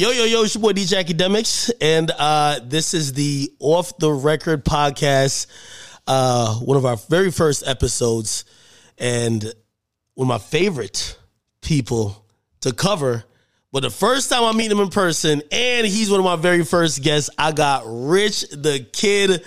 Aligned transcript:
Yo, 0.00 0.12
yo, 0.12 0.24
yo, 0.24 0.44
it's 0.44 0.54
your 0.54 0.62
boy 0.62 0.72
DJ 0.72 1.04
Akademiks, 1.04 1.70
and 1.78 2.10
uh, 2.18 2.58
this 2.64 2.94
is 2.94 3.12
the 3.12 3.52
Off 3.58 3.98
the 3.98 4.10
Record 4.10 4.64
podcast, 4.64 5.46
uh, 6.06 6.54
one 6.54 6.78
of 6.78 6.86
our 6.86 6.96
very 6.96 7.30
first 7.30 7.68
episodes, 7.68 8.46
and 8.96 9.42
one 10.14 10.24
of 10.24 10.28
my 10.28 10.38
favorite 10.38 11.18
people 11.60 12.24
to 12.62 12.72
cover. 12.72 13.24
But 13.72 13.80
the 13.82 13.90
first 13.90 14.30
time 14.30 14.42
I 14.42 14.52
meet 14.52 14.72
him 14.72 14.80
in 14.80 14.88
person, 14.88 15.42
and 15.52 15.86
he's 15.86 16.10
one 16.10 16.18
of 16.18 16.24
my 16.24 16.36
very 16.36 16.64
first 16.64 17.02
guests, 17.02 17.28
I 17.36 17.52
got 17.52 17.82
Rich 17.84 18.48
the 18.52 18.86
Kid, 18.94 19.44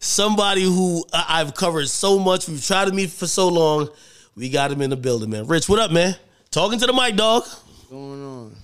somebody 0.00 0.64
who 0.64 1.02
I- 1.14 1.40
I've 1.40 1.54
covered 1.54 1.88
so 1.88 2.18
much. 2.18 2.46
We've 2.46 2.62
tried 2.62 2.88
to 2.88 2.92
meet 2.92 3.08
for 3.08 3.26
so 3.26 3.48
long. 3.48 3.88
We 4.36 4.50
got 4.50 4.70
him 4.70 4.82
in 4.82 4.90
the 4.90 4.96
building, 4.96 5.30
man. 5.30 5.46
Rich, 5.46 5.66
what 5.66 5.78
up, 5.78 5.90
man? 5.90 6.14
Talking 6.50 6.78
to 6.78 6.86
the 6.86 6.92
mic, 6.92 7.16
dog. 7.16 7.46
going 7.88 8.22
on? 8.22 8.56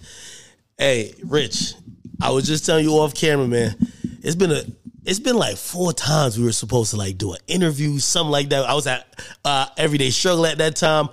Hey, 0.77 1.15
Rich, 1.23 1.75
I 2.21 2.31
was 2.31 2.47
just 2.47 2.67
telling 2.67 2.85
you 2.85 2.93
off 2.93 3.15
camera, 3.15 3.47
man. 3.47 3.77
It's 4.23 4.35
been 4.35 4.51
a 4.51 4.63
it's 5.05 5.21
been 5.21 5.37
like 5.37 5.57
four 5.57 5.93
times 5.93 6.39
we 6.39 6.45
were 6.45 6.53
supposed 6.53 6.91
to 6.91 6.97
like 6.97 7.17
do 7.17 7.33
an 7.33 7.39
interview, 7.47 7.99
something 7.99 8.33
like 8.33 8.49
that. 8.49 8.65
I 8.65 8.75
was 8.75 8.87
at 8.87 9.07
uh 9.45 9.67
everyday 9.77 10.11
struggle 10.11 10.47
at 10.47 10.59
that 10.59 10.77
time. 10.77 11.09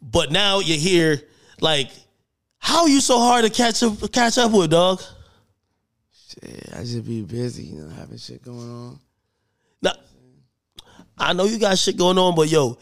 But 0.00 0.30
now 0.30 0.60
you're 0.60 0.78
here, 0.78 1.20
like, 1.60 1.90
how 2.58 2.82
are 2.82 2.88
you 2.88 3.00
so 3.00 3.18
hard 3.18 3.44
to 3.44 3.50
catch 3.50 3.82
up 3.82 4.10
catch 4.12 4.38
up 4.38 4.52
with, 4.52 4.70
dog? 4.70 5.02
Shit, 6.28 6.70
I 6.74 6.78
just 6.78 7.04
be 7.04 7.22
busy, 7.22 7.64
you 7.64 7.82
know, 7.82 7.88
having 7.90 8.16
shit 8.16 8.42
going 8.42 8.70
on. 8.70 9.00
Now, 9.82 9.92
I 11.18 11.32
know 11.34 11.44
you 11.44 11.58
got 11.58 11.76
shit 11.76 11.96
going 11.96 12.16
on, 12.16 12.34
but 12.34 12.48
yo, 12.48 12.78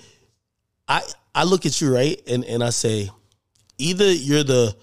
I 0.86 1.02
I 1.34 1.44
look 1.44 1.66
at 1.66 1.80
you 1.80 1.92
right, 1.92 2.20
and 2.28 2.44
and 2.44 2.62
I 2.62 2.70
say, 2.70 3.10
either 3.78 4.12
you're 4.12 4.44
the 4.44 4.76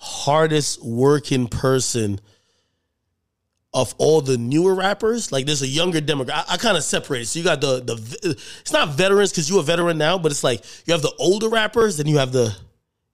hardest 0.00 0.82
working 0.82 1.46
person 1.46 2.20
of 3.72 3.94
all 3.98 4.20
the 4.20 4.36
newer 4.36 4.74
rappers. 4.74 5.30
Like 5.30 5.46
there's 5.46 5.62
a 5.62 5.66
younger 5.66 6.00
demographic. 6.00 6.44
I, 6.48 6.54
I 6.54 6.56
kind 6.56 6.76
of 6.76 6.82
separate. 6.82 7.26
So 7.26 7.38
you 7.38 7.44
got 7.44 7.60
the 7.60 7.80
the 7.80 8.36
it's 8.60 8.72
not 8.72 8.88
veterans 8.90 9.30
because 9.30 9.48
you're 9.48 9.60
a 9.60 9.62
veteran 9.62 9.98
now, 9.98 10.18
but 10.18 10.32
it's 10.32 10.42
like 10.42 10.64
you 10.86 10.92
have 10.92 11.02
the 11.02 11.14
older 11.18 11.48
rappers, 11.48 11.98
then 11.98 12.06
you 12.06 12.18
have 12.18 12.32
the 12.32 12.56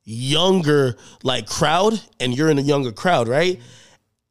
younger 0.04 0.96
like 1.22 1.46
crowd, 1.46 2.00
and 2.20 2.34
you're 2.36 2.50
in 2.50 2.58
a 2.58 2.62
younger 2.62 2.92
crowd, 2.92 3.28
right? 3.28 3.60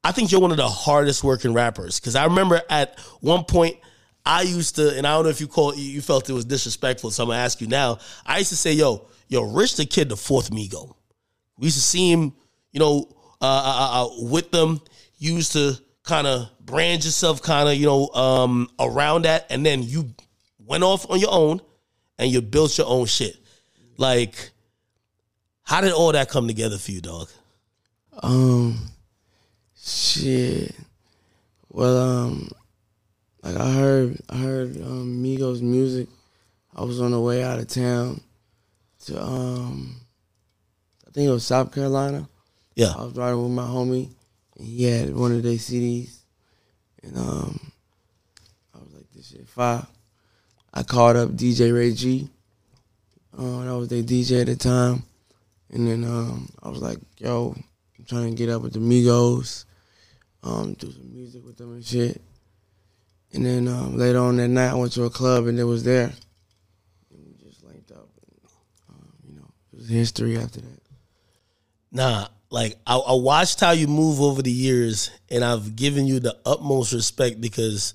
I 0.03 0.11
think 0.11 0.31
you're 0.31 0.41
one 0.41 0.51
of 0.51 0.57
the 0.57 0.69
hardest 0.69 1.23
working 1.23 1.53
rappers 1.53 1.99
because 1.99 2.15
I 2.15 2.25
remember 2.25 2.61
at 2.69 2.99
one 3.21 3.43
point 3.43 3.77
I 4.25 4.43
used 4.43 4.75
to, 4.77 4.97
and 4.97 5.05
I 5.05 5.15
don't 5.15 5.25
know 5.25 5.29
if 5.29 5.41
you 5.41 5.47
call 5.47 5.75
you 5.75 6.01
felt 6.01 6.29
it 6.29 6.33
was 6.33 6.45
disrespectful, 6.45 7.11
so 7.11 7.23
I'm 7.23 7.29
gonna 7.29 7.41
ask 7.41 7.59
you 7.59 7.67
now. 7.67 7.99
I 8.25 8.39
used 8.39 8.49
to 8.49 8.55
say, 8.55 8.73
"Yo, 8.73 9.07
yo, 9.27 9.43
Rich 9.43 9.75
the 9.75 9.85
Kid, 9.85 10.09
the 10.09 10.17
fourth 10.17 10.49
Migo." 10.51 10.95
We 11.57 11.65
used 11.65 11.77
to 11.77 11.83
see 11.83 12.11
him, 12.11 12.33
you 12.75 12.79
know, 12.79 13.07
uh, 13.41 13.45
uh, 13.45 14.05
uh, 14.05 14.29
with 14.29 14.51
them. 14.51 14.81
Used 15.17 15.53
to 15.53 15.79
kind 16.03 16.27
of 16.27 16.49
brand 16.59 17.05
yourself, 17.05 17.41
kind 17.41 17.69
of, 17.69 17.75
you 17.75 17.85
know, 17.85 18.09
um, 18.09 18.69
around 18.77 19.23
that, 19.23 19.47
and 19.49 19.65
then 19.65 19.81
you 19.81 20.13
went 20.59 20.83
off 20.83 21.09
on 21.09 21.19
your 21.19 21.31
own 21.31 21.61
and 22.19 22.29
you 22.29 22.41
built 22.41 22.77
your 22.77 22.87
own 22.87 23.05
shit. 23.05 23.37
Like, 23.97 24.51
how 25.63 25.79
did 25.79 25.93
all 25.93 26.11
that 26.11 26.29
come 26.29 26.47
together 26.47 26.77
for 26.77 26.91
you, 26.91 26.99
dog? 26.99 27.29
Um, 28.21 28.89
shit. 29.81 30.75
Well, 31.69 31.97
um, 31.97 32.51
like 33.41 33.55
I 33.55 33.71
heard, 33.71 34.17
I 34.29 34.35
heard 34.35 34.75
um, 34.81 35.23
Migos 35.23 35.61
music. 35.61 36.09
I 36.75 36.83
was 36.83 36.99
on 36.99 37.11
the 37.11 37.21
way 37.21 37.41
out 37.41 37.57
of 37.57 37.67
town 37.69 38.19
to, 39.05 39.23
um, 39.23 39.95
I 41.07 41.11
think 41.11 41.29
it 41.29 41.31
was 41.31 41.45
South 41.45 41.73
Carolina. 41.73 42.27
Yeah, 42.75 42.93
I 42.97 43.05
was 43.05 43.15
riding 43.15 43.41
with 43.41 43.51
my 43.53 43.63
homie, 43.63 44.13
and 44.57 44.67
he 44.67 44.83
had 44.83 45.15
one 45.15 45.31
of 45.31 45.43
their 45.43 45.53
CDs, 45.53 46.17
and 47.03 47.17
um, 47.17 47.71
I 48.73 48.79
was 48.79 48.93
like, 48.93 49.09
"This 49.15 49.29
shit 49.29 49.47
fire." 49.47 49.87
I 50.73 50.83
called 50.83 51.15
up 51.15 51.29
DJ 51.29 51.73
Ray 51.73 51.93
G. 51.93 52.29
Uh, 53.37 53.63
that 53.63 53.77
was 53.77 53.87
their 53.87 54.03
DJ 54.03 54.41
at 54.41 54.47
the 54.47 54.57
time, 54.57 55.03
and 55.71 55.87
then 55.87 56.03
um, 56.03 56.49
I 56.61 56.67
was 56.67 56.81
like, 56.81 56.97
"Yo, 57.17 57.55
I'm 57.97 58.05
trying 58.05 58.31
to 58.31 58.35
get 58.35 58.49
up 58.49 58.61
with 58.61 58.73
the 58.73 58.79
Migos, 58.79 59.63
um, 60.43 60.73
do 60.73 60.91
some 60.91 61.13
music 61.13 61.45
with 61.45 61.55
them 61.57 61.75
and 61.75 61.85
shit." 61.85 62.21
And 63.31 63.45
then 63.45 63.69
um, 63.69 63.97
later 63.97 64.19
on 64.19 64.35
that 64.35 64.49
night, 64.49 64.71
I 64.71 64.75
went 64.75 64.91
to 64.93 65.03
a 65.05 65.09
club 65.09 65.47
and 65.47 65.57
it 65.57 65.63
was 65.63 65.85
there, 65.85 66.11
and 67.09 67.25
we 67.25 67.35
just 67.41 67.63
linked 67.63 67.91
up. 67.91 68.09
And, 68.21 68.49
um, 68.89 69.13
you 69.25 69.35
know, 69.35 69.47
it 69.71 69.77
was 69.77 69.87
history 69.87 70.37
after 70.37 70.59
that. 70.59 70.81
Nah, 71.93 72.27
like 72.49 72.77
I, 72.85 72.97
I 72.97 73.13
watched 73.13 73.59
how 73.59 73.71
you 73.71 73.87
move 73.87 74.21
over 74.21 74.41
the 74.41 74.51
years, 74.51 75.11
and 75.29 75.43
I've 75.43 75.75
given 75.75 76.05
you 76.05 76.19
the 76.19 76.37
utmost 76.45 76.93
respect 76.93 77.41
because, 77.41 77.93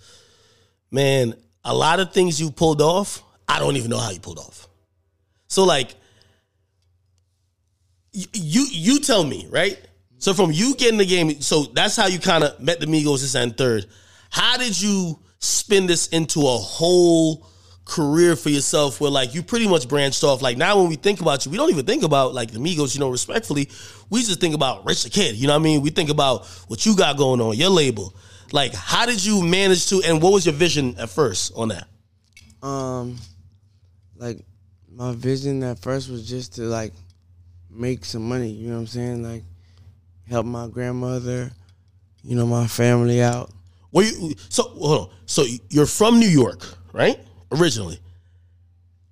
man, 0.90 1.34
a 1.64 1.74
lot 1.74 2.00
of 2.00 2.12
things 2.12 2.40
you 2.40 2.50
pulled 2.50 2.82
off, 2.82 3.22
I 3.48 3.58
don't 3.58 3.76
even 3.76 3.90
know 3.90 3.98
how 3.98 4.10
you 4.10 4.20
pulled 4.20 4.38
off. 4.38 4.68
So 5.48 5.64
like, 5.64 5.94
y- 8.14 8.24
you 8.32 8.66
you 8.70 9.00
tell 9.00 9.24
me 9.24 9.46
right. 9.50 9.78
So 10.18 10.34
from 10.34 10.52
you 10.52 10.74
getting 10.74 10.98
the 10.98 11.06
game, 11.06 11.40
so 11.40 11.62
that's 11.62 11.96
how 11.96 12.06
you 12.06 12.18
kind 12.18 12.44
of 12.44 12.60
met 12.60 12.78
the 12.78 12.86
Migos 12.86 13.20
this 13.20 13.34
and 13.34 13.56
third. 13.56 13.86
How 14.30 14.58
did 14.58 14.80
you 14.80 15.18
spin 15.38 15.86
this 15.86 16.08
into 16.08 16.40
a 16.40 16.56
whole 16.58 17.46
career 17.90 18.36
for 18.36 18.48
yourself 18.48 19.00
where 19.00 19.10
like 19.10 19.34
you 19.34 19.42
pretty 19.42 19.68
much 19.68 19.88
branched 19.88 20.22
off? 20.24 20.40
Like 20.40 20.56
now 20.56 20.78
when 20.78 20.88
we 20.88 20.96
think 20.96 21.20
about 21.20 21.44
you, 21.44 21.50
we 21.50 21.58
don't 21.58 21.70
even 21.70 21.84
think 21.84 22.04
about 22.04 22.32
like 22.32 22.52
the 22.52 22.58
Migos, 22.58 22.94
you 22.94 23.00
know, 23.00 23.10
respectfully. 23.10 23.68
We 24.08 24.20
just 24.22 24.40
think 24.40 24.54
about 24.54 24.86
Rich 24.86 25.04
the 25.04 25.10
Kid, 25.10 25.36
you 25.36 25.46
know 25.46 25.54
what 25.54 25.60
I 25.60 25.64
mean? 25.64 25.82
We 25.82 25.90
think 25.90 26.08
about 26.10 26.46
what 26.68 26.86
you 26.86 26.96
got 26.96 27.16
going 27.16 27.40
on, 27.40 27.56
your 27.56 27.70
label. 27.70 28.14
Like 28.52 28.72
how 28.72 29.06
did 29.06 29.24
you 29.24 29.42
manage 29.42 29.88
to 29.88 30.02
and 30.06 30.22
what 30.22 30.32
was 30.32 30.46
your 30.46 30.54
vision 30.54 30.94
at 30.98 31.10
first 31.10 31.52
on 31.56 31.68
that? 31.68 31.86
um 32.62 33.16
like 34.16 34.44
my 34.92 35.14
vision 35.14 35.62
at 35.62 35.78
first 35.78 36.10
was 36.10 36.28
just 36.28 36.54
to 36.56 36.62
like 36.62 36.92
make 37.70 38.04
some 38.04 38.28
money, 38.28 38.50
you 38.50 38.68
know 38.68 38.74
what 38.74 38.80
I'm 38.80 38.86
saying? 38.86 39.22
Like 39.22 39.44
help 40.28 40.46
my 40.46 40.68
grandmother, 40.68 41.50
you 42.22 42.36
know, 42.36 42.46
my 42.46 42.66
family 42.66 43.22
out. 43.22 43.50
Were 43.92 44.02
you 44.02 44.34
so 44.48 44.64
hold 44.64 45.08
on. 45.08 45.16
So 45.26 45.44
you're 45.70 45.86
from 45.86 46.20
New 46.20 46.28
York, 46.28 46.64
right? 46.92 47.18
Originally. 47.52 47.98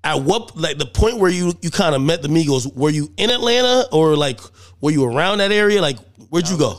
At 0.04 0.22
what 0.22 0.56
like 0.56 0.78
the 0.78 0.86
point 0.86 1.18
where 1.18 1.30
you 1.30 1.52
you 1.60 1.70
kind 1.70 1.94
of 1.94 2.00
met 2.00 2.22
the 2.22 2.28
Migos, 2.28 2.72
were 2.74 2.90
you 2.90 3.12
in 3.16 3.30
Atlanta 3.30 3.88
or 3.92 4.16
like 4.16 4.40
were 4.80 4.90
you 4.92 5.04
around 5.04 5.38
that 5.38 5.50
area? 5.52 5.82
Like 5.82 5.98
where'd 6.30 6.48
you 6.48 6.56
go? 6.56 6.78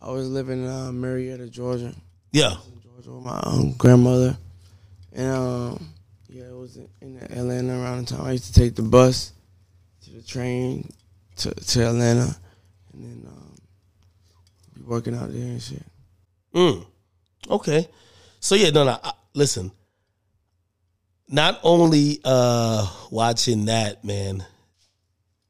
I 0.00 0.10
was 0.10 0.28
living 0.28 0.62
in 0.64 0.68
uh, 0.70 0.92
Marietta, 0.92 1.48
Georgia, 1.48 1.92
Yeah. 2.30 2.54
Georgia 2.82 3.10
with 3.12 3.24
my 3.24 3.40
um, 3.44 3.72
grandmother. 3.76 4.36
And 5.12 5.30
um 5.30 5.88
yeah, 6.28 6.44
it 6.44 6.56
was 6.56 6.76
in, 6.76 6.88
in 7.00 7.16
Atlanta 7.18 7.72
around 7.80 8.06
the 8.08 8.16
time 8.16 8.24
I 8.26 8.32
used 8.32 8.52
to 8.54 8.60
take 8.60 8.76
the 8.76 8.82
bus 8.82 9.32
to 10.04 10.10
the 10.10 10.22
train 10.22 10.88
to 11.38 11.50
to 11.52 11.86
Atlanta 11.88 12.36
and 12.92 13.02
then 13.04 13.26
um 13.26 13.56
be 14.74 14.82
working 14.82 15.14
out 15.16 15.32
there 15.32 15.42
and 15.42 15.60
shit. 15.62 15.82
Mm. 16.54 16.86
Okay. 17.50 17.88
So 18.38 18.54
yeah, 18.54 18.70
no, 18.70 18.84
no. 18.84 18.98
I, 19.02 19.12
listen. 19.34 19.72
Not 21.28 21.60
only 21.62 22.20
uh 22.24 22.86
watching 23.10 23.66
that, 23.66 24.04
man. 24.04 24.44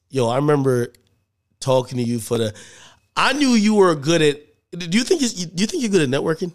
Yo, 0.09 0.29
I 0.29 0.37
remember 0.37 0.93
talking 1.61 1.99
to 1.99 2.05
you 2.05 2.21
for 2.21 2.39
the. 2.39 2.55
I 3.17 3.33
knew 3.33 3.49
you 3.51 3.75
were 3.75 3.95
good 3.95 4.23
at. 4.23 4.41
Do 4.71 4.99
you 4.99 5.05
think 5.05 5.23
you, 5.23 5.47
do 5.47 5.63
you 5.63 5.67
think 5.67 5.83
you're 5.83 5.91
good 5.91 6.03
at 6.03 6.09
networking? 6.09 6.53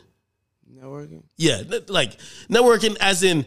Networking? 0.74 1.24
Yeah, 1.38 1.62
like 1.88 2.18
networking, 2.50 2.96
as 3.00 3.24
in 3.24 3.46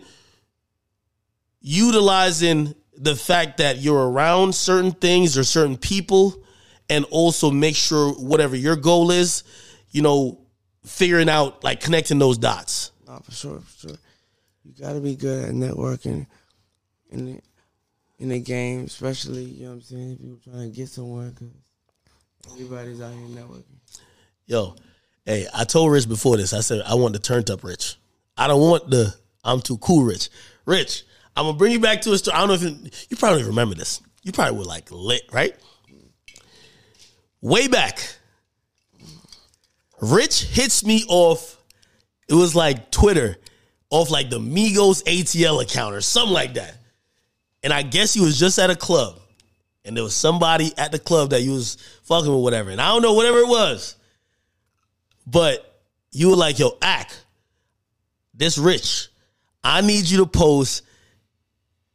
utilizing 1.61 2.75
the 2.97 3.17
fact 3.17 3.59
that 3.59 3.79
you're 3.79 4.11
around 4.11 4.55
certain 4.55 4.93
things 4.93 5.39
or 5.39 5.45
certain 5.45 5.77
people, 5.77 6.43
and 6.91 7.05
also 7.11 7.51
make 7.51 7.77
sure 7.77 8.13
whatever 8.15 8.57
your 8.57 8.77
goal 8.77 9.11
is, 9.11 9.45
you 9.91 10.03
know, 10.03 10.41
figuring 10.85 11.29
out 11.29 11.65
like 11.65 11.81
connecting 11.81 12.19
those 12.19 12.39
dots. 12.39 12.93
No, 13.07 13.19
for 13.21 13.33
sure, 13.33 13.61
for 13.61 13.89
sure. 13.89 13.97
You 14.65 14.73
got 14.81 14.93
to 14.93 15.01
be 15.01 15.17
good 15.17 15.49
at 15.49 15.55
networking 15.55 16.27
in 17.11 17.27
the 17.27 17.41
in 18.19 18.29
the 18.29 18.41
game, 18.41 18.85
especially 18.85 19.43
you 19.45 19.65
know 19.65 19.71
what 19.71 19.75
I'm 19.77 19.83
saying. 19.83 20.13
if 20.13 20.21
you're 20.21 20.37
trying 20.55 20.71
to 20.71 20.77
get 20.77 20.89
somewhere 20.89 21.31
because 21.31 21.53
everybody's 22.53 23.01
out 23.01 23.13
here 23.13 23.27
networking. 23.27 23.65
Yo, 24.47 24.77
hey, 25.27 25.47
I 25.53 25.65
told 25.65 25.91
Rich 25.91 26.09
before 26.09 26.37
this. 26.37 26.53
I 26.53 26.61
said 26.61 26.83
I 26.87 26.95
want 26.95 27.15
the 27.15 27.19
turned 27.19 27.51
up 27.51 27.65
Rich. 27.65 27.97
I 28.37 28.47
don't 28.47 28.61
want 28.61 28.91
the 28.91 29.15
I'm 29.45 29.61
too 29.61 29.79
cool 29.79 30.05
Rich. 30.05 30.31
Rich, 30.67 31.03
I'm 31.37 31.47
gonna 31.47 31.59
bring 31.59 31.73
you 31.73 31.81
back 31.81 32.03
to 32.03 32.13
a 32.13 32.19
story. 32.19 32.37
I 32.37 32.41
don't 32.41 32.49
know 32.49 32.55
if 32.55 32.63
you, 32.63 32.91
you 33.11 33.17
probably 33.17 33.43
remember 33.43 33.75
this. 33.75 34.01
You 34.23 34.31
probably 34.31 34.59
were 34.59 34.65
like 34.65 34.91
lit, 34.93 35.23
right? 35.33 35.57
Way 37.41 37.67
back, 37.67 38.01
Rich 40.01 40.45
hits 40.45 40.85
me 40.85 41.05
off. 41.09 41.59
It 42.29 42.35
was 42.35 42.55
like 42.55 42.93
Twitter, 42.93 43.37
off 43.93 44.11
like 44.11 44.31
the 44.31 44.41
Migos 44.41 45.05
ATL 45.05 45.63
account 45.63 45.95
or 45.95 46.01
something 46.01 46.33
like 46.33 46.55
that. 46.55 46.79
And 47.63 47.73
I 47.73 47.83
guess 47.83 48.15
he 48.15 48.21
was 48.21 48.39
just 48.39 48.59
at 48.59 48.71
a 48.71 48.75
club. 48.75 49.21
and 49.85 49.97
there 49.97 50.03
was 50.05 50.15
somebody 50.17 50.73
at 50.79 50.93
the 50.93 50.99
club 50.99 51.31
that 51.31 51.43
you 51.43 51.53
was 51.53 51.77
fucking 52.05 52.33
with, 52.33 52.43
whatever, 52.43 52.71
and 52.71 52.81
I 52.81 52.89
don't 52.89 53.03
know 53.03 53.13
whatever 53.15 53.39
it 53.39 53.49
was, 53.49 53.97
but 55.27 55.83
you 56.13 56.31
were 56.31 56.37
like, 56.37 56.59
"Yo, 56.59 56.77
act 56.81 57.25
this 58.33 58.57
rich. 58.59 59.09
I 59.65 59.81
need 59.81 60.09
you 60.09 60.19
to 60.19 60.27
post 60.27 60.83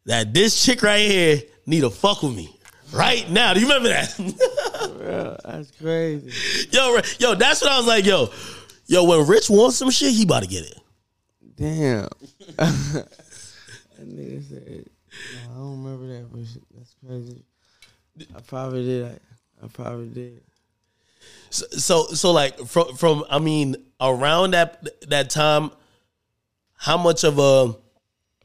that 0.05 0.33
this 0.33 0.63
chick 0.63 0.83
right 0.83 1.09
here 1.09 1.41
need 1.65 1.81
to 1.81 1.89
fuck 1.89 2.23
with 2.23 2.35
me 2.35 2.53
right 2.91 3.29
now." 3.29 3.53
Do 3.53 3.61
you 3.61 3.67
remember 3.67 3.89
that? 3.89 4.15
Bro, 4.97 5.37
that's 5.45 5.71
crazy. 5.71 6.67
yo, 6.71 6.99
yo, 7.19 7.35
that's 7.35 7.61
what 7.61 7.71
I 7.71 7.77
was 7.77 7.87
like, 7.87 8.05
yo, 8.05 8.29
yo. 8.87 9.03
When 9.05 9.25
Rich 9.27 9.49
wants 9.49 9.77
some 9.77 9.89
shit, 9.91 10.11
he 10.13 10.23
about 10.23 10.43
to 10.43 10.49
get 10.49 10.65
it. 10.65 10.77
Damn. 11.57 12.07
that 12.57 13.07
nigga 13.99 14.47
said, 14.47 14.85
I 15.43 15.55
don't 15.55 15.83
remember 15.83 16.07
that, 16.07 16.31
but 16.31 16.45
shit, 16.45 16.63
that's 16.75 16.95
crazy. 17.05 17.43
I 18.35 18.41
probably 18.41 18.85
did. 18.85 19.05
I, 19.05 19.65
I 19.65 19.67
probably 19.67 20.09
did. 20.09 20.41
So, 21.49 21.65
so, 21.71 22.07
so, 22.07 22.31
like 22.31 22.59
from 22.67 22.95
from 22.95 23.25
I 23.29 23.39
mean, 23.39 23.75
around 23.99 24.51
that 24.51 24.87
that 25.09 25.29
time, 25.29 25.71
how 26.77 26.97
much 26.97 27.23
of 27.23 27.39
a 27.39 27.75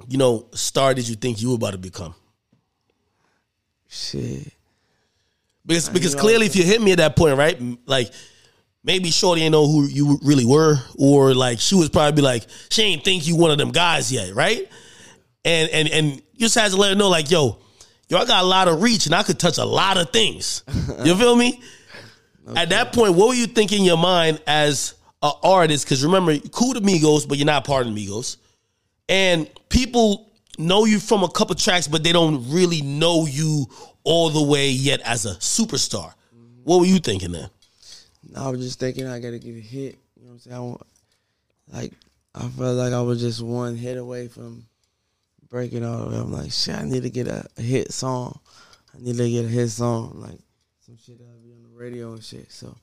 you 0.08 0.18
know 0.18 0.48
star 0.52 0.94
did 0.94 1.08
you 1.08 1.14
think 1.14 1.42
you 1.42 1.50
were 1.50 1.56
about 1.56 1.72
to 1.72 1.78
become? 1.78 2.14
Shit. 3.88 4.52
Because 5.66 5.88
because 5.88 6.14
clearly, 6.14 6.46
if 6.46 6.56
you 6.56 6.64
hit 6.64 6.80
me 6.80 6.92
at 6.92 6.98
that 6.98 7.14
point, 7.14 7.36
right, 7.36 7.60
like 7.86 8.10
maybe 8.84 9.10
Shorty 9.10 9.42
ain't 9.42 9.52
know 9.52 9.66
who 9.66 9.84
you 9.84 10.18
really 10.22 10.44
were, 10.44 10.76
or 10.98 11.34
like 11.34 11.60
she 11.60 11.74
was 11.74 11.88
probably 11.88 12.22
like 12.22 12.46
she 12.70 12.82
ain't 12.82 13.04
think 13.04 13.26
you 13.26 13.36
one 13.36 13.50
of 13.50 13.58
them 13.58 13.70
guys 13.70 14.12
yet, 14.12 14.34
right? 14.34 14.68
And 15.44 15.70
and 15.70 15.88
and 15.88 16.06
you 16.32 16.38
just 16.38 16.54
had 16.54 16.70
to 16.70 16.76
let 16.76 16.90
her 16.90 16.96
know, 16.96 17.08
like, 17.08 17.30
yo, 17.30 17.58
yo, 18.08 18.18
I 18.18 18.24
got 18.24 18.42
a 18.42 18.46
lot 18.46 18.68
of 18.68 18.82
reach 18.82 19.06
and 19.06 19.14
I 19.14 19.22
could 19.22 19.38
touch 19.38 19.58
a 19.58 19.64
lot 19.64 19.96
of 19.96 20.10
things. 20.10 20.64
You 21.04 21.16
feel 21.16 21.34
me? 21.34 21.60
At 22.56 22.70
that 22.70 22.92
point, 22.92 23.14
what 23.14 23.28
were 23.28 23.34
you 23.34 23.46
thinking 23.46 23.80
in 23.80 23.84
your 23.84 23.96
mind 23.96 24.40
as 24.46 24.94
an 25.22 25.32
artist? 25.42 25.84
Because 25.84 26.04
remember, 26.04 26.38
cool 26.50 26.74
to 26.74 26.80
Migos, 26.80 27.26
but 27.26 27.38
you're 27.38 27.46
not 27.46 27.64
part 27.64 27.86
of 27.86 27.92
Migos, 27.92 28.36
and 29.08 29.48
people 29.68 30.32
know 30.58 30.84
you 30.84 30.98
from 31.00 31.22
a 31.22 31.28
couple 31.28 31.54
tracks, 31.54 31.88
but 31.88 32.02
they 32.02 32.12
don't 32.12 32.50
really 32.50 32.82
know 32.82 33.26
you 33.26 33.66
all 34.04 34.30
the 34.30 34.42
way 34.42 34.70
yet 34.70 35.00
as 35.00 35.24
a 35.24 35.34
superstar. 35.36 36.12
What 36.64 36.80
were 36.80 36.86
you 36.86 36.98
thinking 36.98 37.32
then? 37.32 37.48
I 38.36 38.48
was 38.48 38.60
just 38.60 38.78
thinking 38.80 39.06
I 39.06 39.18
gotta 39.20 39.38
get 39.38 39.56
a 39.56 39.60
hit. 39.60 39.98
You 40.16 40.24
know 40.24 40.32
what 40.32 40.32
I'm 40.32 40.38
saying? 40.38 40.78
I 41.70 41.76
like 41.76 41.92
I 42.34 42.48
felt 42.48 42.76
like 42.76 42.92
I 42.92 43.00
was 43.02 43.20
just 43.20 43.42
one 43.42 43.76
hit 43.76 43.98
away 43.98 44.28
from 44.28 44.66
breaking 45.48 45.84
all 45.84 46.04
of 46.04 46.12
them. 46.12 46.22
I'm 46.22 46.32
like, 46.32 46.50
shit, 46.50 46.74
I 46.74 46.84
need 46.84 47.02
to 47.02 47.10
get 47.10 47.28
a, 47.28 47.46
a 47.58 47.62
hit 47.62 47.92
song. 47.92 48.38
I 48.94 49.00
need 49.00 49.16
to 49.16 49.30
get 49.30 49.44
a 49.44 49.48
hit 49.48 49.68
song, 49.68 50.14
like 50.16 50.38
some 50.80 50.96
shit 50.96 51.18
that'll 51.18 51.40
be 51.40 51.52
on 51.52 51.62
the 51.62 51.78
radio 51.78 52.12
and 52.12 52.24
shit. 52.24 52.50
So 52.50 52.74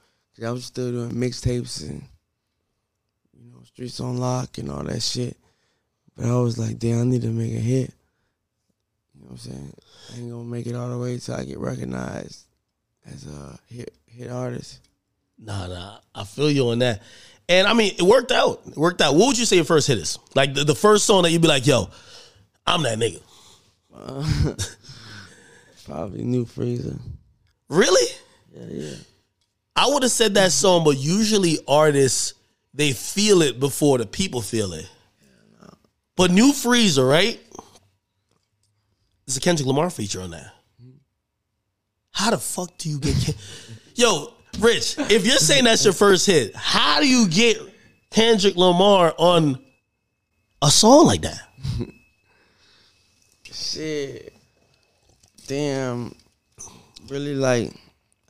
I 0.46 0.52
was 0.52 0.66
still 0.66 0.92
doing 0.92 1.12
mixtapes 1.12 1.82
and 1.88 2.04
you 3.38 3.52
know 3.52 3.62
Streets 3.64 4.00
on 4.00 4.18
Lock 4.18 4.58
and 4.58 4.72
all 4.72 4.84
that 4.84 5.02
shit. 5.02 5.36
But 6.16 6.26
I 6.26 6.36
was 6.40 6.58
like, 6.58 6.80
damn, 6.80 7.02
I 7.02 7.04
need 7.06 7.22
to 7.24 7.30
make 7.30 7.54
a 7.54 7.60
hit. 7.60 7.94
You 9.16 9.22
know 9.22 9.28
what 9.28 9.32
I'm 9.32 9.38
saying? 9.38 9.74
I 10.12 10.18
ain't 10.18 10.32
gonna 10.32 10.44
make 10.44 10.68
it 10.68 10.76
all 10.76 10.90
the 10.90 10.98
way 10.98 11.18
till 11.18 11.36
I 11.36 11.44
get 11.44 11.60
recognized 11.60 12.46
as 13.06 13.26
a 13.26 13.60
hit 13.68 13.94
hit 14.06 14.30
artist. 14.30 14.80
Nah, 15.40 15.68
nah, 15.68 16.00
I 16.14 16.24
feel 16.26 16.52
you 16.52 16.70
on 16.70 16.80
that. 16.80 17.02
And 17.48 17.68
I 17.68 17.74
mean, 17.74 17.94
it 17.98 18.04
worked 18.04 18.32
out. 18.32 18.62
It 18.68 18.76
worked 18.78 19.02
out. 19.02 19.16
What 19.16 19.28
would 19.28 19.38
you 19.40 19.46
say 19.46 19.56
your 19.56 19.66
first 19.66 19.88
hit 19.88 19.98
is? 19.98 20.20
Like 20.36 20.54
the, 20.54 20.64
the 20.64 20.76
first 20.76 21.06
song 21.06 21.24
that 21.24 21.32
you'd 21.32 21.42
be 21.42 21.48
like, 21.48 21.66
yo, 21.66 21.90
I'm 22.66 22.84
that 22.84 23.00
nigga. 23.00 23.22
Uh, 23.94 24.54
probably 25.86 26.24
New 26.24 26.46
Freezer. 26.46 26.98
Really? 27.70 28.12
Yeah, 28.54 28.66
yeah. 28.70 28.96
I 29.76 29.88
would 29.88 30.04
have 30.04 30.12
said 30.12 30.34
that 30.36 30.52
song, 30.52 30.84
but 30.84 30.98
usually 30.98 31.58
artists 31.68 32.34
they 32.74 32.94
feel 32.94 33.42
it 33.42 33.60
before 33.60 33.98
the 33.98 34.06
people 34.06 34.42
feel 34.42 34.74
it. 34.74 34.88
But 36.16 36.32
New 36.32 36.52
Freezer, 36.52 37.06
right? 37.06 37.40
There's 39.26 39.38
a 39.38 39.40
Kendrick 39.40 39.66
Lamar 39.66 39.90
feature 39.90 40.22
on 40.22 40.32
that. 40.32 40.52
How 42.12 42.32
the 42.32 42.38
fuck 42.38 42.78
do 42.78 42.90
you 42.90 43.00
get? 43.00 43.16
Ken- 43.24 43.36
Yo, 43.96 44.34
Rich, 44.60 44.96
if 44.98 45.26
you're 45.26 45.38
saying 45.38 45.64
that's 45.66 45.84
your 45.84 45.94
first 45.94 46.26
hit, 46.26 46.56
how 46.56 47.00
do 47.00 47.08
you 47.08 47.28
get 47.28 47.58
Kendrick 48.10 48.56
Lamar 48.56 49.14
on 49.18 49.60
a 50.62 50.70
song 50.70 51.06
like 51.06 51.22
that? 51.22 51.40
Shit. 53.52 54.34
Damn. 55.48 56.16
Really 57.10 57.36
like 57.36 57.74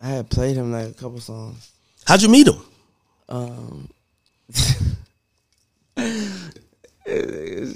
I 0.02 0.08
had 0.08 0.30
played 0.30 0.56
him 0.56 0.72
like 0.72 0.88
a 0.88 0.94
couple 0.94 1.20
songs. 1.20 1.72
How'd 2.06 2.22
you 2.22 2.30
meet 2.30 2.48
him? 2.48 2.62
Um 3.28 3.90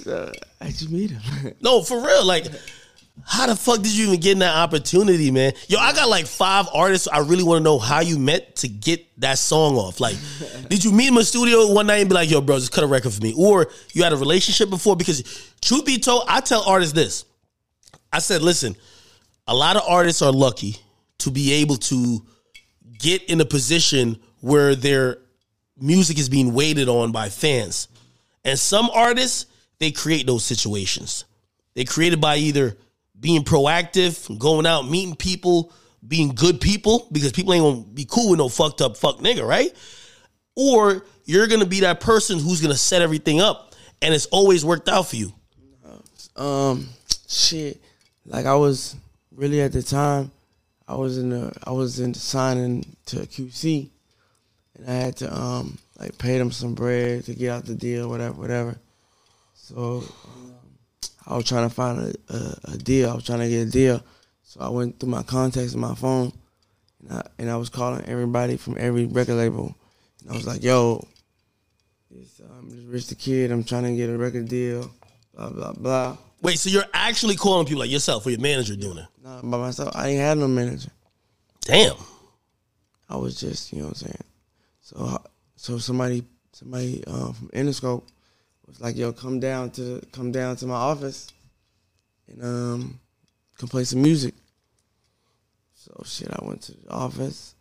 uh, 0.07 0.31
how'd 0.61 0.81
you 0.81 0.89
meet 0.89 1.11
him? 1.11 1.53
No, 1.61 1.81
for 1.81 1.99
real. 1.99 2.25
Like, 2.25 2.45
how 3.25 3.45
the 3.45 3.55
fuck 3.55 3.77
did 3.77 3.95
you 3.95 4.07
even 4.07 4.19
get 4.19 4.31
in 4.33 4.39
that 4.39 4.55
opportunity, 4.55 5.29
man? 5.29 5.53
Yo, 5.67 5.77
I 5.77 5.93
got 5.93 6.09
like 6.09 6.25
five 6.25 6.67
artists. 6.73 7.07
I 7.07 7.19
really 7.19 7.43
want 7.43 7.59
to 7.59 7.63
know 7.63 7.77
how 7.77 8.01
you 8.01 8.17
met 8.17 8.55
to 8.57 8.67
get 8.67 9.19
that 9.21 9.37
song 9.37 9.75
off. 9.75 9.99
Like, 9.99 10.15
did 10.69 10.83
you 10.83 10.91
meet 10.91 11.09
in 11.09 11.15
the 11.15 11.23
studio 11.23 11.71
one 11.71 11.87
night 11.87 11.97
and 11.97 12.09
be 12.09 12.15
like, 12.15 12.29
yo, 12.29 12.41
bro, 12.41 12.57
just 12.57 12.71
cut 12.71 12.83
a 12.83 12.87
record 12.87 13.13
for 13.13 13.21
me? 13.21 13.33
Or 13.37 13.67
you 13.93 14.03
had 14.03 14.13
a 14.13 14.17
relationship 14.17 14.69
before? 14.69 14.95
Because, 14.95 15.51
truth 15.61 15.85
be 15.85 15.99
told, 15.99 16.25
I 16.27 16.41
tell 16.41 16.63
artists 16.63 16.93
this. 16.93 17.25
I 18.11 18.19
said, 18.19 18.41
listen, 18.41 18.75
a 19.47 19.55
lot 19.55 19.75
of 19.75 19.83
artists 19.87 20.21
are 20.21 20.31
lucky 20.31 20.77
to 21.19 21.31
be 21.31 21.53
able 21.53 21.77
to 21.77 22.25
get 22.97 23.23
in 23.23 23.39
a 23.41 23.45
position 23.45 24.19
where 24.41 24.75
their 24.75 25.19
music 25.79 26.17
is 26.17 26.29
being 26.29 26.53
waited 26.53 26.89
on 26.89 27.11
by 27.11 27.29
fans. 27.29 27.87
And 28.43 28.57
some 28.57 28.89
artists, 28.93 29.45
they 29.79 29.91
create 29.91 30.25
those 30.25 30.43
situations. 30.43 31.25
They 31.75 31.85
created 31.85 32.19
by 32.19 32.37
either 32.37 32.77
being 33.23 33.45
proactive, 33.45 34.37
going 34.37 34.65
out, 34.65 34.87
meeting 34.87 35.15
people, 35.15 35.71
being 36.05 36.35
good 36.35 36.59
people, 36.59 37.07
because 37.09 37.31
people 37.31 37.53
ain't 37.53 37.63
gonna 37.63 37.87
be 37.93 38.05
cool 38.05 38.31
with 38.31 38.37
no 38.37 38.49
fucked 38.49 38.81
up 38.81 38.97
fuck 38.97 39.19
nigga, 39.19 39.47
right? 39.47 39.73
Or 40.57 41.05
you're 41.23 41.47
gonna 41.47 41.65
be 41.65 41.79
that 41.79 42.01
person 42.01 42.37
who's 42.37 42.59
gonna 42.59 42.75
set 42.75 43.01
everything 43.01 43.39
up, 43.39 43.75
and 44.01 44.13
it's 44.13 44.25
always 44.25 44.65
worked 44.65 44.89
out 44.89 45.07
for 45.07 45.15
you. 45.15 45.33
Um 46.35 46.89
shit. 47.29 47.81
Like 48.25 48.45
I 48.45 48.55
was 48.55 48.97
really 49.31 49.61
at 49.61 49.71
the 49.71 49.81
time 49.81 50.29
I 50.85 50.95
was 50.95 51.17
in 51.17 51.29
the 51.29 51.53
I 51.63 51.71
was 51.71 52.01
in 52.01 52.13
signing 52.13 52.85
to 53.05 53.17
QC 53.19 53.89
and 54.75 54.89
I 54.89 54.93
had 54.93 55.15
to 55.17 55.33
um 55.33 55.77
like 55.97 56.17
pay 56.17 56.37
them 56.37 56.51
some 56.51 56.75
bread 56.75 57.23
to 57.25 57.35
get 57.35 57.51
out 57.51 57.65
the 57.65 57.75
deal, 57.75 58.09
whatever, 58.09 58.33
whatever. 58.33 58.75
So 59.53 60.03
I 61.25 61.35
was 61.35 61.45
trying 61.45 61.69
to 61.69 61.73
find 61.73 61.99
a, 61.99 62.33
a, 62.33 62.73
a 62.73 62.77
deal. 62.77 63.09
I 63.09 63.15
was 63.15 63.23
trying 63.23 63.39
to 63.39 63.49
get 63.49 63.67
a 63.67 63.71
deal. 63.71 64.03
So 64.43 64.59
I 64.61 64.69
went 64.69 64.99
through 64.99 65.09
my 65.09 65.23
contacts 65.23 65.73
in 65.73 65.79
my 65.79 65.95
phone 65.95 66.31
and 67.01 67.17
I, 67.17 67.27
and 67.39 67.49
I 67.49 67.57
was 67.57 67.69
calling 67.69 68.03
everybody 68.05 68.57
from 68.57 68.77
every 68.77 69.05
record 69.05 69.35
label. 69.35 69.75
And 70.21 70.31
I 70.31 70.33
was 70.33 70.45
like, 70.45 70.63
yo, 70.63 71.05
this, 72.11 72.41
um, 72.41 72.69
this 72.69 72.83
Rich 72.85 73.07
the 73.07 73.15
Kid, 73.15 73.51
I'm 73.51 73.63
trying 73.63 73.83
to 73.83 73.95
get 73.95 74.09
a 74.09 74.17
record 74.17 74.47
deal, 74.47 74.91
blah, 75.33 75.49
blah, 75.49 75.73
blah. 75.73 76.17
Wait, 76.41 76.59
so 76.59 76.69
you're 76.69 76.83
actually 76.93 77.35
calling 77.35 77.65
people 77.65 77.79
like 77.79 77.89
yourself 77.89 78.25
or 78.25 78.29
your 78.29 78.39
manager 78.39 78.75
doing 78.75 78.97
it? 78.97 79.05
Nah, 79.23 79.41
by 79.41 79.57
myself. 79.57 79.95
I 79.95 80.09
ain't 80.09 80.19
had 80.19 80.37
no 80.37 80.47
manager. 80.47 80.91
Damn. 81.61 81.95
I 83.09 83.15
was 83.15 83.39
just, 83.39 83.71
you 83.71 83.79
know 83.79 83.85
what 83.85 84.01
I'm 84.01 84.07
saying. 84.07 84.23
So, 84.81 85.21
so 85.55 85.77
somebody, 85.77 86.23
somebody 86.51 87.03
um, 87.07 87.33
from 87.33 87.47
Interscope 87.49 88.03
was 88.67 88.81
like, 88.81 88.95
"Yo, 88.95 89.11
come 89.11 89.39
down 89.39 89.71
to 89.71 90.01
come 90.11 90.31
down 90.31 90.55
to 90.57 90.65
my 90.65 90.75
office 90.75 91.31
and 92.27 92.43
um, 92.43 92.99
come 93.57 93.69
play 93.69 93.83
some 93.83 94.01
music." 94.01 94.33
So 95.75 96.01
shit, 96.05 96.29
I 96.31 96.43
went 96.45 96.61
to 96.63 96.71
the 96.73 96.89
office 96.89 97.55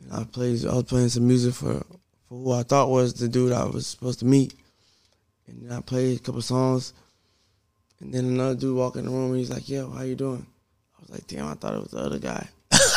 and 0.00 0.12
I 0.12 0.24
played. 0.24 0.64
I 0.66 0.74
was 0.74 0.84
playing 0.84 1.08
some 1.08 1.26
music 1.26 1.54
for 1.54 1.82
for 2.28 2.34
who 2.34 2.52
I 2.52 2.62
thought 2.62 2.90
was 2.90 3.14
the 3.14 3.28
dude 3.28 3.52
I 3.52 3.64
was 3.64 3.86
supposed 3.86 4.20
to 4.20 4.26
meet, 4.26 4.54
and 5.46 5.62
then 5.62 5.76
I 5.76 5.80
played 5.80 6.18
a 6.18 6.22
couple 6.22 6.42
songs. 6.42 6.92
And 8.00 8.14
then 8.14 8.24
another 8.24 8.54
dude 8.54 8.76
walked 8.76 8.96
in 8.96 9.04
the 9.04 9.10
room 9.10 9.30
and 9.30 9.38
he's 9.38 9.50
like, 9.50 9.68
"Yo, 9.68 9.90
how 9.90 10.02
you 10.02 10.14
doing?" 10.16 10.46
I 10.96 11.00
was 11.02 11.10
like, 11.10 11.26
"Damn, 11.26 11.48
I 11.48 11.54
thought 11.54 11.74
it 11.74 11.80
was 11.80 11.90
the 11.90 11.98
other 11.98 12.18
guy." 12.18 12.48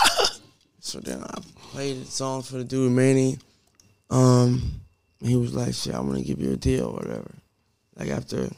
So 0.86 1.00
then 1.00 1.24
I 1.24 1.40
played 1.72 2.02
the 2.02 2.12
songs 2.12 2.50
for 2.50 2.58
the 2.58 2.66
dude 2.66 2.92
Manny. 2.92 3.40
Um, 4.10 4.82
he 5.26 5.36
was 5.36 5.54
like, 5.54 5.74
"Shit, 5.74 5.94
I'm 5.96 6.08
gonna 6.08 6.22
give 6.22 6.42
you 6.42 6.52
a 6.54 6.58
deal, 6.58 6.88
or 6.88 6.94
whatever." 6.94 7.32
Like 7.96 8.10
after 8.10 8.44
a 8.46 8.52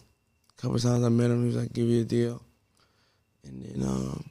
couple 0.58 0.80
times 0.80 1.04
I 1.04 1.10
met 1.10 1.32
him, 1.32 1.42
he 1.42 1.48
was 1.48 1.56
like, 1.58 1.74
"Give 1.74 1.88
you 1.88 2.02
a 2.02 2.06
deal." 2.06 2.42
And 3.44 3.62
then 3.62 3.88
um, 3.88 4.30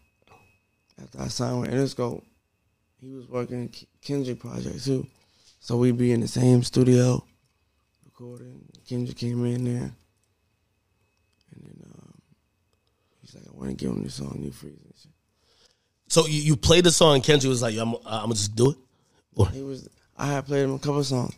after 1.00 1.20
I 1.20 1.28
signed 1.28 1.60
with 1.60 1.70
Interscope, 1.70 2.22
he 3.00 3.08
was 3.10 3.28
working 3.28 3.72
Kendrick 4.02 4.40
project 4.40 4.84
too. 4.84 5.06
So 5.60 5.76
we'd 5.76 5.96
be 5.96 6.12
in 6.12 6.20
the 6.20 6.28
same 6.28 6.62
studio 6.62 7.24
recording. 8.04 8.64
Kendrick 8.88 9.16
came 9.16 9.44
in 9.46 9.64
there, 9.64 9.92
and 11.52 11.62
then 11.62 11.90
um, 11.94 12.14
he's 13.20 13.34
like, 13.34 13.44
"I 13.46 13.56
want 13.56 13.70
to 13.70 13.76
give 13.76 13.90
him 13.92 14.02
this 14.02 14.14
song, 14.14 14.36
New 14.38 14.50
Freeze." 14.50 14.78
And 14.82 14.94
shit. 15.00 15.12
So 16.08 16.26
you, 16.26 16.40
you 16.40 16.56
played 16.56 16.84
the 16.84 16.90
song, 16.90 17.16
and 17.16 17.24
Kendrick 17.24 17.48
was 17.48 17.62
like, 17.62 17.76
"I'm, 17.76 17.94
I'm 18.04 18.22
gonna 18.22 18.34
just 18.34 18.54
do 18.56 18.70
it." 18.70 18.76
Or 19.36 19.48
He 19.48 19.62
was. 19.62 19.88
I 20.16 20.26
had 20.26 20.46
played 20.46 20.64
him 20.64 20.74
a 20.74 20.78
couple 20.78 21.02
songs, 21.02 21.34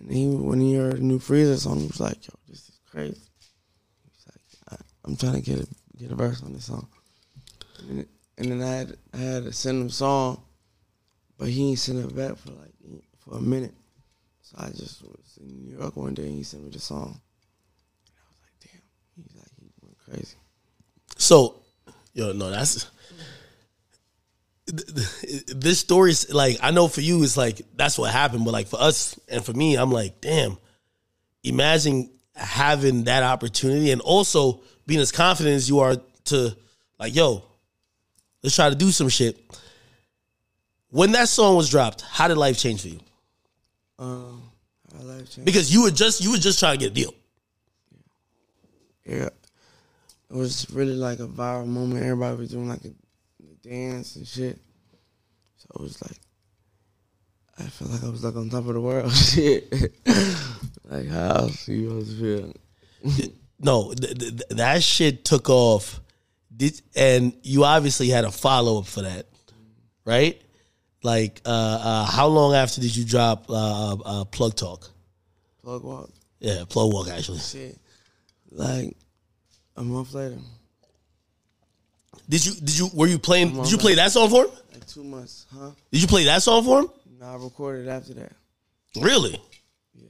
and 0.00 0.10
he 0.10 0.26
when 0.28 0.60
he 0.60 0.74
heard 0.74 0.96
the 0.96 1.00
new 1.00 1.18
Freezer 1.18 1.56
song, 1.56 1.80
he 1.80 1.86
was 1.86 2.00
like, 2.00 2.26
"Yo, 2.26 2.34
this 2.48 2.68
is 2.68 2.80
crazy." 2.90 3.20
He's 4.14 4.26
like, 4.26 4.40
I, 4.70 4.76
"I'm 5.04 5.16
trying 5.16 5.34
to 5.34 5.40
get 5.40 5.60
a 5.60 5.66
get 5.98 6.10
a 6.10 6.14
verse 6.14 6.42
on 6.42 6.52
this 6.52 6.64
song," 6.64 6.88
and 7.78 7.98
then, 7.98 8.06
and 8.38 8.50
then 8.50 8.62
I 8.62 8.76
had 8.76 8.96
I 9.14 9.16
had 9.18 9.44
to 9.44 9.52
send 9.52 9.80
him 9.80 9.86
a 9.88 9.90
song, 9.90 10.42
but 11.38 11.48
he 11.48 11.70
ain't 11.70 11.78
sent 11.78 11.98
it 11.98 12.16
back 12.16 12.36
for 12.36 12.50
like 12.52 12.72
for 13.18 13.36
a 13.36 13.40
minute. 13.40 13.74
So 14.42 14.56
I 14.58 14.70
just 14.70 15.02
was 15.02 15.38
in 15.40 15.64
New 15.64 15.78
York 15.78 15.96
one 15.96 16.14
day, 16.14 16.26
and 16.26 16.34
he 16.34 16.42
sent 16.42 16.64
me 16.64 16.70
the 16.70 16.80
song. 16.80 17.20
And 18.06 18.16
I 18.16 18.24
was 18.28 18.38
like, 18.42 18.72
"Damn!" 18.72 19.24
He's 19.24 19.36
like, 19.36 19.50
he 19.60 19.70
went 19.82 19.98
crazy. 19.98 20.36
So, 21.16 21.62
yo, 22.14 22.32
no, 22.32 22.50
that's 22.50 22.90
this 24.70 25.78
story's 25.80 26.32
like 26.32 26.58
I 26.62 26.70
know 26.70 26.88
for 26.88 27.00
you 27.00 27.22
it's 27.22 27.36
like 27.36 27.60
that's 27.76 27.98
what 27.98 28.12
happened, 28.12 28.44
but 28.44 28.52
like 28.52 28.68
for 28.68 28.80
us 28.80 29.18
and 29.28 29.44
for 29.44 29.52
me, 29.52 29.76
I'm 29.76 29.92
like, 29.92 30.20
damn. 30.20 30.58
Imagine 31.42 32.10
having 32.34 33.04
that 33.04 33.22
opportunity 33.22 33.90
and 33.90 34.00
also 34.00 34.60
being 34.86 35.00
as 35.00 35.12
confident 35.12 35.56
as 35.56 35.68
you 35.68 35.78
are 35.80 35.96
to 36.24 36.54
like, 36.98 37.14
yo, 37.14 37.42
let's 38.42 38.54
try 38.54 38.68
to 38.68 38.74
do 38.74 38.90
some 38.90 39.08
shit. 39.08 39.38
When 40.90 41.12
that 41.12 41.28
song 41.28 41.56
was 41.56 41.70
dropped, 41.70 42.02
how 42.02 42.28
did 42.28 42.36
life 42.36 42.58
change 42.58 42.82
for 42.82 42.88
you? 42.88 43.00
Um, 43.98 44.42
life 45.00 45.30
changed. 45.30 45.44
Because 45.44 45.72
you 45.72 45.84
were 45.84 45.90
just 45.90 46.20
you 46.20 46.32
were 46.32 46.38
just 46.38 46.58
trying 46.58 46.78
to 46.78 46.84
get 46.84 46.90
a 46.90 46.94
deal. 46.94 47.14
yeah, 49.06 49.28
it 50.30 50.36
was 50.36 50.68
really 50.70 50.94
like 50.94 51.20
a 51.20 51.26
viral 51.26 51.66
moment. 51.66 52.02
Everybody 52.02 52.36
was 52.36 52.50
doing 52.50 52.68
like 52.68 52.84
a 52.84 52.92
dance 53.62 54.16
and 54.16 54.26
shit. 54.26 54.58
So 55.56 55.66
it 55.74 55.80
was 55.82 56.00
like, 56.02 56.18
I 57.58 57.64
felt 57.64 57.90
like 57.90 58.04
I 58.04 58.08
was 58.08 58.24
like 58.24 58.36
on 58.36 58.48
top 58.48 58.66
of 58.66 58.74
the 58.74 58.80
world. 58.80 59.12
Shit, 59.14 59.70
like 60.88 61.08
how 61.08 61.44
you 61.66 61.90
supposed 61.90 62.18
to 62.18 62.52
feel? 63.04 63.26
no, 63.58 63.92
th- 63.92 64.18
th- 64.18 64.30
th- 64.36 64.48
that 64.50 64.82
shit 64.82 65.24
took 65.26 65.50
off. 65.50 66.00
Did 66.56 66.80
and 66.96 67.34
you 67.42 67.64
obviously 67.64 68.08
had 68.08 68.24
a 68.24 68.30
follow 68.30 68.78
up 68.78 68.86
for 68.86 69.02
that, 69.02 69.26
right? 70.06 70.40
Like, 71.02 71.40
uh, 71.44 71.48
uh, 71.82 72.04
how 72.06 72.26
long 72.28 72.54
after 72.54 72.80
did 72.80 72.94
you 72.96 73.04
drop 73.04 73.44
uh, 73.50 73.96
uh, 74.04 74.24
Plug 74.24 74.54
Talk? 74.54 74.90
Plug 75.62 75.82
walk, 75.82 76.10
Yeah, 76.38 76.64
Plug 76.68 76.92
Walk 76.92 77.08
actually. 77.08 77.38
shit. 77.40 77.78
Like 78.50 78.96
a 79.76 79.82
month 79.82 80.12
later, 80.14 80.38
Did 82.28 82.46
you 82.46 82.54
did 82.54 82.78
you 82.78 82.88
were 82.94 83.06
you 83.06 83.18
playing? 83.18 83.54
Did 83.62 83.70
you 83.70 83.78
play 83.78 83.94
that 83.96 84.12
song 84.12 84.30
for 84.30 84.44
him? 84.44 84.50
like 84.72 84.86
two 84.86 85.04
months, 85.04 85.46
huh? 85.52 85.70
Did 85.90 86.02
you 86.02 86.08
play 86.08 86.24
that 86.24 86.42
song 86.42 86.64
for 86.64 86.80
him? 86.80 86.88
Now 87.18 87.32
I 87.32 87.36
recorded 87.36 87.88
after 87.88 88.14
that. 88.14 88.32
Really? 88.96 89.40
Yeah. 89.94 90.08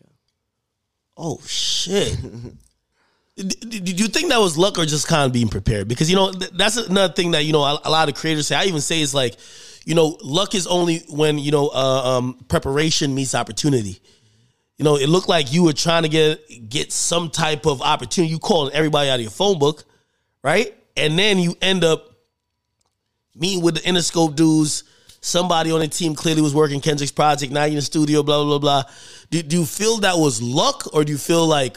Oh 1.16 1.40
shit. 1.46 2.16
Did 3.36 3.98
you 3.98 4.08
think 4.08 4.28
that 4.28 4.38
was 4.38 4.58
luck 4.58 4.78
or 4.78 4.84
just 4.84 5.08
kind 5.08 5.24
of 5.24 5.32
being 5.32 5.48
prepared? 5.48 5.88
Because 5.88 6.10
you 6.10 6.16
know 6.16 6.30
th- 6.30 6.50
that's 6.52 6.76
another 6.76 7.12
thing 7.12 7.30
that 7.30 7.44
you 7.44 7.52
know 7.52 7.60
a 7.60 7.90
lot 7.90 8.08
of 8.08 8.14
creators 8.14 8.46
say. 8.46 8.56
I 8.56 8.64
even 8.64 8.80
say 8.80 9.00
it's 9.00 9.14
like, 9.14 9.36
you 9.86 9.94
know, 9.94 10.18
luck 10.22 10.54
is 10.54 10.66
only 10.66 10.98
when 11.08 11.38
you 11.38 11.50
know 11.50 11.68
uh, 11.68 12.18
um, 12.18 12.44
preparation 12.48 13.14
meets 13.14 13.34
opportunity. 13.34 13.98
You 14.76 14.84
know, 14.84 14.96
it 14.96 15.08
looked 15.08 15.28
like 15.28 15.52
you 15.52 15.62
were 15.62 15.72
trying 15.72 16.02
to 16.02 16.08
get 16.08 16.68
get 16.68 16.92
some 16.92 17.30
type 17.30 17.66
of 17.66 17.80
opportunity. 17.80 18.30
You 18.30 18.38
calling 18.38 18.74
everybody 18.74 19.08
out 19.08 19.16
of 19.16 19.22
your 19.22 19.30
phone 19.30 19.58
book, 19.58 19.84
right? 20.42 20.74
And 20.96 21.18
then 21.18 21.38
you 21.38 21.56
end 21.60 21.84
up 21.84 22.10
meeting 23.34 23.62
with 23.62 23.76
the 23.76 23.80
Interscope 23.80 24.36
dudes. 24.36 24.84
Somebody 25.22 25.70
on 25.70 25.80
the 25.80 25.88
team 25.88 26.14
clearly 26.14 26.40
was 26.40 26.54
working 26.54 26.80
Kendrick's 26.80 27.12
project. 27.12 27.52
Now 27.52 27.64
you're 27.64 27.70
in 27.70 27.76
the 27.76 27.82
studio, 27.82 28.22
blah 28.22 28.42
blah 28.44 28.58
blah. 28.58 28.84
Do, 29.30 29.42
do 29.42 29.60
you 29.60 29.66
feel 29.66 29.98
that 29.98 30.16
was 30.16 30.40
luck, 30.40 30.94
or 30.94 31.04
do 31.04 31.12
you 31.12 31.18
feel 31.18 31.46
like 31.46 31.76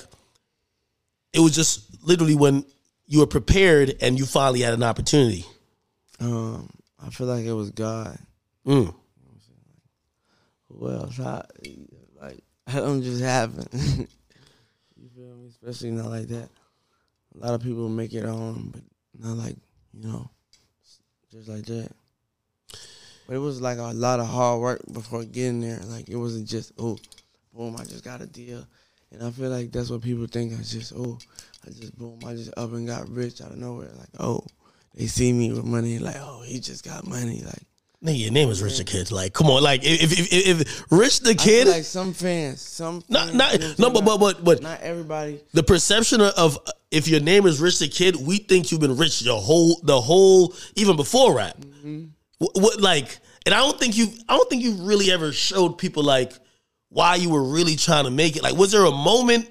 it 1.34 1.39
was 1.39 1.53
just 1.53 2.05
literally 2.05 2.36
when 2.36 2.65
you 3.05 3.20
were 3.20 3.27
prepared 3.27 3.96
and 4.01 4.17
you 4.17 4.25
finally 4.25 4.62
had 4.62 4.74
an 4.74 4.84
opportunity? 4.84 5.46
Um, 6.20 6.70
I 7.05 7.10
feel 7.10 7.27
like 7.27 7.43
it 7.43 7.53
was 7.53 7.72
God. 7.72 8.17
Mm. 8.65 8.96
Who 10.70 10.89
else? 10.89 11.20
I, 11.20 11.43
like 12.22 12.43
that 12.67 12.75
don't 12.75 13.01
just 13.01 13.22
happen. 13.22 13.67
you 14.96 15.10
feel 15.15 15.36
me? 15.36 15.48
Especially 15.50 15.91
not 15.91 16.10
like 16.10 16.27
that. 16.27 16.50
A 17.36 17.38
lot 17.38 17.53
of 17.53 17.62
people 17.62 17.89
make 17.89 18.13
it 18.13 18.25
on, 18.25 18.70
but 18.70 18.82
not 19.24 19.38
like 19.38 19.56
you 19.94 20.08
know, 20.08 20.30
just 21.32 21.48
like 21.48 21.65
that. 21.65 21.92
But 23.25 23.36
it 23.36 23.39
was 23.39 23.62
like 23.62 23.77
a 23.77 23.84
lot 23.94 24.20
of 24.20 24.27
hard 24.27 24.60
work 24.60 24.82
before 24.92 25.24
getting 25.24 25.62
there. 25.62 25.80
Like 25.86 26.10
it 26.10 26.18
wasn't 26.18 26.48
just 26.48 26.74
oh, 26.77 26.98
boom, 27.53 27.75
I 27.80 27.86
just 27.86 28.03
got 28.03 28.22
a 28.22 28.27
deal. 28.27 28.65
And 29.12 29.24
I 29.24 29.32
feel 29.32 29.50
like 29.50 29.72
that's 29.72 29.89
what 29.89 30.01
people 30.01 30.25
think. 30.25 30.53
I 30.53 30.58
just 30.63 30.94
oh, 30.96 31.18
I 31.65 31.70
just 31.70 31.98
boom, 31.98 32.20
I 32.25 32.34
just 32.34 32.51
up 32.58 32.74
and 32.74 32.88
got 32.88 33.08
rich 33.10 33.42
out 33.42 33.51
of 33.51 33.58
nowhere. 33.58 33.92
Like 33.98 34.10
oh, 34.20 34.46
they 34.94 35.08
see 35.08 35.32
me 35.32 35.51
with 35.53 35.63
money. 35.63 36.00
Like 36.00 36.18
oh, 36.20 36.44
he 36.46 36.60
just 36.60 36.84
got 36.84 37.08
money. 37.08 37.42
Like 37.46 37.63
Nigga, 38.03 38.19
your 38.19 38.31
name 38.31 38.50
is 38.50 38.62
Rich 38.62 38.79
the 38.79 38.83
Kid. 38.83 39.12
Like, 39.12 39.31
come 39.31 39.48
on, 39.48 39.63
like 39.63 39.86
if 39.86 40.12
if 40.12 40.33
if, 40.33 40.60
if 40.62 40.91
Rich 40.91 41.22
the 41.22 41.36
Kid, 41.36 41.67
like 41.67 41.86
some 41.86 42.12
fans, 42.12 42.60
some 42.60 43.01
not 43.07 43.29
fans, 43.29 43.79
not 43.79 43.93
what 43.93 43.93
no, 43.93 44.01
but 44.01 44.03
but 44.03 44.17
but 44.19 44.43
but 44.43 44.62
not 44.62 44.81
everybody. 44.81 45.39
the 45.53 45.63
perception 45.63 46.19
of 46.19 46.57
uh, 46.57 46.72
if 46.91 47.07
your 47.07 47.22
name 47.22 47.45
is 47.45 47.62
Rich 47.62 47.79
the 47.79 47.88
Kid, 47.88 48.17
we 48.17 48.39
think 48.39 48.72
you've 48.72 48.81
been 48.81 48.98
rich 48.98 49.22
your 49.22 49.39
whole 49.39 49.79
the 49.83 50.01
whole 50.01 50.53
even 50.75 50.98
before 50.98 51.38
rap. 51.38 51.57
Mm-hmm. 51.57 52.07
What, 52.39 52.51
what 52.55 52.81
like, 52.81 53.19
and 53.45 53.55
I 53.55 53.60
don't 53.60 53.79
think 53.79 53.95
you 53.95 54.07
I 54.27 54.36
don't 54.36 54.50
think 54.50 54.63
you 54.63 54.74
really 54.74 55.10
ever 55.10 55.31
showed 55.31 55.77
people 55.77 56.03
like 56.03 56.33
why 56.89 57.15
you 57.15 57.29
were 57.29 57.43
really 57.43 57.77
trying 57.77 58.03
to 58.03 58.12
make 58.12 58.36
it. 58.36 58.43
Like, 58.43 58.57
was 58.57 58.74
there 58.74 58.83
a 58.83 58.91
moment? 58.91 59.50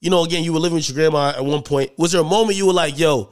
You 0.00 0.10
know, 0.10 0.22
again, 0.24 0.44
you 0.44 0.52
were 0.52 0.60
living 0.60 0.76
with 0.76 0.88
your 0.88 0.94
grandma 0.94 1.30
at 1.30 1.44
one 1.44 1.62
point. 1.62 1.90
Was 1.98 2.12
there 2.12 2.20
a 2.20 2.24
moment 2.24 2.56
you 2.56 2.66
were 2.66 2.72
like, 2.72 2.96
"Yo, 2.96 3.30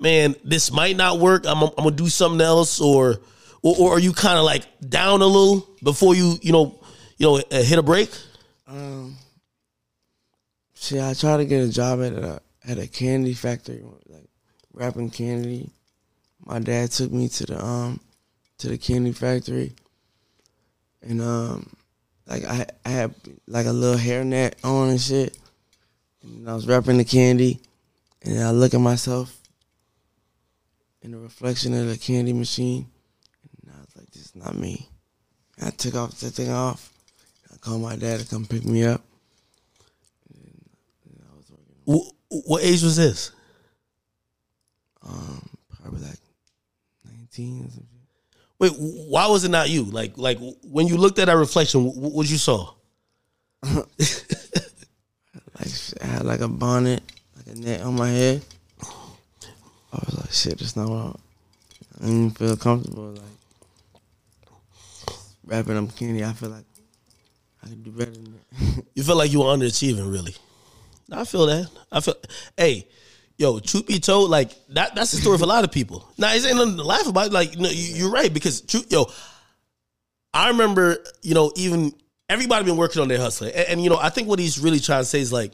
man, 0.00 0.34
this 0.44 0.72
might 0.72 0.96
not 0.96 1.18
work. 1.18 1.44
I'm, 1.46 1.62
I'm 1.62 1.70
gonna 1.76 1.90
do 1.90 2.08
something 2.08 2.40
else," 2.40 2.80
or 2.80 3.20
or, 3.62 3.74
or 3.78 3.96
are 3.96 4.00
you 4.00 4.12
kind 4.12 4.38
of 4.38 4.44
like 4.44 4.64
down 4.88 5.22
a 5.22 5.26
little 5.26 5.68
before 5.82 6.14
you 6.14 6.38
you 6.42 6.52
know 6.52 6.78
you 7.16 7.26
know 7.26 7.36
uh, 7.36 7.62
hit 7.62 7.78
a 7.78 7.82
break? 7.82 8.10
Um, 8.66 9.16
see, 10.74 11.00
I 11.00 11.14
tried 11.14 11.38
to 11.38 11.44
get 11.44 11.64
a 11.64 11.70
job 11.70 12.00
at 12.02 12.12
a 12.12 12.40
at 12.66 12.78
a 12.78 12.86
candy 12.86 13.34
factory, 13.34 13.82
like 14.08 14.28
wrapping 14.72 15.10
candy. 15.10 15.70
My 16.44 16.58
dad 16.58 16.90
took 16.90 17.12
me 17.12 17.28
to 17.28 17.46
the 17.46 17.64
um 17.64 18.00
to 18.58 18.68
the 18.68 18.78
candy 18.78 19.12
factory, 19.12 19.72
and 21.02 21.20
um 21.20 21.74
like 22.26 22.44
I 22.44 22.66
I 22.84 22.88
had 22.88 23.14
like 23.46 23.66
a 23.66 23.72
little 23.72 23.98
hairnet 23.98 24.54
on 24.64 24.90
and 24.90 25.00
shit, 25.00 25.38
and 26.22 26.48
I 26.48 26.54
was 26.54 26.66
wrapping 26.66 26.98
the 26.98 27.04
candy, 27.04 27.60
and 28.22 28.42
I 28.42 28.50
look 28.50 28.74
at 28.74 28.80
myself 28.80 29.38
in 31.02 31.12
the 31.12 31.18
reflection 31.18 31.74
of 31.74 31.88
the 31.88 31.98
candy 31.98 32.32
machine, 32.32 32.86
and 33.60 33.72
I 33.74 33.80
was 33.80 33.96
like, 33.96 34.10
"This 34.10 34.26
is 34.26 34.31
not 34.44 34.56
me." 34.56 34.88
I 35.60 35.70
took 35.70 35.94
off 35.94 36.18
the 36.20 36.30
thing 36.30 36.50
off. 36.50 36.90
I 37.52 37.56
called 37.58 37.82
my 37.82 37.96
dad 37.96 38.20
to 38.20 38.26
come 38.26 38.44
pick 38.46 38.64
me 38.64 38.84
up. 38.84 39.02
And 40.34 41.20
I 41.30 41.36
was 41.36 41.50
working, 41.50 42.10
Wh- 42.30 42.48
what 42.48 42.62
age 42.64 42.82
was 42.82 42.96
this? 42.96 43.30
um, 45.04 45.48
probably 45.80 46.00
like 46.02 46.18
19 47.04 47.64
or 47.66 47.70
something. 47.70 47.86
Wait, 48.58 48.72
why 49.08 49.26
was 49.26 49.44
it 49.44 49.50
not 49.50 49.68
you? 49.68 49.82
Like, 49.84 50.16
like 50.16 50.38
when 50.62 50.86
you 50.86 50.96
looked 50.96 51.18
at 51.18 51.26
that 51.26 51.36
reflection, 51.36 51.84
wh- 51.84 52.14
what 52.14 52.30
you 52.30 52.38
saw? 52.38 52.72
Like 55.58 55.68
I 56.02 56.06
had 56.06 56.24
like 56.24 56.40
a 56.40 56.48
bonnet, 56.48 57.02
like 57.36 57.54
a 57.54 57.58
net 57.58 57.82
on 57.82 57.94
my 57.94 58.08
head. 58.08 58.42
I 58.82 59.98
was 60.06 60.18
like, 60.18 60.32
shit, 60.32 60.58
that's 60.58 60.74
not 60.76 60.88
what 60.88 61.16
I, 62.00 62.04
I 62.04 62.06
didn't 62.06 62.30
feel 62.38 62.56
comfortable. 62.56 63.10
Like 63.12 63.31
wrapping 65.52 65.76
up 65.76 65.94
candy, 65.96 66.24
I 66.24 66.32
feel 66.32 66.48
like 66.48 66.64
I 67.62 67.68
could 67.68 67.84
do 67.84 67.92
better 67.92 68.10
than 68.10 68.24
that. 68.24 68.84
You 68.94 69.02
feel 69.02 69.16
like 69.16 69.30
you 69.30 69.40
were 69.40 69.46
underachieving, 69.46 70.10
really. 70.10 70.34
I 71.10 71.24
feel 71.24 71.46
that. 71.46 71.70
I 71.90 72.00
feel. 72.00 72.14
Hey, 72.56 72.88
yo, 73.36 73.58
truth 73.58 73.86
be 73.86 74.00
told, 74.00 74.30
like 74.30 74.50
that. 74.70 74.94
That's 74.94 75.10
the 75.12 75.18
story 75.18 75.36
for 75.38 75.44
a 75.44 75.46
lot 75.46 75.64
of 75.64 75.70
people. 75.70 76.08
Now, 76.16 76.32
it 76.32 76.44
ain't 76.44 76.56
nothing 76.56 76.76
to 76.78 76.82
laugh 76.82 77.06
about. 77.06 77.32
Like, 77.32 77.58
no, 77.58 77.68
you, 77.68 77.96
you're 77.96 78.10
right 78.10 78.32
because, 78.32 78.62
truth, 78.62 78.90
yo, 78.90 79.06
I 80.32 80.48
remember, 80.48 80.98
you 81.20 81.34
know, 81.34 81.52
even 81.56 81.92
everybody 82.28 82.64
been 82.64 82.76
working 82.78 83.02
on 83.02 83.08
their 83.08 83.18
hustling, 83.18 83.52
and, 83.54 83.68
and 83.68 83.84
you 83.84 83.90
know, 83.90 83.98
I 84.00 84.08
think 84.08 84.28
what 84.28 84.38
he's 84.38 84.58
really 84.58 84.80
trying 84.80 85.02
to 85.02 85.06
say 85.06 85.20
is 85.20 85.32
like, 85.32 85.52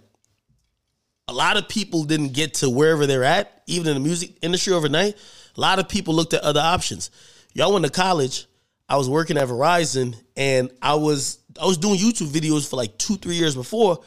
a 1.27 1.33
lot 1.33 1.57
of 1.57 1.69
people 1.69 2.05
didn't 2.05 2.33
get 2.33 2.55
to 2.55 2.71
wherever 2.71 3.07
they're 3.07 3.25
at, 3.25 3.63
even 3.67 3.89
in 3.89 3.95
the 3.95 4.01
music 4.01 4.39
industry 4.43 4.73
overnight. 4.73 5.17
A 5.57 5.61
lot 5.61 5.79
of 5.79 5.89
people 5.89 6.15
looked 6.15 6.35
at 6.35 6.43
other 6.43 6.61
options. 6.61 7.11
Y'all 7.53 7.73
went 7.73 7.85
to 7.85 7.91
college. 7.91 8.47
I 8.89 8.97
was 8.97 9.09
working 9.09 9.37
at 9.37 9.49
Verizon, 9.49 10.17
and 10.37 10.71
I 10.81 10.95
was 10.95 11.39
I 11.61 11.67
was 11.67 11.79
doing 11.79 11.99
YouTube 11.99 12.29
videos 12.29 12.69
for 12.69 12.77
like 12.77 12.97
two, 12.99 13.17
three 13.17 13.35
years 13.35 13.55
before, 13.55 14.01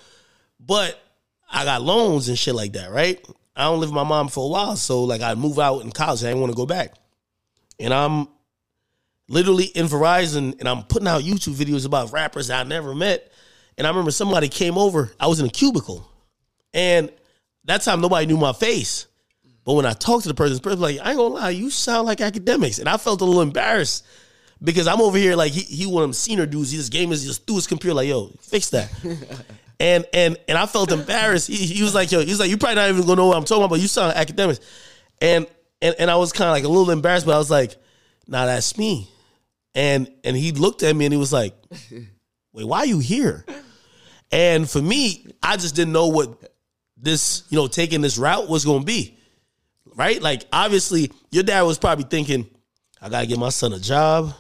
but 0.59 0.99
I 1.51 1.65
got 1.65 1.81
loans 1.81 2.29
and 2.29 2.37
shit 2.37 2.55
like 2.55 2.73
that, 2.73 2.91
right? 2.91 3.23
I 3.55 3.65
don't 3.65 3.79
live 3.79 3.89
with 3.89 3.95
my 3.95 4.03
mom 4.03 4.29
for 4.29 4.45
a 4.45 4.47
while, 4.47 4.75
so 4.77 5.03
like 5.03 5.21
I 5.21 5.35
move 5.35 5.59
out 5.59 5.83
in 5.83 5.91
college. 5.91 6.23
I 6.23 6.27
didn't 6.27 6.41
want 6.41 6.51
to 6.53 6.57
go 6.57 6.65
back. 6.65 6.95
and 7.79 7.93
I'm 7.93 8.27
literally 9.27 9.65
in 9.65 9.85
Verizon 9.87 10.59
and 10.59 10.67
I'm 10.67 10.83
putting 10.83 11.07
out 11.07 11.23
YouTube 11.23 11.55
videos 11.55 11.85
about 11.85 12.11
rappers 12.11 12.49
I 12.49 12.63
never 12.63 12.93
met. 12.93 13.31
And 13.77 13.87
I 13.87 13.89
remember 13.89 14.11
somebody 14.11 14.49
came 14.49 14.77
over, 14.77 15.11
I 15.19 15.27
was 15.27 15.39
in 15.39 15.45
a 15.45 15.49
cubicle. 15.49 16.07
And 16.73 17.11
that 17.65 17.81
time 17.81 18.01
nobody 18.01 18.25
knew 18.25 18.37
my 18.37 18.53
face. 18.53 19.07
But 19.63 19.73
when 19.73 19.85
I 19.85 19.93
talked 19.93 20.23
to 20.23 20.29
the 20.29 20.35
person, 20.35 20.55
the 20.55 20.61
person 20.61 20.79
was 20.79 20.91
like, 20.91 21.05
I 21.05 21.11
ain't 21.11 21.17
gonna 21.17 21.35
lie, 21.35 21.49
you 21.51 21.69
sound 21.69 22.07
like 22.07 22.17
Akademiks. 22.19 22.79
And 22.79 22.89
I 22.89 22.97
felt 22.97 23.21
a 23.21 23.25
little 23.25 23.41
embarrassed 23.41 24.05
because 24.63 24.87
I'm 24.87 25.01
over 25.01 25.17
here 25.17 25.35
like 25.35 25.51
he, 25.51 25.61
he 25.61 25.85
one 25.85 26.03
of 26.03 26.09
them 26.09 26.13
senior 26.13 26.45
dudes. 26.45 26.71
He 26.71 26.77
just 26.77 26.91
game 26.91 27.11
is 27.11 27.25
just 27.25 27.45
threw 27.47 27.55
his 27.55 27.67
computer, 27.67 27.93
like, 27.95 28.07
yo, 28.07 28.27
fix 28.41 28.69
that. 28.69 28.91
and 29.79 30.05
and 30.13 30.37
and 30.47 30.57
I 30.57 30.65
felt 30.67 30.91
embarrassed. 30.91 31.47
He, 31.47 31.55
he 31.55 31.83
was 31.83 31.95
like, 31.95 32.11
yo, 32.11 32.19
he 32.19 32.29
was 32.29 32.39
like, 32.39 32.49
you 32.49 32.57
probably 32.57 32.75
not 32.75 32.89
even 32.89 33.01
gonna 33.01 33.15
know 33.15 33.27
what 33.27 33.37
I'm 33.37 33.43
talking 33.43 33.63
about, 33.63 33.71
but 33.71 33.79
you 33.79 33.87
sound 33.87 34.15
Akademiks. 34.15 34.59
And 35.19 35.47
and 35.81 35.95
and 35.97 36.11
I 36.11 36.15
was 36.15 36.31
kind 36.31 36.47
of 36.47 36.53
like 36.53 36.63
a 36.63 36.67
little 36.67 36.91
embarrassed, 36.91 37.25
but 37.25 37.35
I 37.35 37.39
was 37.39 37.49
like, 37.49 37.75
nah, 38.27 38.45
that's 38.45 38.77
me. 38.77 39.09
And 39.73 40.11
and 40.23 40.37
he 40.37 40.51
looked 40.51 40.83
at 40.83 40.95
me 40.95 41.05
and 41.05 41.13
he 41.13 41.17
was 41.17 41.33
like, 41.33 41.55
wait, 42.53 42.67
why 42.67 42.79
are 42.79 42.85
you 42.85 42.99
here? 42.99 43.45
And 44.31 44.69
for 44.69 44.81
me, 44.81 45.25
I 45.41 45.57
just 45.57 45.75
didn't 45.75 45.93
know 45.93 46.07
what 46.07 46.53
this, 46.97 47.43
you 47.49 47.57
know, 47.57 47.67
taking 47.67 48.01
this 48.01 48.17
route 48.17 48.47
was 48.47 48.63
gonna 48.63 48.83
be. 48.83 49.17
Right? 49.95 50.21
Like 50.21 50.43
obviously, 50.53 51.11
your 51.31 51.43
dad 51.43 51.63
was 51.63 51.79
probably 51.79 52.05
thinking, 52.05 52.47
I 53.01 53.09
gotta 53.09 53.25
get 53.25 53.39
my 53.39 53.49
son 53.49 53.73
a 53.73 53.79
job. 53.79 54.35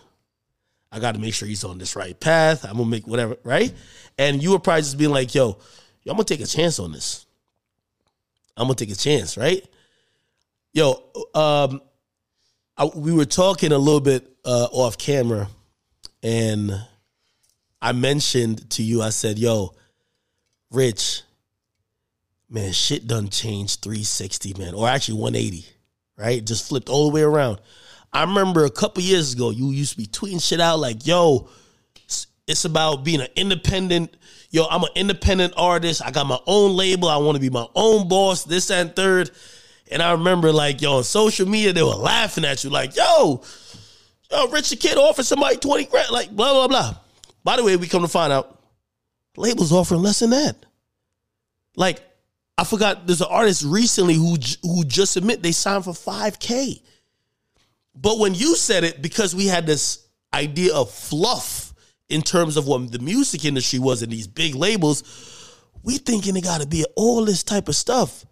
I 0.91 0.99
gotta 0.99 1.19
make 1.19 1.33
sure 1.33 1.47
he's 1.47 1.63
on 1.63 1.77
this 1.77 1.95
right 1.95 2.19
path. 2.19 2.65
I'm 2.65 2.77
gonna 2.77 2.85
make 2.85 3.07
whatever, 3.07 3.37
right? 3.43 3.73
And 4.17 4.43
you 4.43 4.51
were 4.51 4.59
probably 4.59 4.81
just 4.81 4.97
being 4.97 5.11
like, 5.11 5.33
yo, 5.33 5.57
I'm 6.05 6.13
gonna 6.13 6.25
take 6.25 6.41
a 6.41 6.45
chance 6.45 6.79
on 6.79 6.91
this. 6.91 7.25
I'm 8.57 8.65
gonna 8.65 8.75
take 8.75 8.91
a 8.91 8.95
chance, 8.95 9.37
right? 9.37 9.65
Yo, 10.73 11.03
um, 11.33 11.81
I, 12.77 12.85
we 12.95 13.13
were 13.13 13.25
talking 13.25 13.71
a 13.71 13.77
little 13.77 14.01
bit 14.01 14.27
uh, 14.43 14.67
off 14.71 14.97
camera, 14.97 15.47
and 16.23 16.73
I 17.81 17.93
mentioned 17.93 18.69
to 18.71 18.83
you, 18.83 19.01
I 19.01 19.09
said, 19.09 19.39
"Yo, 19.39 19.73
Rich, 20.71 21.21
man, 22.49 22.73
shit 22.73 23.07
done 23.07 23.29
changed 23.29 23.81
360, 23.81 24.55
man, 24.57 24.73
or 24.73 24.87
actually 24.87 25.19
180, 25.19 25.65
right? 26.17 26.43
Just 26.43 26.67
flipped 26.67 26.89
all 26.89 27.09
the 27.09 27.13
way 27.13 27.21
around." 27.21 27.59
I 28.13 28.23
remember 28.23 28.65
a 28.65 28.69
couple 28.69 29.03
years 29.03 29.33
ago, 29.33 29.51
you 29.51 29.71
used 29.71 29.91
to 29.91 29.97
be 29.97 30.05
tweeting 30.05 30.41
shit 30.41 30.59
out 30.59 30.79
like, 30.79 31.05
"Yo, 31.07 31.47
it's 32.47 32.65
about 32.65 33.03
being 33.03 33.21
an 33.21 33.29
independent." 33.35 34.15
Yo, 34.49 34.65
I'm 34.65 34.83
an 34.83 34.89
independent 34.95 35.53
artist. 35.55 36.01
I 36.03 36.11
got 36.11 36.27
my 36.27 36.39
own 36.45 36.75
label. 36.75 37.07
I 37.07 37.15
want 37.17 37.37
to 37.37 37.41
be 37.41 37.49
my 37.49 37.65
own 37.73 38.09
boss. 38.09 38.43
This 38.43 38.69
and 38.69 38.93
third. 38.93 39.31
And 39.91 40.01
I 40.01 40.11
remember 40.11 40.51
like, 40.51 40.81
yo, 40.81 40.97
on 40.97 41.03
social 41.03 41.47
media, 41.47 41.73
they 41.73 41.83
were 41.83 41.89
laughing 41.89 42.45
at 42.45 42.63
you, 42.63 42.69
like, 42.69 42.95
yo, 42.95 43.41
yo, 44.31 44.47
Rich 44.47 44.69
the 44.69 44.77
Kid 44.77 44.97
offered 44.97 45.25
somebody 45.25 45.57
20 45.57 45.85
grand, 45.85 46.11
like 46.11 46.31
blah, 46.31 46.53
blah, 46.53 46.67
blah. 46.67 46.95
By 47.43 47.57
the 47.57 47.63
way, 47.63 47.75
we 47.75 47.87
come 47.87 48.01
to 48.01 48.07
find 48.07 48.31
out, 48.31 48.57
labels 49.35 49.73
offering 49.73 50.01
less 50.01 50.19
than 50.19 50.29
that. 50.29 50.55
Like, 51.75 52.01
I 52.57 52.63
forgot 52.63 53.05
there's 53.05 53.21
an 53.21 53.27
artist 53.29 53.63
recently 53.63 54.13
who 54.13 54.37
who 54.63 54.83
just 54.85 55.17
admit 55.17 55.41
they 55.41 55.51
signed 55.51 55.83
for 55.83 55.93
5K. 55.93 56.81
But 57.95 58.19
when 58.19 58.33
you 58.33 58.55
said 58.55 58.83
it, 58.83 59.01
because 59.01 59.35
we 59.35 59.47
had 59.47 59.65
this 59.65 60.07
idea 60.33 60.73
of 60.73 60.89
fluff 60.89 61.73
in 62.09 62.21
terms 62.21 62.57
of 62.57 62.67
what 62.67 62.91
the 62.91 62.99
music 62.99 63.45
industry 63.45 63.79
was 63.79 64.01
and 64.01 64.11
these 64.11 64.27
big 64.27 64.55
labels, 64.55 65.03
we 65.83 65.97
thinking 65.97 66.35
it 66.35 66.43
gotta 66.43 66.67
be 66.67 66.85
all 66.95 67.25
this 67.25 67.43
type 67.43 67.67
of 67.67 67.75
stuff. 67.75 68.25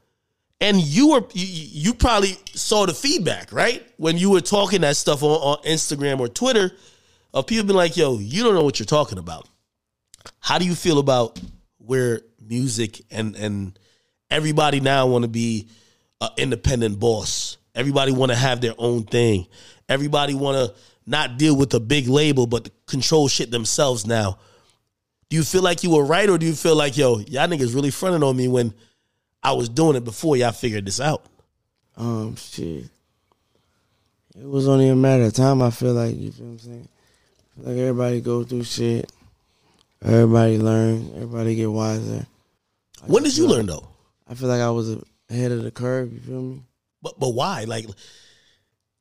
And 0.62 0.80
you 0.82 1.12
were 1.12 1.24
you, 1.34 1.46
you, 1.46 1.94
probably 1.94 2.38
saw 2.54 2.86
the 2.86 2.94
feedback 2.94 3.54
right? 3.54 3.86
When 3.96 4.18
you 4.18 4.30
were 4.30 4.42
talking 4.42 4.82
that 4.82 4.98
stuff 4.98 5.24
on, 5.24 5.30
on 5.30 5.64
instagram 5.64 6.20
or 6.20 6.28
twitter 6.28 6.72
of 7.34 7.48
people 7.48 7.66
being 7.66 7.78
like 7.78 7.96
yo 7.96 8.20
you 8.20 8.44
don't 8.44 8.56
know 8.56 8.64
what 8.64 8.78
you're 8.78 8.86
talking 8.86 9.18
about. 9.18 9.48
How 10.42 10.60
do 10.60 10.66
you 10.66 10.76
feel 10.76 11.00
about 11.00 11.40
where 11.78 12.22
music 12.46 13.02
and 13.10 13.38
and 13.38 13.80
everybody 14.30 14.82
now 14.82 15.08
want 15.08 15.24
to 15.24 15.30
be 15.30 15.70
an 16.20 16.30
independent 16.38 17.00
boss 17.00 17.58
everybody 17.76 18.12
want 18.12 18.32
to 18.32 18.38
have 18.38 18.62
their 18.62 18.74
own 18.78 19.04
thing 19.04 19.46
everybody 19.88 20.34
want 20.34 20.56
to 20.56 20.76
not 21.06 21.38
deal 21.38 21.56
with 21.56 21.74
a 21.74 21.80
big 21.80 22.08
label 22.08 22.46
but 22.46 22.70
control 22.86 23.28
shit 23.28 23.52
themselves 23.52 24.06
now 24.06 24.38
do 25.30 25.38
you 25.38 25.44
feel 25.44 25.62
like 25.62 25.84
you 25.84 25.92
were 25.92 26.04
right 26.04 26.28
or 26.28 26.38
do 26.38 26.46
you 26.46 26.54
feel 26.54 26.76
like 26.76 26.98
yo 26.98 27.20
y'all 27.20 27.48
niggas 27.48 27.76
really 27.76 27.92
fronting 27.92 28.24
on 28.24 28.36
me 28.36 28.48
when 28.48 28.74
I 29.42 29.54
was 29.54 29.70
doing 29.70 29.96
it 29.96 30.04
before 30.04 30.36
y'all 30.36 30.52
figured 30.52 30.86
this 30.86 31.00
out? 31.00 31.24
Um, 31.96 32.36
shit. 32.36 32.86
It 34.36 34.46
was 34.46 34.68
only 34.68 34.90
a 34.90 34.96
matter 34.96 35.24
of 35.24 35.34
time. 35.34 35.62
I 35.62 35.70
feel 35.70 35.94
like 35.94 36.16
you 36.16 36.32
feel 36.32 36.46
what 36.46 36.52
I'm 36.52 36.60
saying. 36.60 36.90
Like 37.58 37.78
everybody 37.78 38.22
go 38.22 38.44
through 38.44 38.64
shit. 38.64 39.12
Everybody 40.04 40.58
learn. 40.58 41.12
Everybody 41.16 41.56
get 41.56 41.72
wiser. 41.72 42.26
I 43.04 43.06
when 43.06 43.24
did 43.24 43.38
you 43.38 43.48
like, 43.48 43.58
learn 43.58 43.66
though? 43.68 43.88
I 44.28 44.34
feel 44.34 44.48
like 44.50 44.62
I 44.62 44.72
was 44.72 44.98
ahead 45.30 45.52
of 45.52 45.64
the 45.64 45.72
curve. 45.72 46.12
You 46.14 46.20
feel 46.20 46.42
me? 46.42 46.64
But 47.02 47.20
but 47.20 47.30
why? 47.30 47.64
Like 47.66 47.86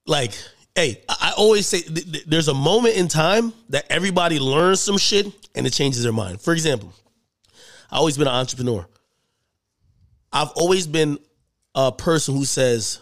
like 0.07 0.33
hey, 0.75 1.03
I 1.09 1.33
always 1.37 1.67
say 1.67 1.81
th- 1.81 2.13
th- 2.13 2.25
there's 2.27 2.47
a 2.47 2.55
moment 2.55 2.97
in 2.97 3.09
time 3.09 3.53
that 3.71 3.91
everybody 3.91 4.39
learns 4.39 4.81
some 4.81 4.97
shit 4.97 5.27
and 5.57 5.67
it 5.67 5.73
changes 5.73 6.05
their 6.05 6.13
mind. 6.13 6.41
For 6.41 6.53
example, 6.53 6.93
I've 7.91 7.99
always 7.99 8.17
been 8.17 8.29
an 8.29 8.35
entrepreneur. 8.35 8.87
I've 10.33 10.51
always 10.51 10.87
been 10.87 11.19
a 11.75 11.91
person 11.91 12.37
who 12.37 12.45
says, 12.45 13.01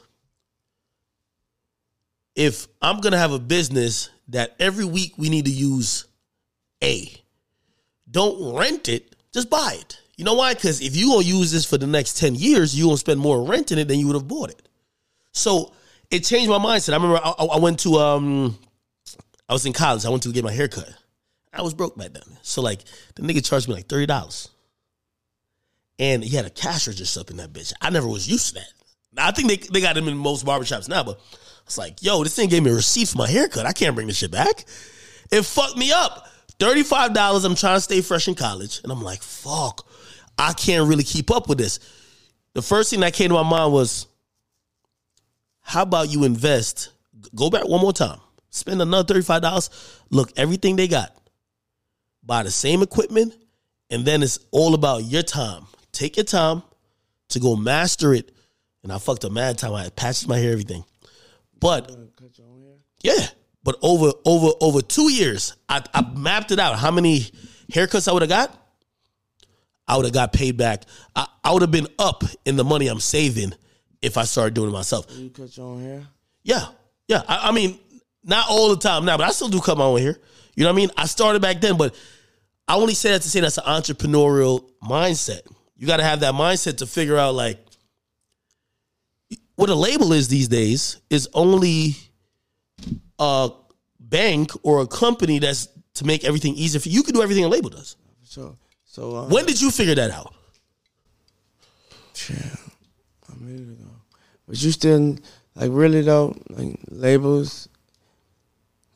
if 2.34 2.66
I'm 2.80 3.00
gonna 3.00 3.18
have 3.18 3.32
a 3.32 3.38
business 3.38 4.10
that 4.28 4.54
every 4.58 4.84
week 4.84 5.14
we 5.18 5.28
need 5.28 5.44
to 5.44 5.50
use 5.50 6.06
A, 6.82 7.12
don't 8.10 8.56
rent 8.56 8.88
it, 8.88 9.16
just 9.34 9.50
buy 9.50 9.76
it. 9.78 10.00
You 10.16 10.24
know 10.24 10.34
why? 10.34 10.54
Because 10.54 10.80
if 10.80 10.96
you 10.96 11.10
gonna 11.10 11.24
use 11.24 11.52
this 11.52 11.66
for 11.66 11.76
the 11.76 11.86
next 11.86 12.18
10 12.18 12.36
years, 12.36 12.74
you 12.74 12.86
gonna 12.86 12.96
spend 12.96 13.20
more 13.20 13.42
renting 13.42 13.78
it 13.78 13.88
than 13.88 13.98
you 13.98 14.06
would 14.06 14.16
have 14.16 14.28
bought 14.28 14.50
it. 14.50 14.65
So 15.36 15.72
it 16.10 16.20
changed 16.20 16.48
my 16.48 16.58
mindset. 16.58 16.92
I 16.92 16.96
remember 16.96 17.20
I, 17.22 17.30
I 17.30 17.58
went 17.58 17.80
to 17.80 17.96
um 17.96 18.58
I 19.48 19.52
was 19.52 19.66
in 19.66 19.72
college, 19.72 20.04
I 20.04 20.08
went 20.08 20.22
to 20.24 20.32
get 20.32 20.44
my 20.44 20.52
hair 20.52 20.68
cut. 20.68 20.88
I 21.52 21.62
was 21.62 21.74
broke 21.74 21.96
back 21.96 22.12
then. 22.12 22.22
So 22.42 22.62
like 22.62 22.80
the 23.14 23.22
nigga 23.22 23.44
charged 23.44 23.68
me 23.68 23.74
like 23.74 23.88
$30 23.88 24.48
and 25.98 26.22
he 26.22 26.36
had 26.36 26.44
a 26.44 26.50
cash 26.50 26.86
register 26.86 27.20
up 27.20 27.30
in 27.30 27.36
that 27.38 27.52
bitch. 27.52 27.72
I 27.80 27.90
never 27.90 28.06
was 28.06 28.28
used 28.28 28.48
to 28.48 28.54
that. 28.54 28.68
Now, 29.12 29.28
I 29.28 29.30
think 29.30 29.48
they, 29.48 29.56
they 29.56 29.80
got 29.80 29.94
them 29.94 30.08
in 30.08 30.16
most 30.16 30.44
barbershops 30.44 30.88
now, 30.88 31.02
but 31.02 31.18
it's 31.64 31.78
like, 31.78 32.02
yo, 32.02 32.22
this 32.22 32.36
thing 32.36 32.48
gave 32.48 32.62
me 32.62 32.70
a 32.70 32.74
receipt 32.74 33.08
for 33.08 33.18
my 33.18 33.28
haircut. 33.28 33.64
I 33.64 33.72
can't 33.72 33.94
bring 33.94 34.06
this 34.06 34.18
shit 34.18 34.30
back. 34.30 34.66
It 35.32 35.42
fucked 35.42 35.76
me 35.76 35.90
up. 35.92 36.28
$35, 36.58 37.44
I'm 37.44 37.54
trying 37.54 37.76
to 37.76 37.80
stay 37.80 38.00
fresh 38.02 38.28
in 38.28 38.34
college. 38.34 38.80
And 38.82 38.92
I'm 38.92 39.02
like, 39.02 39.22
fuck, 39.22 39.86
I 40.38 40.52
can't 40.52 40.86
really 40.86 41.02
keep 41.02 41.30
up 41.30 41.48
with 41.48 41.58
this. 41.58 41.80
The 42.52 42.62
first 42.62 42.90
thing 42.90 43.00
that 43.00 43.14
came 43.14 43.28
to 43.28 43.34
my 43.34 43.42
mind 43.42 43.72
was, 43.72 44.06
how 45.76 45.82
about 45.82 46.10
you 46.10 46.24
invest? 46.24 46.88
Go 47.34 47.50
back 47.50 47.68
one 47.68 47.82
more 47.82 47.92
time. 47.92 48.18
Spend 48.48 48.80
another 48.80 49.14
$35. 49.14 50.04
Look, 50.08 50.32
everything 50.36 50.76
they 50.76 50.88
got. 50.88 51.14
Buy 52.24 52.44
the 52.44 52.50
same 52.50 52.80
equipment. 52.80 53.34
And 53.90 54.04
then 54.06 54.22
it's 54.22 54.38
all 54.52 54.72
about 54.72 55.04
your 55.04 55.22
time 55.22 55.66
take 55.92 56.16
your 56.16 56.24
time 56.24 56.62
to 57.30 57.40
go 57.40 57.56
master 57.56 58.14
it. 58.14 58.32
And 58.82 58.90
I 58.92 58.98
fucked 58.98 59.24
a 59.24 59.30
mad 59.30 59.58
time. 59.58 59.74
I 59.74 59.88
patched 59.90 60.28
my 60.28 60.38
hair, 60.38 60.52
everything. 60.52 60.82
But 61.60 61.90
yeah, 63.02 63.26
but 63.62 63.76
over 63.82 64.12
over 64.24 64.52
over 64.60 64.80
two 64.80 65.10
years, 65.10 65.56
I, 65.68 65.82
I 65.92 66.02
mapped 66.02 66.52
it 66.52 66.58
out. 66.58 66.78
How 66.78 66.90
many 66.90 67.26
haircuts 67.70 68.08
I 68.08 68.12
would 68.12 68.22
have 68.22 68.28
got? 68.28 68.56
I 69.86 69.96
would 69.96 70.06
have 70.06 70.14
got 70.14 70.32
paid 70.32 70.56
back. 70.56 70.84
I, 71.14 71.26
I 71.44 71.52
would 71.52 71.62
have 71.62 71.70
been 71.70 71.88
up 71.98 72.24
in 72.46 72.56
the 72.56 72.64
money 72.64 72.86
I'm 72.86 73.00
saving 73.00 73.52
if 74.06 74.16
I 74.16 74.24
started 74.24 74.54
doing 74.54 74.70
it 74.70 74.72
myself. 74.72 75.06
You 75.10 75.30
cut 75.30 75.56
your 75.56 75.66
own 75.66 75.82
hair? 75.82 76.06
Yeah, 76.42 76.66
yeah. 77.08 77.22
I, 77.28 77.48
I 77.48 77.52
mean, 77.52 77.78
not 78.24 78.46
all 78.48 78.70
the 78.70 78.76
time 78.76 79.04
now, 79.04 79.16
but 79.16 79.26
I 79.26 79.30
still 79.30 79.48
do 79.48 79.60
cut 79.60 79.76
my 79.76 79.84
own 79.84 80.00
hair. 80.00 80.16
You 80.54 80.64
know 80.64 80.70
what 80.70 80.74
I 80.74 80.76
mean? 80.76 80.90
I 80.96 81.06
started 81.06 81.42
back 81.42 81.60
then, 81.60 81.76
but 81.76 81.94
I 82.66 82.76
only 82.76 82.94
say 82.94 83.10
that 83.10 83.22
to 83.22 83.28
say 83.28 83.40
that's 83.40 83.58
an 83.58 83.64
entrepreneurial 83.64 84.64
mindset. 84.82 85.42
You 85.76 85.86
got 85.86 85.98
to 85.98 86.04
have 86.04 86.20
that 86.20 86.34
mindset 86.34 86.78
to 86.78 86.86
figure 86.86 87.18
out 87.18 87.34
like 87.34 87.58
what 89.56 89.70
a 89.70 89.74
label 89.74 90.12
is 90.12 90.28
these 90.28 90.48
days 90.48 91.00
is 91.10 91.28
only 91.34 91.96
a 93.18 93.50
bank 94.00 94.50
or 94.62 94.82
a 94.82 94.86
company 94.86 95.38
that's 95.38 95.68
to 95.94 96.04
make 96.04 96.24
everything 96.24 96.54
easier 96.54 96.80
for 96.80 96.88
you. 96.88 96.96
You 96.96 97.02
can 97.02 97.14
do 97.14 97.22
everything 97.22 97.44
a 97.44 97.48
label 97.48 97.70
does. 97.70 97.96
So, 98.22 98.56
so 98.84 99.16
um, 99.16 99.30
when 99.30 99.46
did 99.46 99.60
you 99.60 99.70
figure 99.70 99.94
that 99.94 100.10
out? 100.10 100.34
Yeah, 102.30 102.36
a 103.32 103.36
minute 103.42 103.78
ago. 103.78 103.85
But 104.46 104.62
you 104.62 104.70
still 104.70 105.16
like 105.54 105.70
really 105.72 106.02
though, 106.02 106.36
like 106.50 106.78
labels. 106.88 107.68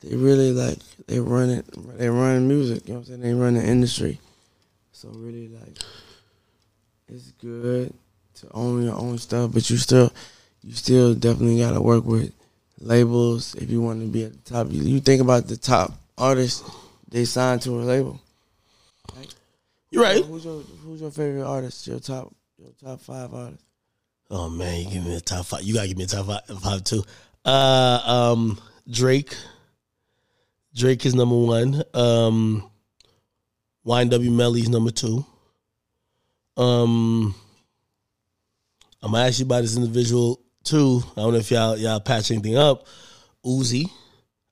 They 0.01 0.17
really 0.17 0.53
like 0.53 0.79
they 1.07 1.21
run 1.21 1.51
it. 1.51 1.67
They 1.99 2.09
run 2.09 2.49
music. 2.49 2.87
You 2.87 2.95
know 2.95 3.01
what 3.01 3.09
I'm 3.09 3.21
saying? 3.21 3.21
They 3.21 3.35
run 3.35 3.55
the 3.55 3.65
industry. 3.65 4.19
So 4.93 5.09
really 5.09 5.49
like 5.49 5.77
it's 7.09 7.33
good 7.33 7.93
to 8.37 8.49
own 8.53 8.85
your 8.85 8.97
own 8.97 9.19
stuff, 9.19 9.53
but 9.53 9.69
you 9.69 9.77
still 9.77 10.13
you 10.63 10.75
still 10.75 11.15
definitely 11.15 11.59
gotta 11.59 11.81
work 11.81 12.05
with 12.05 12.33
labels. 12.79 13.55
If 13.57 13.71
you 13.71 13.81
want 13.81 14.01
to 14.01 14.07
be 14.07 14.25
at 14.25 14.33
the 14.33 14.51
top, 14.51 14.69
you, 14.71 14.83
you 14.83 15.01
think 15.01 15.21
about 15.21 15.49
the 15.49 15.57
top 15.57 15.93
artists 16.17 16.63
they 17.09 17.25
signed 17.25 17.63
to 17.63 17.71
a 17.71 17.83
label. 17.83 18.21
You're 19.91 20.05
right. 20.05 20.25
Who's 20.25 20.45
your 20.45 20.61
Who's 20.85 21.01
your 21.01 21.11
favorite 21.11 21.47
artist? 21.47 21.87
Your 21.87 21.99
top 21.99 22.33
Your 22.59 22.71
top 22.83 23.01
five 23.01 23.35
artists. 23.35 23.65
Oh 24.31 24.49
man, 24.49 24.85
you 24.85 24.91
give 24.91 25.05
me 25.05 25.17
a 25.17 25.21
top 25.21 25.47
five. 25.47 25.63
You 25.63 25.75
gotta 25.75 25.89
give 25.89 25.99
me 25.99 26.05
a 26.05 26.07
top 26.07 26.27
five, 26.27 26.61
five 26.61 26.85
too. 26.85 27.03
Uh, 27.45 28.01
um, 28.05 28.61
Drake. 28.89 29.35
Drake 30.75 31.05
is 31.05 31.15
number 31.15 31.37
one. 31.37 31.83
Um, 31.95 32.71
YNW 33.85 34.31
Melly's 34.31 34.69
number 34.69 34.93
two. 34.93 35.25
Um, 36.57 37.35
I'm 39.03 39.13
gonna 39.13 39.27
ask 39.27 39.41
you 39.41 39.47
about 39.47 39.63
this 39.63 39.77
individual 39.77 40.41
too. 40.63 41.03
I 41.17 41.23
don't 41.23 41.33
know 41.33 41.39
if 41.39 41.51
y'all 41.51 41.77
y'all 41.77 42.01
patch 42.01 42.31
anything 42.31 42.57
up. 42.57 42.87
Uzi, 43.45 43.91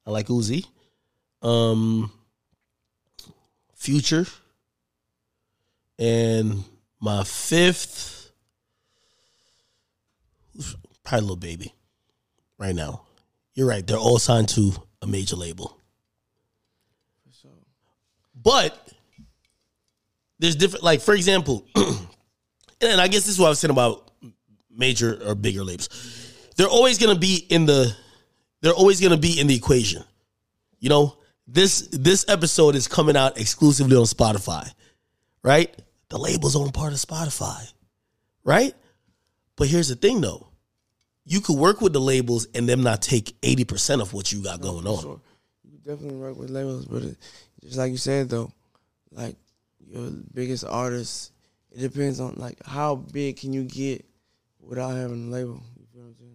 I 0.06 0.10
like 0.10 0.26
Uzi. 0.26 0.66
Um, 1.42 2.10
Future, 3.74 4.26
and 6.00 6.64
my 7.00 7.22
fifth, 7.22 8.17
probably 11.04 11.26
Lil 11.26 11.36
Baby. 11.36 11.74
Right 12.58 12.74
now, 12.74 13.02
you're 13.54 13.68
right. 13.68 13.86
They're 13.86 13.96
all 13.96 14.18
signed 14.18 14.48
to 14.50 14.72
a 15.00 15.06
major 15.06 15.36
label. 15.36 15.78
So. 17.30 17.48
But 18.34 18.92
there's 20.38 20.56
different, 20.56 20.84
like 20.84 21.00
for 21.00 21.14
example, 21.14 21.64
and 22.80 23.00
I 23.00 23.06
guess 23.08 23.22
this 23.22 23.28
is 23.28 23.38
what 23.38 23.46
I 23.46 23.50
was 23.50 23.60
saying 23.60 23.70
about 23.70 24.10
major 24.70 25.20
or 25.24 25.34
bigger 25.34 25.62
labels. 25.62 25.88
They're 26.56 26.66
always 26.66 26.98
going 26.98 27.14
to 27.14 27.20
be 27.20 27.46
in 27.48 27.66
the, 27.66 27.94
they're 28.60 28.72
always 28.72 29.00
going 29.00 29.12
to 29.12 29.18
be 29.18 29.38
in 29.38 29.46
the 29.46 29.54
equation. 29.54 30.02
You 30.80 30.88
know, 30.88 31.16
this 31.46 31.88
this 31.92 32.24
episode 32.28 32.74
is 32.74 32.86
coming 32.86 33.16
out 33.16 33.38
exclusively 33.38 33.96
on 33.96 34.04
Spotify, 34.04 34.70
right? 35.42 35.74
The 36.10 36.18
label's 36.18 36.54
own 36.54 36.70
part 36.70 36.92
of 36.92 36.98
Spotify, 36.98 37.72
right? 38.44 38.74
But 39.56 39.68
here's 39.68 39.88
the 39.88 39.96
thing, 39.96 40.20
though. 40.20 40.47
You 41.30 41.42
could 41.42 41.58
work 41.58 41.82
with 41.82 41.92
the 41.92 42.00
labels 42.00 42.46
and 42.54 42.66
them 42.66 42.82
not 42.82 43.02
take 43.02 43.36
eighty 43.42 43.64
percent 43.64 44.00
of 44.00 44.14
what 44.14 44.32
you 44.32 44.42
got 44.42 44.62
going 44.62 44.86
on. 44.86 45.02
Sure. 45.02 45.20
You 45.70 45.78
definitely 45.78 46.16
work 46.18 46.38
with 46.38 46.48
labels, 46.48 46.86
but 46.86 47.02
it, 47.02 47.18
just 47.62 47.76
like 47.76 47.90
you 47.90 47.98
said 47.98 48.30
though, 48.30 48.50
like 49.12 49.36
your 49.86 50.10
biggest 50.32 50.64
artist, 50.64 51.32
it 51.70 51.80
depends 51.80 52.18
on 52.18 52.36
like 52.36 52.58
how 52.64 52.96
big 52.96 53.36
can 53.36 53.52
you 53.52 53.64
get 53.64 54.06
without 54.58 54.96
having 54.96 55.28
a 55.28 55.30
label. 55.30 55.62
You 55.78 55.86
feel 55.92 56.02
what 56.02 56.08
I'm 56.08 56.14
saying? 56.18 56.32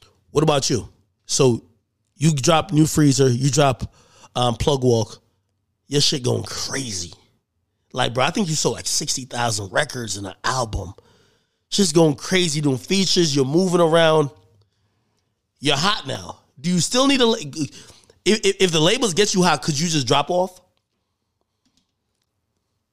Like, 0.00 0.10
What 0.32 0.42
about 0.42 0.68
you? 0.68 0.88
So 1.26 1.64
you 2.16 2.32
drop 2.34 2.72
new 2.72 2.86
freezer, 2.86 3.28
you 3.28 3.50
drop 3.50 3.94
um, 4.34 4.56
plug 4.56 4.82
walk, 4.82 5.22
your 5.86 6.00
shit 6.00 6.24
going 6.24 6.42
crazy. 6.42 7.12
Like, 7.92 8.14
bro, 8.14 8.24
I 8.24 8.30
think 8.30 8.48
you 8.48 8.56
sold 8.56 8.74
like 8.74 8.86
sixty 8.88 9.26
thousand 9.26 9.70
records 9.72 10.16
in 10.16 10.26
an 10.26 10.34
album. 10.42 10.94
Just 11.70 11.94
going 11.94 12.14
crazy, 12.14 12.60
doing 12.60 12.78
features. 12.78 13.34
You're 13.34 13.44
moving 13.44 13.80
around. 13.80 14.30
You're 15.60 15.76
hot 15.76 16.06
now. 16.06 16.38
Do 16.60 16.70
you 16.70 16.78
still 16.80 17.06
need 17.06 17.20
la- 17.20 17.34
If, 18.24 18.40
if, 18.60 18.70
the 18.72 18.80
labels 18.80 19.12
get 19.14 19.34
you 19.34 19.42
hot, 19.42 19.62
could 19.62 19.78
you 19.78 19.88
just 19.88 20.06
drop 20.06 20.30
off? 20.30 20.60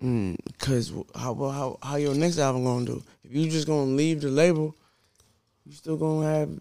Mm, 0.02 0.36
Cause 0.58 0.92
how 1.16 1.36
how 1.36 1.78
how 1.84 1.96
your 1.98 2.16
next 2.16 2.40
album 2.40 2.64
gonna 2.64 2.86
do? 2.86 3.04
If 3.24 3.36
you 3.36 3.50
just 3.52 3.68
gonna 3.68 3.92
leave 3.92 4.20
the 4.22 4.30
label, 4.30 4.76
you 5.64 5.74
still 5.74 5.96
gonna 5.96 6.28
have 6.28 6.50
you 6.50 6.60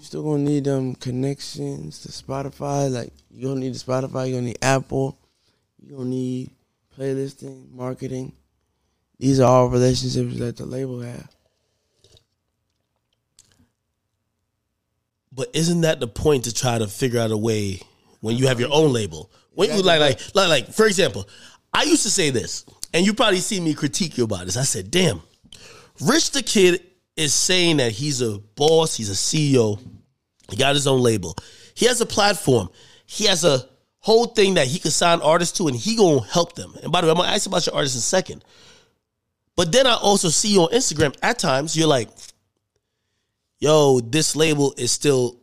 still 0.00 0.24
gonna 0.24 0.42
need 0.42 0.64
them 0.64 0.96
connections 0.96 2.00
to 2.00 2.08
Spotify. 2.08 2.90
Like 2.90 3.12
you 3.30 3.46
gonna 3.46 3.60
need 3.60 3.74
the 3.74 3.78
Spotify, 3.78 4.26
you 4.28 4.34
gonna 4.34 4.46
need 4.46 4.58
Apple, 4.60 5.16
you 5.78 5.96
gonna 5.96 6.08
need 6.08 6.50
playlisting, 6.98 7.70
marketing. 7.70 8.32
These 9.18 9.40
are 9.40 9.48
all 9.48 9.68
relationships 9.68 10.38
that 10.38 10.56
the 10.56 10.66
label 10.66 11.00
have. 11.00 11.30
But 15.32 15.50
isn't 15.54 15.82
that 15.82 16.00
the 16.00 16.08
point 16.08 16.44
to 16.44 16.54
try 16.54 16.78
to 16.78 16.86
figure 16.86 17.20
out 17.20 17.30
a 17.30 17.36
way 17.36 17.80
when 18.20 18.36
you 18.36 18.46
have 18.46 18.58
your 18.58 18.72
own 18.72 18.92
label? 18.92 19.30
When 19.52 19.70
you 19.70 19.82
like, 19.82 20.00
like, 20.00 20.20
like, 20.34 20.48
like, 20.48 20.72
for 20.72 20.86
example, 20.86 21.28
I 21.72 21.82
used 21.84 22.02
to 22.04 22.10
say 22.10 22.30
this, 22.30 22.64
and 22.92 23.04
you 23.04 23.12
probably 23.14 23.40
see 23.40 23.60
me 23.60 23.74
critique 23.74 24.16
you 24.16 24.24
about 24.24 24.46
this. 24.46 24.56
I 24.56 24.64
said, 24.64 24.90
"Damn, 24.90 25.22
Rich 26.00 26.30
the 26.30 26.42
Kid 26.42 26.82
is 27.16 27.34
saying 27.34 27.78
that 27.78 27.92
he's 27.92 28.20
a 28.22 28.38
boss, 28.54 28.96
he's 28.96 29.10
a 29.10 29.14
CEO, 29.14 29.78
he 30.50 30.56
got 30.56 30.74
his 30.74 30.86
own 30.86 31.02
label, 31.02 31.34
he 31.74 31.86
has 31.86 32.00
a 32.00 32.06
platform, 32.06 32.68
he 33.06 33.24
has 33.24 33.44
a 33.44 33.66
whole 34.00 34.26
thing 34.26 34.54
that 34.54 34.66
he 34.66 34.78
could 34.78 34.92
sign 34.92 35.20
artists 35.20 35.56
to, 35.58 35.68
and 35.68 35.76
he 35.76 35.96
gonna 35.96 36.22
help 36.22 36.54
them." 36.54 36.74
And 36.82 36.92
by 36.92 37.00
the 37.00 37.06
way, 37.06 37.10
I'm 37.10 37.16
gonna 37.16 37.28
ask 37.28 37.46
you 37.46 37.50
about 37.50 37.66
your 37.66 37.74
artists 37.74 37.96
in 37.96 38.00
a 38.00 38.02
second. 38.02 38.44
But 39.56 39.72
then 39.72 39.86
I 39.86 39.94
also 39.94 40.28
see 40.28 40.48
you 40.52 40.62
on 40.62 40.68
Instagram 40.70 41.16
at 41.22 41.38
times. 41.38 41.76
You're 41.76 41.88
like, 41.88 42.08
yo, 43.58 44.00
this 44.00 44.36
label 44.36 44.74
is 44.76 44.92
still 44.92 45.38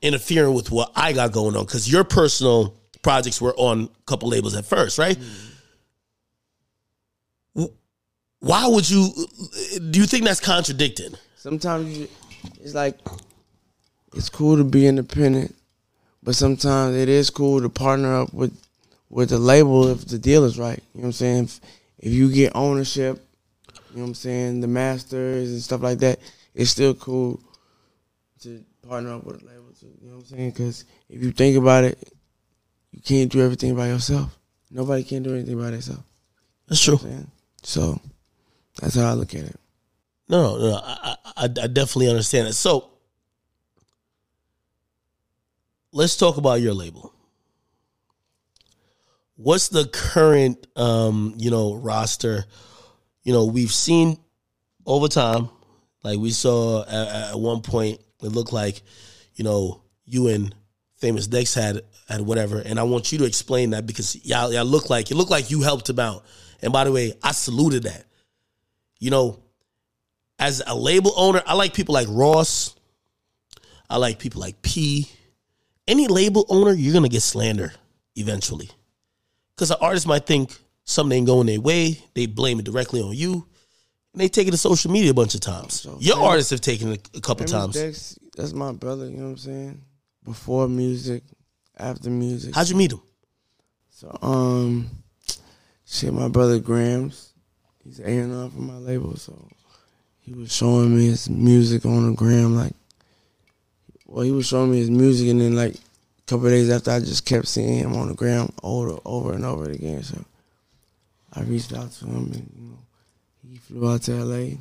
interfering 0.00 0.54
with 0.54 0.70
what 0.70 0.92
I 0.94 1.12
got 1.12 1.32
going 1.32 1.56
on 1.56 1.64
because 1.64 1.90
your 1.90 2.04
personal 2.04 2.76
projects 3.02 3.40
were 3.40 3.54
on 3.56 3.84
a 3.84 4.02
couple 4.06 4.28
labels 4.28 4.54
at 4.54 4.64
first, 4.64 4.96
right? 4.98 5.18
Mm. 5.18 5.48
W- 7.56 7.74
Why 8.40 8.66
would 8.68 8.88
you? 8.88 9.10
Do 9.90 9.98
you 9.98 10.06
think 10.06 10.24
that's 10.24 10.40
contradicting? 10.40 11.14
Sometimes 11.36 11.98
you, 11.98 12.08
it's 12.60 12.74
like 12.74 12.98
it's 14.14 14.28
cool 14.28 14.56
to 14.56 14.64
be 14.64 14.86
independent, 14.86 15.54
but 16.22 16.36
sometimes 16.36 16.96
it 16.96 17.08
is 17.08 17.30
cool 17.30 17.60
to 17.60 17.68
partner 17.68 18.14
up 18.20 18.32
with 18.32 18.56
with 19.10 19.30
the 19.30 19.38
label 19.38 19.88
if 19.88 20.06
the 20.06 20.18
deal 20.18 20.44
is 20.44 20.58
right. 20.58 20.78
You 20.94 21.00
know 21.00 21.02
what 21.02 21.06
I'm 21.06 21.12
saying? 21.12 21.44
If, 21.44 21.60
if 21.98 22.12
you 22.12 22.32
get 22.32 22.52
ownership, 22.54 23.24
you 23.92 23.98
know 23.98 24.04
what 24.04 24.08
I'm 24.08 24.14
saying, 24.14 24.60
the 24.60 24.68
masters 24.68 25.50
and 25.50 25.60
stuff 25.60 25.82
like 25.82 25.98
that, 25.98 26.18
it's 26.54 26.70
still 26.70 26.94
cool 26.94 27.40
to 28.40 28.64
partner 28.86 29.14
up 29.14 29.24
with 29.24 29.42
a 29.42 29.46
label 29.46 29.72
too. 29.78 29.92
You 30.00 30.08
know 30.10 30.16
what 30.16 30.30
I'm 30.30 30.36
saying? 30.36 30.50
Because 30.50 30.84
if 31.08 31.22
you 31.22 31.30
think 31.30 31.56
about 31.56 31.84
it, 31.84 32.12
you 32.90 33.00
can't 33.00 33.30
do 33.30 33.42
everything 33.42 33.74
by 33.76 33.88
yourself. 33.88 34.38
Nobody 34.70 35.04
can 35.04 35.22
do 35.22 35.34
anything 35.34 35.58
by 35.58 35.70
themselves. 35.70 36.02
That's 36.68 36.82
true. 36.82 36.98
You 37.02 37.08
know 37.08 37.16
what 37.16 37.26
So 37.62 38.00
that's 38.80 38.94
how 38.94 39.10
I 39.10 39.12
look 39.12 39.34
at 39.34 39.44
it. 39.44 39.56
No, 40.28 40.56
no, 40.56 40.70
no. 40.70 40.80
I, 40.82 41.16
I, 41.36 41.44
I 41.44 41.46
definitely 41.48 42.08
understand 42.08 42.48
it. 42.48 42.54
So 42.54 42.90
let's 45.92 46.16
talk 46.16 46.38
about 46.38 46.60
your 46.60 46.74
label. 46.74 47.12
What's 49.36 49.68
the 49.68 49.86
current, 49.86 50.66
um, 50.76 51.34
you 51.36 51.50
know, 51.50 51.74
roster? 51.74 52.46
You 53.22 53.32
know, 53.32 53.46
we've 53.46 53.72
seen 53.72 54.18
over 54.86 55.08
time, 55.08 55.48
like 56.02 56.18
we 56.18 56.30
saw 56.30 56.82
at, 56.82 57.30
at 57.30 57.38
one 57.38 57.60
point, 57.60 58.00
it 58.22 58.28
looked 58.28 58.52
like, 58.52 58.82
you 59.34 59.44
know, 59.44 59.82
you 60.04 60.28
and 60.28 60.54
Famous 60.96 61.26
Dex 61.26 61.54
had 61.54 61.82
had 62.08 62.20
whatever, 62.20 62.60
and 62.60 62.78
I 62.78 62.84
want 62.84 63.10
you 63.10 63.18
to 63.18 63.24
explain 63.24 63.70
that 63.70 63.86
because 63.86 64.24
y'all 64.24 64.52
y'all 64.52 64.64
look 64.64 64.90
like 64.90 65.10
it 65.10 65.16
looked 65.16 65.30
like 65.30 65.50
you 65.50 65.62
helped 65.62 65.88
him 65.88 65.98
out. 65.98 66.24
And 66.60 66.72
by 66.72 66.84
the 66.84 66.92
way, 66.92 67.14
I 67.22 67.32
saluted 67.32 67.84
that. 67.84 68.04
You 69.00 69.10
know, 69.10 69.40
as 70.38 70.62
a 70.64 70.76
label 70.76 71.12
owner, 71.16 71.42
I 71.44 71.54
like 71.54 71.74
people 71.74 71.94
like 71.94 72.06
Ross. 72.08 72.76
I 73.90 73.96
like 73.96 74.18
people 74.18 74.40
like 74.40 74.62
P. 74.62 75.10
Any 75.88 76.06
label 76.06 76.46
owner, 76.48 76.72
you're 76.72 76.94
gonna 76.94 77.08
get 77.08 77.22
slander 77.22 77.72
eventually. 78.14 78.70
Because 79.54 79.68
the 79.68 79.78
artist 79.78 80.06
might 80.06 80.26
think 80.26 80.56
something 80.84 81.18
ain't 81.18 81.26
going 81.26 81.46
their 81.46 81.60
way, 81.60 81.98
they 82.14 82.26
blame 82.26 82.58
it 82.58 82.64
directly 82.64 83.00
on 83.00 83.14
you, 83.14 83.46
and 84.12 84.20
they 84.20 84.28
take 84.28 84.48
it 84.48 84.50
to 84.52 84.56
social 84.56 84.90
media 84.90 85.10
a 85.10 85.14
bunch 85.14 85.34
of 85.34 85.40
times. 85.40 85.80
So, 85.80 85.96
Your 86.00 86.18
artists 86.18 86.50
have 86.50 86.60
taken 86.60 86.92
it 86.92 87.08
a 87.14 87.20
couple 87.20 87.46
times. 87.46 87.74
Dex, 87.74 88.18
that's 88.36 88.52
my 88.52 88.72
brother, 88.72 89.06
you 89.06 89.16
know 89.16 89.24
what 89.24 89.30
I'm 89.30 89.36
saying? 89.38 89.82
Before 90.24 90.68
music, 90.68 91.22
after 91.76 92.10
music. 92.10 92.54
How'd 92.54 92.68
you 92.68 92.76
meet 92.76 92.92
him? 92.92 93.00
So 93.90 94.18
um 94.20 94.90
shit 95.86 96.12
my 96.12 96.28
brother 96.28 96.58
Grams, 96.58 97.32
he's 97.84 98.00
A 98.00 98.06
and 98.06 98.34
R 98.34 98.50
for 98.50 98.60
my 98.60 98.76
label, 98.78 99.16
so 99.16 99.48
he 100.18 100.32
was 100.32 100.52
showing 100.52 100.96
me 100.96 101.06
his 101.06 101.30
music 101.30 101.84
on 101.84 102.10
the 102.10 102.16
gram 102.16 102.56
like 102.56 102.74
well, 104.06 104.24
he 104.24 104.32
was 104.32 104.46
showing 104.46 104.72
me 104.72 104.78
his 104.78 104.90
music 104.90 105.28
and 105.28 105.40
then 105.40 105.54
like 105.54 105.74
a 105.74 106.22
couple 106.26 106.46
of 106.46 106.52
days 106.52 106.68
after 106.68 106.90
I 106.90 106.98
just 107.00 107.24
kept 107.24 107.46
seeing 107.46 107.78
him 107.78 107.94
on 107.94 108.08
the 108.08 108.14
gram 108.14 108.52
over 108.62 108.98
over 109.04 109.32
and 109.34 109.44
over 109.44 109.70
again. 109.70 110.02
So 110.02 110.24
I 111.32 111.42
reached 111.42 111.72
out 111.72 111.90
to 111.92 112.04
him 112.06 112.32
and 112.32 112.52
you 112.56 112.68
know, 112.68 112.78
he 113.48 113.56
flew 113.58 113.90
out 113.90 114.02
to 114.02 114.12
LA. 114.12 114.36
You 114.36 114.58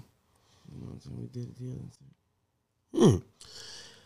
know, 0.79 0.97
so 0.99 1.09
we 1.17 1.27
did 1.27 1.49
a 1.49 1.59
deal 1.59 1.77
stuff. 1.91 3.21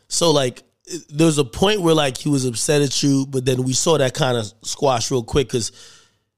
So 0.08 0.32
like 0.32 0.64
there 1.10 1.26
was 1.26 1.38
a 1.38 1.44
point 1.44 1.82
where 1.82 1.96
like 1.96 2.18
he 2.18 2.30
was 2.30 2.46
upset 2.46 2.82
at 2.82 3.04
you, 3.04 3.26
but 3.28 3.46
then 3.46 3.64
we 3.64 3.74
saw 3.74 3.98
that 3.98 4.14
kind 4.14 4.38
of 4.38 4.52
squash 4.62 5.12
real 5.12 5.24
quick 5.24 5.48
because 5.48 5.72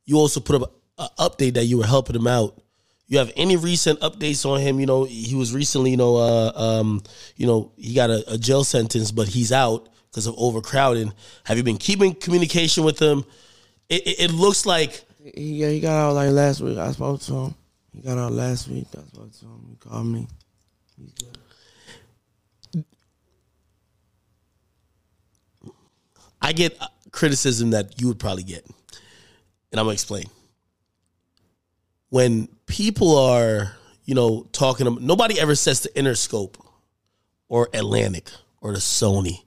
you 0.06 0.18
also 0.18 0.40
put 0.40 0.62
up 0.62 0.74
an 0.98 1.08
update 1.20 1.56
that 1.56 1.66
you 1.66 1.78
were 1.78 1.86
helping 1.86 2.16
him 2.16 2.28
out, 2.28 2.62
you 3.08 3.18
have 3.20 3.32
any 3.36 3.56
recent 3.56 4.00
updates 4.02 4.46
on 4.46 4.60
him? 4.60 4.80
You 4.80 4.86
know, 4.86 5.04
he 5.06 5.36
was 5.36 5.54
recently, 5.54 5.92
you 5.92 5.98
know, 5.98 6.18
uh, 6.18 6.52
um, 6.56 7.02
you 7.36 7.48
know, 7.48 7.72
he 7.78 7.94
got 7.94 8.10
a, 8.10 8.34
a 8.34 8.38
jail 8.38 8.64
sentence, 8.64 9.12
but 9.12 9.28
he's 9.28 9.52
out 9.52 9.90
because 10.10 10.28
of 10.28 10.36
overcrowding. 10.38 11.14
Have 11.46 11.58
you 11.58 11.64
been 11.64 11.78
keeping 11.78 12.14
communication 12.14 12.84
with 12.84 13.00
him? 13.00 13.24
It, 13.88 14.06
it, 14.06 14.20
it 14.20 14.32
looks 14.32 14.66
like 14.66 15.06
He, 15.36 15.56
yeah, 15.56 15.70
he 15.70 15.80
got 15.80 15.98
out 15.98 16.14
like 16.14 16.32
last 16.32 16.62
week. 16.62 16.78
I 16.78 16.92
spoke 16.92 17.22
to 17.22 17.34
him. 17.34 17.56
He 17.94 18.02
got 18.02 18.18
out 18.18 18.32
last 18.32 18.68
week. 18.68 18.88
I 18.98 19.02
spoke 19.02 19.32
to 19.32 19.46
him. 19.46 19.68
He 19.70 19.76
called 19.76 20.06
me. 20.06 20.28
He's 20.98 21.14
good. 21.14 21.38
I 26.42 26.54
get 26.54 26.78
uh, 26.80 26.88
criticism 27.12 27.72
that 27.72 28.00
you 28.00 28.08
would 28.08 28.20
probably 28.20 28.44
get, 28.44 28.66
and 28.66 29.80
I'm 29.80 29.86
gonna 29.86 29.94
explain. 29.94 30.26
When 32.10 32.48
people 32.68 33.18
are, 33.18 33.74
you 34.06 34.16
know, 34.16 34.48
talking, 34.54 34.98
nobody 35.06 35.40
ever 35.40 35.56
says 35.56 35.82
to 35.82 35.90
Interscope 35.92 36.56
or 37.50 37.68
Atlantic 37.74 38.30
or 38.62 38.72
the 38.72 38.80
Sony, 38.80 39.44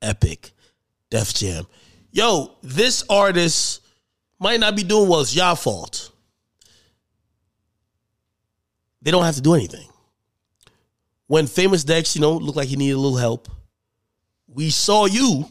Epic, 0.00 0.52
Def 1.10 1.34
Jam, 1.34 1.66
yo, 2.10 2.52
this 2.62 3.04
artist 3.10 3.82
might 4.40 4.58
not 4.58 4.74
be 4.74 4.82
doing 4.82 5.08
well. 5.08 5.20
It's 5.20 5.36
y'all 5.36 5.54
fault. 5.54 6.10
They 9.02 9.10
don't 9.10 9.24
have 9.24 9.36
to 9.36 9.40
do 9.40 9.54
anything. 9.54 9.86
When 11.26 11.46
Famous 11.46 11.84
Dex, 11.84 12.16
you 12.16 12.20
know, 12.20 12.32
looked 12.32 12.56
like 12.56 12.68
he 12.68 12.76
needed 12.76 12.94
a 12.94 12.98
little 12.98 13.18
help, 13.18 13.48
we 14.48 14.70
saw 14.70 15.06
you 15.06 15.44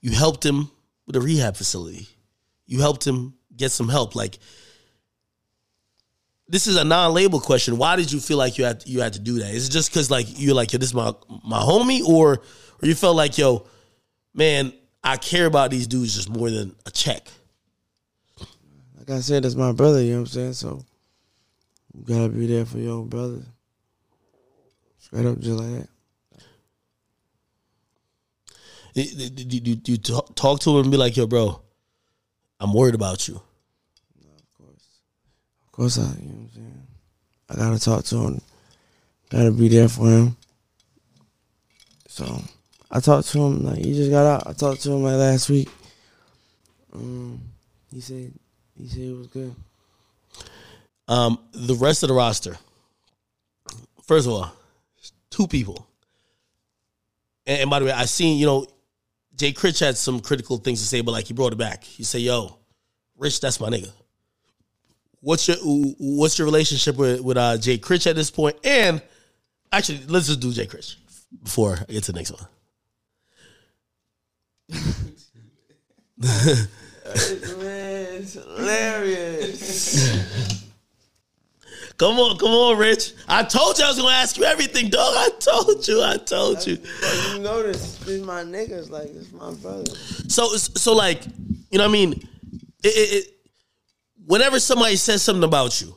you 0.00 0.12
helped 0.12 0.44
him 0.44 0.70
with 1.06 1.14
a 1.14 1.20
rehab 1.20 1.56
facility. 1.56 2.08
You 2.66 2.80
helped 2.80 3.06
him 3.06 3.34
get 3.54 3.70
some 3.70 3.88
help. 3.88 4.16
Like 4.16 4.38
this 6.48 6.66
is 6.66 6.76
a 6.76 6.84
non-label 6.84 7.40
question. 7.40 7.78
Why 7.78 7.96
did 7.96 8.10
you 8.10 8.20
feel 8.20 8.38
like 8.38 8.58
you 8.58 8.64
had 8.64 8.82
you 8.86 9.00
had 9.00 9.12
to 9.14 9.20
do 9.20 9.38
that? 9.40 9.54
Is 9.54 9.68
it 9.68 9.72
just 9.72 9.90
because 9.90 10.10
like 10.10 10.26
you're 10.28 10.54
like 10.54 10.72
yo, 10.72 10.78
this 10.78 10.88
is 10.88 10.94
my 10.94 11.12
my 11.44 11.60
homie, 11.60 12.02
or 12.02 12.34
or 12.82 12.88
you 12.88 12.94
felt 12.94 13.16
like 13.16 13.38
yo, 13.38 13.66
man, 14.34 14.72
I 15.04 15.16
care 15.16 15.46
about 15.46 15.70
these 15.70 15.86
dudes 15.86 16.14
just 16.14 16.30
more 16.30 16.50
than 16.50 16.74
a 16.86 16.90
check. 16.90 17.26
Like 18.98 19.10
I 19.10 19.20
said, 19.20 19.42
that's 19.42 19.56
my 19.56 19.72
brother. 19.72 20.00
You 20.00 20.12
know 20.12 20.16
what 20.18 20.20
I'm 20.20 20.26
saying? 20.26 20.52
So 20.52 20.84
you 21.92 22.04
gotta 22.04 22.28
be 22.28 22.46
there 22.46 22.64
for 22.64 22.78
your 22.78 23.04
brother. 23.04 23.42
Straight 24.98 25.26
up, 25.26 25.40
just 25.40 25.58
like 25.58 25.70
that. 25.70 25.88
Do 28.94 29.02
you, 29.02 29.60
you, 29.64 29.80
you 29.86 29.96
talk, 29.96 30.34
talk 30.34 30.60
to 30.60 30.70
him 30.70 30.82
and 30.82 30.90
be 30.90 30.96
like, 30.96 31.16
yo, 31.16 31.26
bro, 31.26 31.60
I'm 32.60 32.72
worried 32.72 32.94
about 32.94 33.26
you. 33.26 33.40
No, 34.22 34.30
of 34.30 34.54
course. 34.54 34.86
Of 35.66 35.72
course, 35.72 35.98
I. 35.98 36.02
You 36.02 36.06
know 36.06 36.12
what 36.12 36.42
I'm 36.42 36.50
saying? 36.54 36.86
I 37.50 37.56
gotta 37.56 37.80
talk 37.80 38.04
to 38.04 38.16
him. 38.16 38.40
Gotta 39.30 39.50
be 39.50 39.68
there 39.68 39.88
for 39.88 40.06
him. 40.06 40.36
So 42.06 42.42
I 42.92 43.00
talked 43.00 43.28
to 43.28 43.38
him 43.40 43.64
like 43.64 43.78
he 43.78 43.94
just 43.94 44.10
got 44.10 44.26
out. 44.26 44.46
I 44.46 44.52
talked 44.52 44.82
to 44.82 44.92
him 44.92 45.02
like 45.02 45.14
last 45.14 45.48
week. 45.48 45.68
Um, 46.92 47.40
he 47.90 48.00
said 48.02 48.32
he 48.78 48.86
said 48.86 49.00
it 49.00 49.16
was 49.16 49.26
good. 49.28 49.54
Um, 51.08 51.38
the 51.52 51.74
rest 51.74 52.02
of 52.02 52.10
the 52.10 52.14
roster. 52.14 52.58
First 54.04 54.26
of 54.26 54.34
all, 54.34 54.52
two 55.30 55.46
people. 55.46 55.86
And, 57.46 57.62
and 57.62 57.70
by 57.70 57.78
the 57.78 57.86
way, 57.86 57.92
I 57.92 58.04
seen 58.04 58.38
you 58.38 58.44
know, 58.44 58.66
Jay 59.36 59.52
Critch 59.52 59.80
had 59.80 59.96
some 59.96 60.20
critical 60.20 60.58
things 60.58 60.80
to 60.82 60.86
say, 60.86 61.00
but 61.00 61.12
like 61.12 61.26
he 61.26 61.32
brought 61.32 61.54
it 61.54 61.58
back. 61.58 61.82
He 61.82 62.04
said, 62.04 62.20
"Yo, 62.20 62.58
Rich, 63.16 63.40
that's 63.40 63.58
my 63.58 63.70
nigga." 63.70 63.90
What's 65.20 65.48
your 65.48 65.56
what's 65.98 66.38
your 66.38 66.44
relationship 66.44 66.96
with 66.96 67.22
with 67.22 67.38
uh, 67.38 67.56
Jay 67.56 67.78
Critch 67.78 68.06
at 68.06 68.16
this 68.16 68.30
point? 68.30 68.56
And 68.64 69.00
actually, 69.72 70.00
let's 70.08 70.26
just 70.26 70.40
do 70.40 70.52
Jay 70.52 70.66
Critch 70.66 70.98
before 71.42 71.78
I 71.88 71.92
get 71.92 72.04
to 72.04 72.12
the 72.12 72.18
next 72.18 72.32
one. 72.32 72.46
Man, 74.68 74.78
it's 78.18 78.34
hilarious. 78.34 80.20
Come 81.98 82.18
on, 82.18 82.36
come 82.36 82.48
on, 82.48 82.78
Rich. 82.78 83.12
I 83.28 83.44
told 83.44 83.78
you 83.78 83.84
I 83.84 83.88
was 83.88 83.98
gonna 83.98 84.12
ask 84.12 84.36
you 84.36 84.42
everything, 84.42 84.88
dog. 84.88 85.14
I 85.16 85.28
told 85.38 85.86
you, 85.86 86.02
I 86.02 86.16
told 86.16 86.66
you. 86.66 86.78
You 87.32 87.38
know 87.38 87.62
this, 87.62 87.98
this 87.98 88.20
my 88.24 88.42
niggas, 88.42 88.90
like 88.90 89.10
it's 89.14 89.30
my 89.30 89.54
brother. 89.54 89.84
So, 90.26 90.48
so 90.56 90.94
like, 90.94 91.24
you 91.70 91.78
know, 91.78 91.84
what 91.84 91.90
I 91.90 91.92
mean, 91.92 92.12
it, 92.82 92.88
it, 92.88 93.14
it, 93.14 93.34
whenever 94.26 94.58
somebody 94.58 94.96
says 94.96 95.22
something 95.22 95.44
about 95.44 95.80
you, 95.80 95.94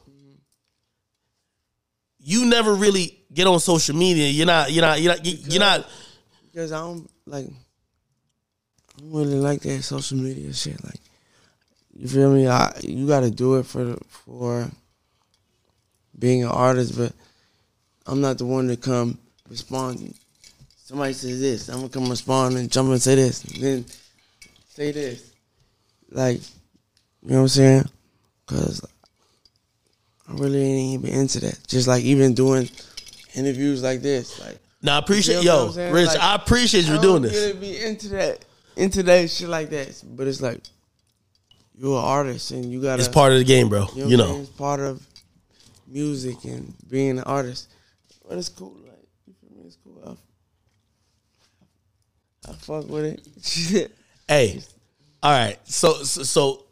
you 2.19 2.45
never 2.45 2.75
really 2.75 3.23
get 3.33 3.47
on 3.47 3.59
social 3.59 3.95
media. 3.95 4.27
You're 4.27 4.45
not, 4.45 4.71
you're 4.71 4.83
not, 4.83 5.01
you're 5.01 5.15
not, 5.15 5.25
you're 5.25 5.59
not. 5.59 5.89
Because 6.51 6.71
I 6.71 6.81
don't 6.81 7.09
like 7.25 7.47
I 8.97 9.01
don't 9.01 9.11
really 9.11 9.35
like 9.35 9.61
that 9.61 9.83
social 9.83 10.17
media 10.17 10.53
shit. 10.53 10.83
Like 10.83 10.99
you 11.97 12.07
feel 12.07 12.31
me? 12.33 12.47
I 12.47 12.73
you 12.81 13.07
gotta 13.07 13.31
do 13.31 13.55
it 13.55 13.65
for 13.65 13.97
for 14.09 14.69
being 16.17 16.43
an 16.43 16.49
artist, 16.49 16.97
but 16.97 17.13
I'm 18.05 18.21
not 18.21 18.37
the 18.37 18.45
one 18.45 18.67
to 18.67 18.77
come 18.77 19.17
respond. 19.49 20.13
Somebody 20.77 21.13
says 21.13 21.39
this, 21.41 21.69
I'm 21.69 21.77
gonna 21.77 21.89
come 21.89 22.09
respond 22.09 22.57
and 22.57 22.71
jump 22.71 22.89
and 22.89 23.01
say 23.01 23.15
this, 23.15 23.43
and 23.43 23.63
then 23.63 23.85
say 24.69 24.91
this. 24.91 25.31
Like, 26.11 26.39
you 27.23 27.31
know 27.31 27.37
what 27.37 27.41
I'm 27.41 27.47
saying? 27.47 27.89
Cause 28.45 28.85
I 30.29 30.33
really 30.33 30.61
ain't 30.61 31.05
even 31.05 31.19
into 31.19 31.39
that. 31.41 31.59
Just 31.67 31.87
like 31.87 32.03
even 32.03 32.33
doing 32.33 32.69
interviews 33.35 33.81
like 33.83 34.01
this, 34.01 34.39
like 34.39 34.59
Now, 34.81 34.95
I 34.95 34.99
appreciate, 34.99 35.43
You 35.43 35.49
yo, 35.49 35.71
Rich. 35.91 36.07
Like, 36.07 36.19
I 36.19 36.35
appreciate 36.35 36.85
you 36.85 36.97
I 36.97 37.01
doing 37.01 37.23
this. 37.23 37.53
be 37.53 37.83
into 37.83 38.09
that, 38.09 38.45
into 38.75 39.03
that 39.03 39.29
shit 39.29 39.49
like 39.49 39.69
that. 39.69 40.01
But 40.05 40.27
it's 40.27 40.41
like 40.41 40.61
you're 41.77 41.97
an 41.99 42.05
artist 42.05 42.51
and 42.51 42.71
you 42.71 42.81
gotta. 42.81 42.99
It's 42.99 43.07
part 43.07 43.31
of 43.31 43.37
the 43.39 43.43
game, 43.43 43.69
bro. 43.69 43.87
you 43.95 44.03
know, 44.03 44.07
You 44.09 44.17
know. 44.17 44.39
it's 44.41 44.49
part 44.51 44.79
of 44.79 45.05
music 45.87 46.43
and 46.45 46.73
being 46.89 47.17
an 47.17 47.23
artist. 47.25 47.69
But 48.27 48.37
it's 48.37 48.49
cool, 48.49 48.75
like 48.87 49.07
you 49.27 49.33
feel 49.41 49.57
me? 49.57 49.63
It's 49.67 49.77
cool. 49.83 50.17
I, 52.47 52.49
I 52.49 52.53
fuck 52.53 52.87
with 52.89 53.05
it. 53.05 53.91
Hey, 54.27 54.59
all 55.21 55.31
right. 55.31 55.59
So, 55.65 56.01
so, 56.01 56.23
so 56.23 56.65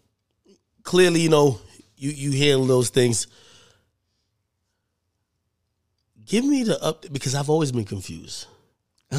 clearly, 0.82 1.22
you 1.22 1.30
know, 1.30 1.60
you 1.96 2.10
you 2.10 2.32
handle 2.32 2.66
those 2.66 2.90
things. 2.90 3.28
Give 6.26 6.44
me 6.44 6.64
the 6.64 6.82
up 6.84 7.06
because 7.12 7.36
I've 7.36 7.50
always 7.52 7.72
been 7.72 7.86
confused. 7.86 8.48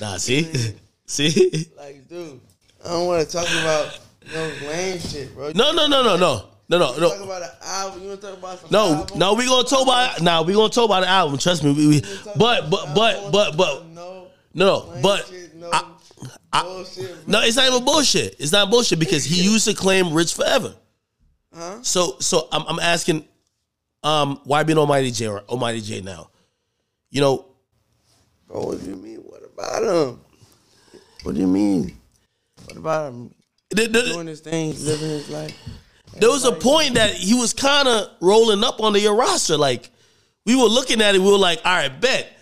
nah, 0.00 0.18
see, 0.18 0.74
see. 1.12 1.70
like, 1.76 2.08
dude, 2.08 2.40
I 2.84 2.88
don't 2.88 3.06
want 3.06 3.26
to 3.26 3.32
talk 3.32 3.46
about 3.48 3.98
no 4.32 4.42
lame 4.68 4.98
shit, 4.98 5.34
bro. 5.34 5.52
No, 5.54 5.72
no, 5.72 5.86
no, 5.86 6.02
no, 6.02 6.16
no, 6.16 6.48
no, 6.68 6.78
no, 6.78 6.78
Talk 6.78 6.98
no. 7.18 7.24
about 7.24 7.42
an 7.42 7.48
album. 7.62 8.02
You 8.02 8.08
want 8.08 8.20
to 8.20 8.26
talk 8.28 8.38
about 8.38 8.58
some 8.60 8.68
No, 8.70 8.94
album? 8.94 9.18
no, 9.18 9.34
we 9.34 9.46
gonna 9.46 9.68
talk 9.68 9.82
about 9.82 10.22
now. 10.22 10.42
We 10.42 10.54
gonna 10.54 10.68
talk 10.72 10.86
about 10.86 11.00
the 11.02 11.08
album. 11.08 11.38
Trust 11.38 11.64
me. 11.64 11.72
We, 11.72 11.86
we, 11.88 12.00
but, 12.36 12.70
but, 12.70 12.94
but, 12.94 13.30
but, 13.32 13.56
but, 13.56 13.86
no, 13.88 14.28
no, 14.54 14.92
but, 15.02 15.26
shit, 15.26 15.54
no 15.54 15.70
I- 15.72 15.84
I- 16.52 16.62
bullshit. 16.62 17.28
no, 17.28 17.40
it's 17.42 17.56
not 17.56 17.68
even 17.68 17.84
bullshit. 17.84 18.36
It's 18.38 18.52
not 18.52 18.70
bullshit 18.70 18.98
because 18.98 19.24
he 19.24 19.42
used 19.42 19.66
to 19.66 19.74
claim 19.74 20.12
rich 20.12 20.34
forever. 20.34 20.74
Huh? 21.54 21.78
So, 21.82 22.16
so 22.20 22.48
I'm, 22.52 22.64
I'm 22.66 22.78
asking, 22.80 23.26
um, 24.02 24.40
why 24.44 24.62
being 24.62 24.78
Almighty 24.78 25.10
Jay 25.10 25.26
or 25.26 25.40
Almighty 25.40 25.80
Jay 25.82 26.00
now? 26.00 26.30
You 27.10 27.20
know, 27.20 27.46
Bro, 28.48 28.64
what 28.66 28.80
do 28.82 28.86
you 28.88 28.96
mean? 28.96 29.18
What 29.18 29.42
about 29.44 29.82
him? 29.82 30.20
What 31.22 31.34
do 31.34 31.40
you 31.40 31.46
mean? 31.46 31.96
What 32.66 32.76
about 32.76 33.12
him 33.12 33.34
th- 33.74 33.92
th- 33.92 34.12
doing 34.12 34.26
his 34.26 34.40
thing, 34.40 34.70
living 34.84 35.08
his 35.08 35.30
life? 35.30 35.56
there 36.18 36.30
was 36.30 36.44
a 36.44 36.52
point 36.52 36.94
that 36.94 37.14
he 37.14 37.34
was 37.34 37.52
kind 37.52 37.88
of 37.88 38.08
rolling 38.20 38.62
up 38.64 38.80
onto 38.80 38.98
your 38.98 39.14
roster. 39.14 39.56
Like 39.56 39.90
we 40.44 40.56
were 40.56 40.68
looking 40.68 41.00
at 41.00 41.14
it, 41.14 41.20
we 41.20 41.30
were 41.30 41.38
like, 41.38 41.60
all 41.64 41.74
right, 41.74 42.00
bet. 42.00 42.38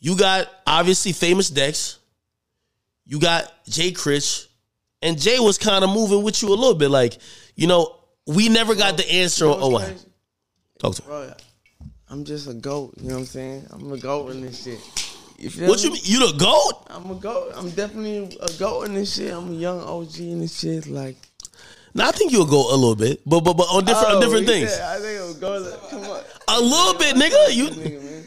You 0.00 0.16
got 0.16 0.48
obviously 0.66 1.12
famous 1.12 1.50
Dex. 1.50 1.98
You 3.06 3.18
got 3.18 3.52
Jay 3.66 3.92
Critch, 3.92 4.48
and 5.00 5.20
Jay 5.20 5.38
was 5.38 5.58
kind 5.58 5.84
of 5.84 5.90
moving 5.90 6.22
with 6.22 6.42
you 6.42 6.48
a 6.48 6.50
little 6.50 6.74
bit. 6.74 6.90
Like, 6.90 7.18
you 7.54 7.66
know, 7.66 7.96
we 8.26 8.48
never 8.48 8.74
got 8.74 8.96
the 8.96 9.10
answer. 9.10 9.46
You 9.46 9.52
know 9.52 9.56
on 9.56 9.62
oh, 9.62 9.68
what? 9.68 10.04
Talk 10.78 10.94
to. 10.96 11.02
Bro, 11.02 11.32
I'm 12.10 12.24
just 12.24 12.48
a 12.48 12.54
goat. 12.54 12.94
You 12.98 13.08
know 13.08 13.14
what 13.14 13.20
I'm 13.20 13.26
saying? 13.26 13.66
I'm 13.70 13.92
a 13.92 13.98
goat 13.98 14.32
in 14.32 14.42
this 14.42 14.64
shit. 14.64 15.05
You 15.38 15.50
feel 15.50 15.68
What 15.68 15.78
me? 15.78 15.84
you 15.84 15.92
mean? 15.92 16.02
You 16.04 16.32
the 16.32 16.38
goat? 16.38 16.86
I'm 16.88 17.10
a 17.10 17.14
goat. 17.14 17.52
I'm 17.56 17.70
definitely 17.70 18.36
a 18.40 18.52
goat 18.58 18.82
in 18.84 18.94
this 18.94 19.14
shit. 19.14 19.32
I'm 19.32 19.50
a 19.50 19.54
young 19.54 19.80
OG 19.80 20.18
in 20.20 20.40
this 20.40 20.58
shit. 20.58 20.86
Like 20.86 21.16
Now 21.94 22.08
I 22.08 22.12
think 22.12 22.32
you'll 22.32 22.46
go 22.46 22.72
a 22.72 22.76
little 22.76 22.96
bit, 22.96 23.20
but 23.26 23.40
but 23.40 23.54
but 23.56 23.64
on 23.64 23.84
different 23.84 24.08
on 24.08 24.16
Oh, 24.16 24.20
different 24.20 24.46
things. 24.46 24.70
said- 24.72 24.82
I 24.82 24.98
think 25.00 25.20
it'll 25.20 25.34
go. 25.34 25.58
Like, 25.58 25.90
come 25.90 26.04
on, 26.04 26.22
A 26.48 26.60
little 26.60 26.94
bit, 26.98 27.16
nigga. 27.16 27.54
You 27.54 27.66
nigga, 27.68 28.24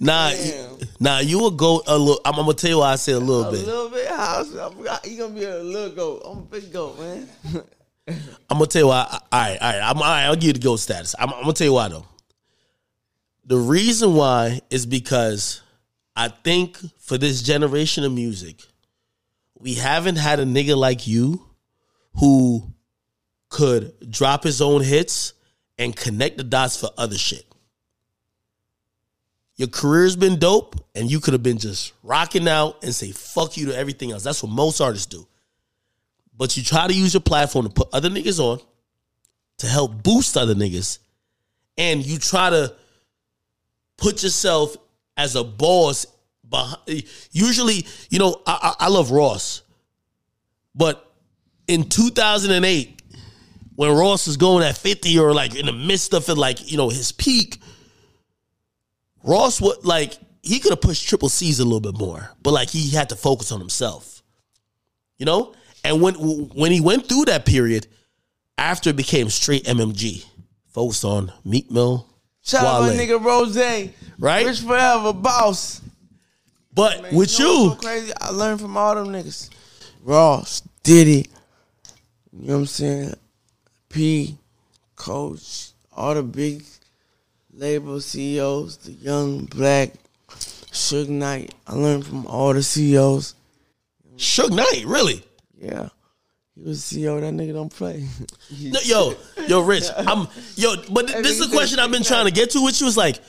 nah, 0.00 0.30
Damn. 0.30 0.78
nah. 1.00 1.18
You 1.20 1.38
will 1.38 1.50
go 1.50 1.82
a 1.86 1.96
little. 1.96 2.20
I'm, 2.24 2.34
I'm 2.34 2.40
gonna 2.44 2.54
tell 2.54 2.70
you 2.70 2.78
why 2.78 2.92
I 2.92 2.96
say 2.96 3.12
a 3.12 3.18
little 3.18 3.44
A 3.44 3.50
bit. 3.52 3.62
A 3.62 3.66
little 3.66 3.88
bit. 3.90 4.06
How? 4.08 4.44
Forgot. 4.44 5.04
Gonna 5.18 5.34
be 5.34 5.44
a 5.44 5.58
little 5.62 5.90
goat. 5.96 6.22
I'm 6.26 6.38
a 6.38 6.42
big 6.42 6.72
goat, 6.72 6.98
man. 7.00 7.28
I'm 8.50 8.56
gonna 8.58 8.66
tell 8.66 8.82
you 8.82 8.88
why. 8.88 9.06
All 9.10 9.20
right, 9.40 9.58
all 9.60 9.70
right. 9.72 9.80
I'm 9.82 9.96
all 9.96 10.02
right. 10.02 10.24
I'll 10.24 10.34
give 10.34 10.44
you 10.44 10.52
the 10.54 10.60
gold 10.60 10.80
status. 10.80 11.14
I'm, 11.18 11.32
I'm 11.32 11.40
gonna 11.42 11.52
tell 11.54 11.66
you 11.66 11.72
why 11.74 11.88
though. 11.88 12.06
The 13.46 13.56
reason 13.58 14.14
why 14.14 14.60
is 14.70 14.84
because 14.86 15.62
I 16.18 16.26
think 16.26 16.76
for 16.98 17.16
this 17.16 17.42
generation 17.42 18.02
of 18.02 18.10
music, 18.10 18.60
we 19.56 19.74
haven't 19.74 20.16
had 20.16 20.40
a 20.40 20.44
nigga 20.44 20.76
like 20.76 21.06
you 21.06 21.40
who 22.16 22.74
could 23.48 24.10
drop 24.10 24.42
his 24.42 24.60
own 24.60 24.82
hits 24.82 25.34
and 25.78 25.94
connect 25.94 26.36
the 26.36 26.42
dots 26.42 26.76
for 26.76 26.90
other 26.98 27.16
shit. 27.16 27.46
Your 29.54 29.68
career's 29.68 30.16
been 30.16 30.40
dope, 30.40 30.74
and 30.92 31.08
you 31.08 31.20
could 31.20 31.34
have 31.34 31.42
been 31.44 31.58
just 31.58 31.92
rocking 32.02 32.48
out 32.48 32.82
and 32.82 32.92
say 32.92 33.12
fuck 33.12 33.56
you 33.56 33.66
to 33.66 33.76
everything 33.76 34.10
else. 34.10 34.24
That's 34.24 34.42
what 34.42 34.50
most 34.50 34.80
artists 34.80 35.06
do. 35.06 35.24
But 36.36 36.56
you 36.56 36.64
try 36.64 36.88
to 36.88 36.92
use 36.92 37.14
your 37.14 37.20
platform 37.20 37.66
to 37.66 37.72
put 37.72 37.90
other 37.92 38.10
niggas 38.10 38.40
on, 38.40 38.58
to 39.58 39.68
help 39.68 40.02
boost 40.02 40.36
other 40.36 40.56
niggas, 40.56 40.98
and 41.76 42.04
you 42.04 42.18
try 42.18 42.50
to 42.50 42.74
put 43.96 44.24
yourself 44.24 44.76
as 45.18 45.34
a 45.34 45.44
boss 45.44 46.06
behind. 46.48 47.04
Usually, 47.32 47.86
you 48.08 48.18
know, 48.18 48.40
I, 48.46 48.74
I, 48.80 48.86
I 48.86 48.88
love 48.88 49.10
Ross, 49.10 49.62
but 50.74 51.12
in 51.66 51.88
2008, 51.88 53.02
when 53.74 53.94
Ross 53.94 54.26
was 54.26 54.36
going 54.36 54.64
at 54.64 54.78
50 54.78 55.18
or 55.18 55.34
like 55.34 55.54
in 55.54 55.66
the 55.66 55.72
midst 55.72 56.14
of 56.14 56.28
it, 56.28 56.36
like, 56.36 56.70
you 56.70 56.78
know, 56.78 56.88
his 56.88 57.12
peak, 57.12 57.58
Ross 59.22 59.60
would 59.60 59.84
like, 59.84 60.14
he 60.42 60.60
could 60.60 60.70
have 60.70 60.80
pushed 60.80 61.06
triple 61.06 61.28
C's 61.28 61.60
a 61.60 61.64
little 61.64 61.80
bit 61.80 61.98
more, 61.98 62.30
but 62.42 62.52
like 62.52 62.70
he 62.70 62.90
had 62.90 63.10
to 63.10 63.16
focus 63.16 63.52
on 63.52 63.60
himself, 63.60 64.22
you 65.18 65.26
know? 65.26 65.54
And 65.84 66.00
when 66.00 66.14
when 66.14 66.72
he 66.72 66.80
went 66.80 67.08
through 67.08 67.26
that 67.26 67.46
period, 67.46 67.86
after 68.56 68.90
it 68.90 68.96
became 68.96 69.30
straight 69.30 69.64
MMG, 69.64 70.24
focused 70.66 71.04
on 71.04 71.32
Meek 71.44 71.70
Mill, 71.70 72.07
Shout 72.48 72.64
out 72.64 72.80
my 72.80 72.90
nigga 72.90 73.22
Rose. 73.22 73.58
Right? 74.18 74.46
Rich 74.46 74.60
forever, 74.60 75.12
boss. 75.12 75.82
But 76.72 77.02
Man, 77.02 77.14
with 77.14 77.38
you, 77.38 77.44
know 77.44 77.62
you, 77.64 77.70
so 77.70 77.74
crazy. 77.76 78.12
I 78.18 78.30
learned 78.30 78.60
from 78.60 78.74
all 78.74 78.94
them 78.94 79.08
niggas. 79.08 79.50
Ross, 80.02 80.62
Diddy, 80.82 81.26
you 82.32 82.46
know 82.46 82.54
what 82.54 82.58
I'm 82.60 82.66
saying? 82.66 83.14
P, 83.90 84.38
Coach, 84.96 85.72
all 85.94 86.14
the 86.14 86.22
big 86.22 86.64
label 87.52 88.00
CEOs, 88.00 88.78
the 88.78 88.92
young 88.92 89.44
black 89.44 89.92
Suge 90.28 91.08
Knight. 91.08 91.54
I 91.66 91.74
learned 91.74 92.06
from 92.06 92.26
all 92.26 92.54
the 92.54 92.62
CEOs. 92.62 93.34
Suge 94.16 94.56
Knight, 94.56 94.84
really? 94.86 95.22
Yeah. 95.60 95.90
He 96.60 96.68
was 96.68 96.80
CEO, 96.80 97.20
that 97.20 97.32
nigga 97.34 97.52
don't 97.52 97.72
play. 97.72 98.04
No, 98.60 98.80
yo, 98.82 99.14
yo, 99.46 99.60
Rich, 99.60 99.84
I'm 99.96 100.26
yo, 100.56 100.74
but 100.90 101.06
th- 101.06 101.22
this 101.22 101.38
is 101.38 101.46
a 101.46 101.54
question 101.54 101.78
I've 101.78 101.90
been 101.90 102.02
trying 102.02 102.24
to 102.24 102.32
get 102.32 102.50
to, 102.50 102.64
which 102.64 102.80
was 102.80 102.96
like, 102.96 103.20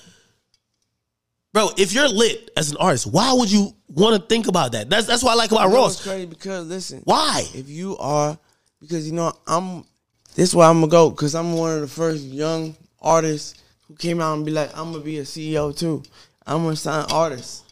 bro, 1.53 1.69
if 1.77 1.93
you're 1.93 2.07
lit 2.07 2.49
as 2.57 2.71
an 2.71 2.77
artist, 2.77 3.05
why 3.07 3.33
would 3.33 3.51
you 3.51 3.73
want 3.89 4.19
to 4.21 4.27
think 4.27 4.47
about 4.47 4.71
that? 4.71 4.89
That's 4.89 5.05
that's 5.07 5.21
what 5.23 5.31
I 5.31 5.35
like 5.35 5.51
about 5.51 5.71
Ross. 5.71 6.01
crazy 6.01 6.25
because 6.25 6.67
listen, 6.67 7.01
Why? 7.03 7.43
if 7.53 7.69
you 7.69 7.97
are 7.97 8.37
because 8.79 9.05
you 9.07 9.13
know 9.13 9.33
I'm 9.45 9.83
this 10.35 10.49
is 10.49 10.55
where 10.55 10.67
I'm 10.67 10.79
gonna 10.79 10.91
go 10.91 11.09
because 11.09 11.35
I'm 11.35 11.53
one 11.53 11.75
of 11.75 11.81
the 11.81 11.87
first 11.87 12.23
young 12.23 12.75
artists 13.01 13.61
who 13.87 13.95
came 13.95 14.21
out 14.21 14.35
and 14.35 14.45
be 14.45 14.51
like 14.51 14.69
I'm 14.77 14.91
gonna 14.91 15.03
be 15.03 15.19
a 15.19 15.23
CEO 15.23 15.75
too. 15.77 16.01
I'm 16.47 16.63
gonna 16.63 16.75
sign 16.75 17.05
artists. 17.11 17.63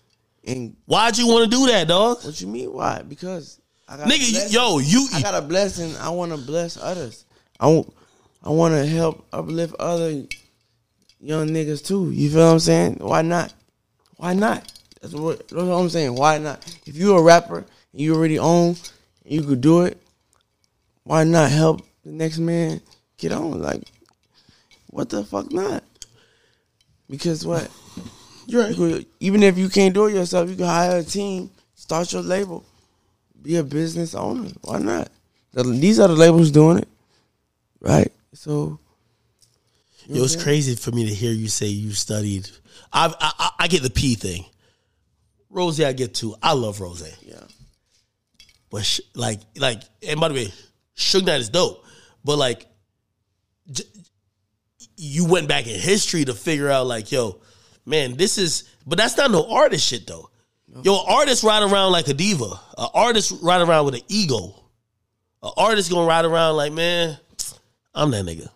And 0.46 0.76
Why'd 0.86 1.17
you 1.17 1.28
want 1.28 1.50
to 1.50 1.58
do 1.58 1.67
that, 1.67 1.88
dog? 1.88 2.24
what 2.24 2.39
you 2.39 2.48
mean? 2.48 2.72
Why? 2.72 3.02
Because 3.08 3.60
Nigga, 3.89 4.00
a 4.00 4.26
you, 4.26 4.32
blessing. 4.32 4.52
yo, 4.52 4.80
you, 4.80 5.08
I 5.13 5.21
got 5.21 5.36
a 5.36 5.41
blessing. 5.41 5.95
I 5.97 6.10
want 6.10 6.32
to 6.32 6.38
bless 6.38 6.78
others. 6.78 7.26
I 7.60 7.67
want 7.67 7.93
I 8.43 8.50
want 8.50 8.73
to 8.73 8.86
help 8.86 9.26
uplift 9.34 9.76
other 9.80 10.23
young 11.19 11.50
niggas 11.50 11.86
too. 11.86 12.12
You 12.12 12.30
feel 12.30 12.45
what 12.45 12.54
I'm 12.54 12.60
saying? 12.60 12.97
Why 13.00 13.21
not? 13.21 13.54
Why 14.17 14.34
not? 14.34 14.71
That's 15.02 15.13
what, 15.13 15.39
that's 15.39 15.54
what 15.54 15.73
I'm 15.73 15.89
saying. 15.89 16.15
Why 16.15 16.38
not? 16.38 16.65
If 16.86 16.95
you're 16.95 17.19
a 17.19 17.21
rapper 17.21 17.58
and 17.58 18.02
you 18.02 18.15
already 18.15 18.39
own, 18.39 18.76
and 19.23 19.34
you 19.34 19.43
could 19.43 19.62
do 19.62 19.82
it. 19.82 20.02
Why 21.04 21.23
not 21.23 21.52
help 21.52 21.82
the 22.04 22.12
next 22.12 22.38
man 22.38 22.82
get 23.17 23.32
on? 23.32 23.62
Like, 23.62 23.84
what 24.88 25.10
the 25.10 25.23
fuck 25.23 25.52
not? 25.52 25.84
Because 27.10 27.45
what? 27.45 27.69
you're 28.47 28.63
right. 28.63 28.71
You 28.71 28.76
could, 28.76 29.06
even 29.19 29.43
if 29.43 29.58
you 29.58 29.69
can't 29.69 29.93
do 29.93 30.08
it 30.08 30.15
yourself, 30.15 30.50
you 30.50 30.56
can 30.56 30.65
hire 30.65 30.97
a 30.97 31.04
team, 31.04 31.50
start 31.76 32.12
your 32.12 32.21
label, 32.21 32.65
be 33.41 33.56
a 33.58 33.63
business 33.63 34.15
owner. 34.15 34.50
Why 34.62 34.80
not? 34.80 35.10
The- 35.54 35.63
These 35.63 36.00
are 36.00 36.08
the 36.08 36.15
labels 36.15 36.52
doing 36.52 36.80
it, 36.80 36.88
right? 37.80 38.12
So, 38.34 38.80
it 40.10 40.19
was 40.19 40.36
crazy 40.41 40.76
for 40.76 40.91
me 40.91 41.06
to 41.08 41.13
hear 41.13 41.32
you 41.32 41.47
say 41.47 41.67
you 41.67 41.91
studied. 41.91 42.50
I 42.93 43.08
I, 43.08 43.32
I, 43.39 43.50
I 43.62 43.67
get 43.67 43.84
the 43.84 43.89
P 43.89 44.15
thing. 44.15 44.45
Rosie, 45.50 45.86
I 45.86 45.93
get 45.93 46.13
too. 46.13 46.36
I 46.43 46.54
love 46.54 46.80
Rose, 46.82 47.04
yeah, 47.26 47.36
but 48.69 48.86
sh- 48.86 49.00
like 49.15 49.39
like, 49.58 49.82
and 50.08 50.19
by 50.19 50.28
the 50.28 50.34
way, 50.36 50.54
Suge 50.95 51.26
Knight 51.26 51.39
is 51.39 51.50
dope, 51.50 51.84
but 52.23 52.38
like, 52.38 52.65
j- 53.71 53.86
you 54.97 55.26
went 55.26 55.47
back 55.47 55.65
in 55.67 55.80
history 55.80 56.26
to 56.26 56.34
figure 56.34 56.69
out 56.69 56.86
like, 56.86 57.12
yo, 57.12 57.39
man, 57.86 58.15
this 58.17 58.38
is. 58.38 58.63
But 58.86 58.97
that's 58.97 59.17
not 59.17 59.32
no 59.32 59.50
artist 59.52 59.86
shit 59.88 60.06
though. 60.08 60.30
Yo, 60.84 60.97
artists 61.08 61.43
ride 61.43 61.63
around 61.63 61.91
like 61.91 62.08
a 62.08 62.13
diva. 62.13 62.60
An 62.77 62.88
artist 62.93 63.34
ride 63.41 63.62
around 63.62 63.86
with 63.86 63.95
an 63.95 64.01
ego. 64.10 64.53
An 65.41 65.51
artist 65.56 65.89
gonna 65.89 66.08
ride 66.08 66.25
around 66.25 66.56
like, 66.56 66.73
man, 66.73 67.17
I'm 67.93 68.12
that 68.12 68.25
nigga. 68.25 68.49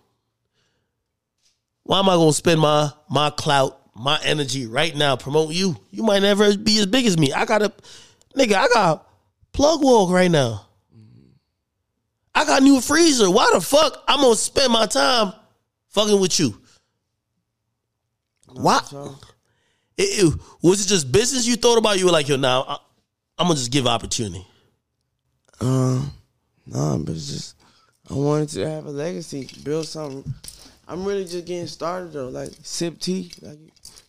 Why 1.84 2.00
am 2.00 2.10
I 2.10 2.16
gonna 2.16 2.34
spend 2.34 2.60
my 2.60 2.92
my 3.10 3.30
clout, 3.30 3.80
my 3.96 4.20
energy 4.24 4.68
right 4.68 4.96
now 4.96 5.16
promoting 5.16 5.56
you? 5.56 5.78
You 5.90 6.04
might 6.04 6.22
never 6.22 6.56
be 6.58 6.80
as 6.80 6.86
big 6.86 7.06
as 7.06 7.18
me. 7.18 7.32
I 7.34 7.46
gotta, 7.46 7.72
nigga, 8.38 8.54
I 8.54 8.68
got 8.68 9.08
plug 9.54 9.82
walk 9.82 10.12
right 10.12 10.32
now. 10.32 10.66
I 12.34 12.46
got 12.46 12.64
new 12.64 12.82
freezer. 12.82 13.30
Why 13.30 13.50
the 13.54 13.62
fuck 13.62 14.04
I'm 14.08 14.22
gonna 14.22 14.36
spend 14.36 14.72
my 14.72 14.86
time 14.86 15.34
fucking 15.90 16.20
with 16.20 16.40
you? 16.40 16.58
Why? 18.48 18.82
It, 20.02 20.24
it- 20.26 20.40
was 20.62 20.84
it 20.84 20.88
just 20.90 21.12
business 21.12 21.46
you 21.48 21.56
thought 21.56 21.78
about? 21.78 21.98
You 22.00 22.06
were 22.06 22.12
like, 22.12 22.28
yo, 22.28 22.36
now 22.38 22.64
I, 22.68 22.78
I'm 23.38 23.48
gonna 23.48 23.56
just 23.56 23.72
give 23.72 23.88
opportunity. 23.88 24.46
um, 25.60 26.12
nah, 26.66 26.98
but 26.98 27.16
it's 27.16 27.28
just 27.28 27.56
I 28.10 28.14
wanted 28.14 28.50
to 28.50 28.70
have 28.70 28.86
a 28.86 28.92
legacy, 28.92 29.50
build 29.64 29.88
something. 29.88 30.34
I'm 30.88 31.06
really 31.06 31.24
just 31.26 31.46
getting 31.46 31.68
started 31.68 32.12
though. 32.14 32.30
Like 32.30 32.52
Sip 32.64 33.00
T, 33.00 33.32
like 33.42 33.60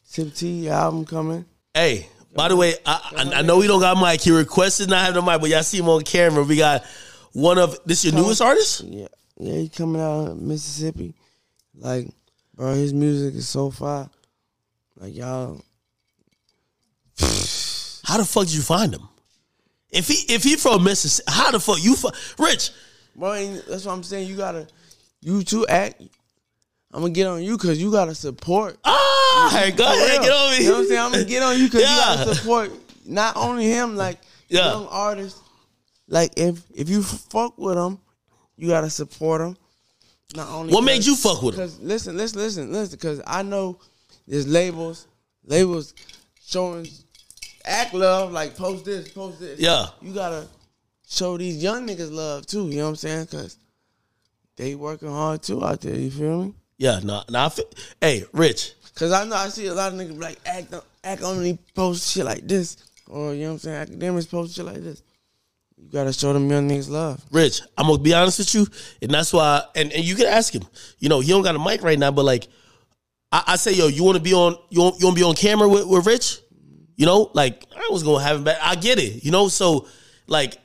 Sip 0.05 0.35
T 0.35 0.69
album 0.69 1.05
coming. 1.05 1.45
Hey, 1.75 2.09
by 2.35 2.49
the 2.49 2.57
way, 2.57 2.75
I, 2.85 3.13
I, 3.17 3.39
I 3.39 3.43
know 3.43 3.59
we 3.59 3.67
don't 3.67 3.81
got 3.81 3.97
mic. 4.01 4.21
He 4.21 4.31
requested 4.31 4.91
not 4.91 5.05
have 5.07 5.15
the 5.15 5.23
mic, 5.23 5.41
but 5.41 5.49
y'all 5.51 5.63
see 5.63 5.79
him 5.79 5.89
on 5.89 6.03
camera. 6.03 6.43
We 6.43 6.57
got 6.57 6.85
one 7.33 7.59
of 7.59 7.79
this 7.87 8.05
your 8.05 8.15
newest 8.15 8.43
artist. 8.43 8.83
Yeah, 8.85 9.07
yeah, 9.39 9.55
he 9.55 9.69
coming 9.69 10.01
out 10.03 10.29
of 10.29 10.41
Mississippi. 10.43 11.15
Like, 11.75 12.09
bro, 12.55 12.75
his 12.75 12.93
music 12.93 13.35
is 13.35 13.49
so 13.49 13.71
fire. 13.71 14.09
Like 14.99 15.15
y'all, 15.17 15.61
How 18.05 18.17
the 18.19 18.25
fuck 18.25 18.45
did 18.47 18.55
you 18.55 18.63
find 18.63 18.93
him? 18.95 19.09
If 19.91 20.09
he 20.09 20.15
if 20.33 20.43
he 20.43 20.57
from 20.57 20.85
Mississippi, 20.85 21.31
how 21.31 21.51
the 21.51 21.61
fuck 21.61 21.83
you 21.83 21.95
fu- 21.97 22.11
Rich? 22.43 22.71
bro, 23.15 23.55
that's 23.69 23.85
what 23.85 23.93
I'm 23.93 24.03
saying. 24.03 24.29
You 24.29 24.37
gotta, 24.37 24.67
you 25.21 25.43
two 25.43 25.67
act. 25.67 26.01
I'm 26.93 27.01
gonna 27.03 27.13
get 27.13 27.27
on 27.27 27.43
you 27.43 27.57
because 27.57 27.81
you 27.81 27.91
gotta 27.91 28.15
support. 28.15 28.77
Ah, 28.85 29.51
hey, 29.53 29.71
go 29.71 29.85
ahead, 29.85 30.21
get 30.23 30.31
over 30.33 30.55
You 30.57 30.69
know 30.69 30.73
what 30.75 30.79
I'm 30.81 30.87
saying? 30.89 31.01
I'm 31.01 31.13
gonna 31.13 31.25
get 31.25 31.43
on 31.43 31.59
you 31.59 31.65
because 31.67 31.83
Yeah. 31.83 31.91
you 31.95 32.17
gotta 32.25 32.35
support 32.41 32.71
not 33.07 33.37
only 33.37 33.67
him, 33.67 33.97
like 33.97 34.19
Yeah. 34.49 34.73
young 34.73 34.87
artists. 34.89 35.41
Like 36.09 36.33
if 36.37 36.63
if 36.75 36.89
you 36.89 37.03
fuck 37.03 37.57
with 37.59 37.77
him, 37.77 37.99
you 38.57 38.69
gotta 38.69 38.91
support 38.91 39.41
him. 39.43 39.57
Not 40.35 40.49
only 40.49 40.73
What 40.73 40.85
made 40.85 41.05
you 41.05 41.17
fuck 41.17 41.43
with 41.43 41.55
him? 41.55 41.61
Because 41.67 41.81
listen, 41.81 42.17
listen, 42.17 42.39
listen, 42.41 42.73
listen. 42.73 42.97
Because 42.99 43.21
I 43.27 43.43
know 43.43 43.79
there's 44.27 44.47
labels, 44.49 45.07
labels 45.45 45.95
showing 46.45 46.87
act 47.65 47.95
love, 47.95 48.33
like 48.33 48.57
post 48.57 48.85
this, 48.85 49.09
post 49.09 49.41
this. 49.41 49.59
Yeah. 49.59 49.87
you 50.01 50.13
gotta 50.13 50.47
show 51.09 51.37
these 51.37 51.63
young 51.63 51.87
niggas 51.87 52.13
love 52.13 52.47
too. 52.47 52.69
You 52.69 52.77
know 52.79 52.85
what 52.85 52.89
I'm 52.91 52.97
saying? 52.97 53.25
Because 53.25 53.57
they 54.57 54.75
working 54.75 55.09
hard 55.11 55.43
too 55.43 55.65
out 55.65 55.81
there. 55.81 55.95
You 55.95 56.11
feel 56.11 56.45
me? 56.45 56.55
Yeah, 56.79 57.01
nah, 57.03 57.25
nah. 57.29 57.47
I 57.47 57.49
fe- 57.49 57.63
Hey, 58.01 58.25
Rich. 58.33 58.75
Cause 58.95 59.13
I 59.13 59.25
know 59.25 59.37
I 59.37 59.49
see 59.49 59.67
a 59.69 59.75
lot 59.75 59.93
of 59.93 59.99
niggas 59.99 60.21
like 60.21 60.39
act 60.45 60.75
act 61.03 61.23
only 61.23 61.59
post 61.75 62.13
shit 62.13 62.27
like 62.27 62.47
this, 62.47 62.77
or 63.09 63.33
you 63.33 63.43
know 63.43 63.47
what 63.47 63.53
I'm 63.53 63.59
saying, 63.59 63.87
Akademiks 63.99 64.31
post 64.31 64.55
shit 64.55 64.67
like 64.67 64.83
this. 64.83 65.03
You 65.79 65.89
gotta 65.91 66.13
show 66.13 66.33
them 66.35 66.51
young 66.51 66.69
niggas 66.69 66.91
love. 66.91 67.25
Rich, 67.31 67.63
I'm 67.79 67.87
gonna 67.87 68.03
be 68.03 68.13
honest 68.13 68.39
with 68.39 68.55
you, 68.55 68.67
and 69.01 69.11
that's 69.11 69.33
why. 69.33 69.63
And, 69.75 69.93
and 69.93 70.05
you 70.05 70.15
can 70.15 70.27
ask 70.27 70.55
him. 70.55 70.65
You 70.99 71.09
know, 71.09 71.21
he 71.21 71.29
don't 71.29 71.43
got 71.43 71.57
a 71.57 71.59
mic 71.59 71.83
right 71.83 71.99
now, 71.99 72.11
but 72.11 72.27
like, 72.27 72.49
I, 73.33 73.43
I 73.49 73.57
say, 73.57 73.73
yo, 73.73 73.87
you 73.87 74.05
want 74.05 74.17
to 74.19 74.23
be 74.23 74.35
on? 74.35 74.57
You 74.69 74.83
want, 74.83 75.01
you 75.01 75.07
want 75.07 75.17
to 75.17 75.21
be 75.21 75.27
on 75.27 75.35
camera 75.35 75.69
with, 75.69 75.87
with 75.87 76.07
Rich? 76.07 76.42
You 77.03 77.07
know, 77.07 77.33
like 77.33 77.67
I 77.75 77.89
was 77.91 78.05
gonna 78.05 78.23
have 78.23 78.37
him 78.37 78.45
back. 78.45 78.59
I 78.63 78.77
get 78.77 79.01
it. 79.01 79.25
You 79.25 79.33
know, 79.33 79.49
so 79.49 79.89
like, 80.29 80.57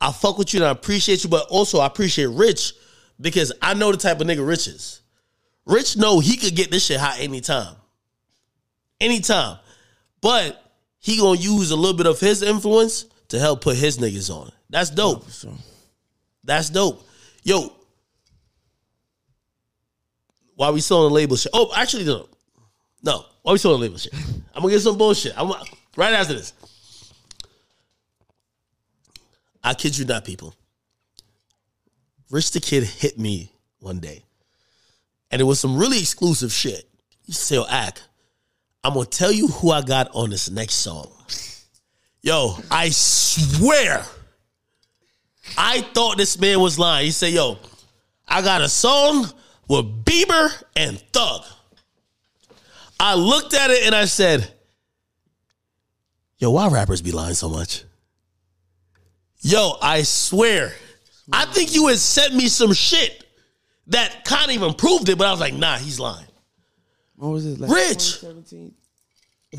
I 0.00 0.10
fuck 0.10 0.36
with 0.36 0.52
you 0.52 0.58
and 0.58 0.66
I 0.66 0.70
appreciate 0.70 1.22
you, 1.22 1.30
but 1.30 1.46
also 1.48 1.78
I 1.78 1.86
appreciate 1.86 2.26
Rich 2.26 2.72
because 3.20 3.52
I 3.62 3.74
know 3.74 3.92
the 3.92 3.96
type 3.96 4.20
of 4.20 4.26
nigga 4.26 4.44
Rich 4.44 4.66
is. 4.66 5.00
Rich 5.64 5.96
know 5.96 6.18
he 6.18 6.38
could 6.38 6.56
get 6.56 6.72
this 6.72 6.86
shit 6.86 6.98
hot 6.98 7.20
anytime. 7.20 7.76
Anytime. 9.00 9.60
But 10.20 10.60
he 10.98 11.18
gonna 11.18 11.38
use 11.38 11.70
a 11.70 11.76
little 11.76 11.96
bit 11.96 12.06
of 12.06 12.18
his 12.18 12.42
influence 12.42 13.04
to 13.28 13.38
help 13.38 13.60
put 13.60 13.76
his 13.76 13.96
niggas 13.96 14.28
on. 14.28 14.50
That's 14.68 14.90
dope. 14.90 15.24
That's 16.42 16.68
dope. 16.68 17.00
Yo, 17.44 17.72
while 20.56 20.72
we 20.72 20.80
still 20.80 21.04
on 21.04 21.10
the 21.10 21.14
label 21.14 21.36
shit. 21.36 21.52
Oh, 21.54 21.70
actually, 21.76 22.06
no. 22.06 22.28
No, 23.04 23.24
while 23.46 23.52
we 23.52 23.58
still 23.58 23.96
shit. 23.96 24.12
I'm 24.56 24.62
gonna 24.62 24.72
get 24.72 24.80
some 24.80 24.98
bullshit. 24.98 25.32
I'm 25.36 25.52
right 25.96 26.12
after 26.14 26.34
this. 26.34 26.52
I 29.62 29.72
kid 29.72 29.96
you 29.96 30.04
not, 30.04 30.24
people. 30.24 30.52
Rich 32.28 32.50
the 32.50 32.60
Kid 32.60 32.82
hit 32.82 33.20
me 33.20 33.52
one 33.78 34.00
day. 34.00 34.24
And 35.30 35.40
it 35.40 35.44
was 35.44 35.60
some 35.60 35.76
really 35.76 36.00
exclusive 36.00 36.50
shit. 36.50 36.88
He 37.24 37.30
said, 37.30 37.54
Yo, 37.54 37.92
I'm 38.82 38.94
gonna 38.94 39.06
tell 39.06 39.30
you 39.30 39.46
who 39.46 39.70
I 39.70 39.82
got 39.82 40.08
on 40.12 40.30
this 40.30 40.50
next 40.50 40.74
song. 40.74 41.12
Yo, 42.22 42.58
I 42.68 42.88
swear. 42.88 44.04
I 45.56 45.82
thought 45.94 46.16
this 46.16 46.36
man 46.40 46.58
was 46.58 46.80
lying. 46.80 47.06
He 47.06 47.12
said, 47.12 47.32
Yo, 47.32 47.58
I 48.26 48.42
got 48.42 48.60
a 48.60 48.68
song 48.68 49.30
with 49.68 50.04
Bieber 50.04 50.50
and 50.74 50.98
Thug. 51.12 51.44
I 52.98 53.14
looked 53.14 53.54
at 53.54 53.70
it 53.70 53.84
and 53.86 53.94
I 53.94 54.04
said, 54.06 54.52
Yo, 56.38 56.50
why 56.50 56.68
rappers 56.68 57.00
be 57.02 57.12
lying 57.12 57.34
so 57.34 57.48
much? 57.48 57.84
Yo, 59.40 59.74
I 59.80 60.02
swear. 60.02 60.72
I 61.32 61.46
think 61.46 61.74
you 61.74 61.86
had 61.88 61.98
sent 61.98 62.34
me 62.34 62.48
some 62.48 62.72
shit 62.72 63.24
that 63.88 64.24
kind 64.24 64.50
of 64.50 64.50
even 64.56 64.74
proved 64.74 65.08
it, 65.08 65.16
but 65.18 65.26
I 65.26 65.30
was 65.30 65.40
like, 65.40 65.54
nah, 65.54 65.76
he's 65.78 65.98
lying. 65.98 66.26
what 67.16 67.28
was 67.28 67.46
it? 67.46 67.58
Like 67.58 67.70
Rich. 67.70 68.20
2017, 68.20 68.74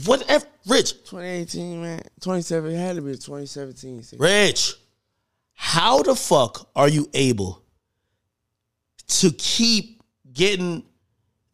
What 0.06 0.24
F 0.30 0.46
Rich? 0.68 0.92
2018, 1.06 1.82
man. 1.82 2.02
27. 2.22 2.72
It 2.72 2.78
had 2.78 2.96
to 2.98 3.02
be 3.02 3.12
2017. 3.14 4.04
see. 4.04 4.18
Rich, 4.18 4.76
how 5.54 6.04
the 6.04 6.16
fuck 6.16 6.70
are 6.76 6.90
you 6.90 7.10
able 7.14 7.64
to 9.08 9.32
keep 9.32 10.02
getting 10.34 10.84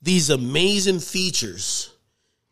these 0.04 0.30
amazing 0.30 1.00
features? 1.00 1.92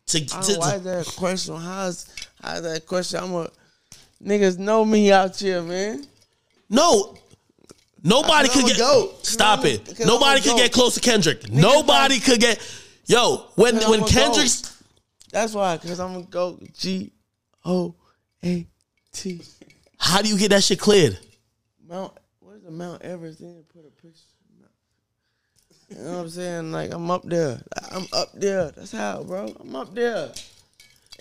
To, 0.06 0.18
I 0.18 0.40
to, 0.40 0.54
why 0.58 0.74
is 0.74 0.82
that 0.82 1.06
question? 1.16 1.56
How's 1.56 2.06
how's 2.42 2.62
that 2.62 2.86
question? 2.86 3.20
I'm 3.22 3.34
a 3.34 3.50
niggas 4.22 4.58
know 4.58 4.84
me 4.84 5.12
out 5.12 5.36
here, 5.36 5.62
man. 5.62 6.04
no, 6.68 7.16
nobody 8.02 8.48
could 8.48 8.66
get. 8.66 8.78
Stop 9.24 9.64
it. 9.64 10.00
Nobody 10.00 10.40
could 10.40 10.56
get 10.56 10.72
close 10.72 10.94
to 10.94 11.00
Kendrick. 11.00 11.50
Nobody 11.50 12.18
could 12.18 12.40
get. 12.40 12.60
Yo, 13.06 13.46
when 13.54 13.76
when 13.76 14.04
Kendrick's 14.04 14.82
That's 15.30 15.54
why, 15.54 15.76
cause 15.78 16.00
I'm 16.00 16.16
a 16.16 16.22
go 16.22 16.58
G 16.76 17.12
O 17.64 17.94
A 18.44 18.66
T. 19.12 19.42
how 19.98 20.22
do 20.22 20.28
you 20.28 20.38
get 20.38 20.50
that 20.50 20.64
shit 20.64 20.80
cleared? 20.80 21.18
Mount 21.86 22.12
where's 22.40 22.62
the 22.62 22.70
Mount 22.70 23.02
Everest? 23.02 23.40
They 23.40 23.46
didn't 23.46 23.68
put 23.68 23.84
a 23.86 24.02
picture. 24.02 24.31
You 25.96 26.02
know 26.04 26.12
what 26.12 26.20
I'm 26.20 26.28
saying? 26.30 26.72
Like 26.72 26.92
I'm 26.92 27.10
up 27.10 27.22
there. 27.24 27.60
I'm 27.90 28.06
up 28.12 28.32
there. 28.34 28.70
That's 28.70 28.92
how, 28.92 29.22
bro. 29.24 29.54
I'm 29.60 29.76
up 29.76 29.94
there. 29.94 30.32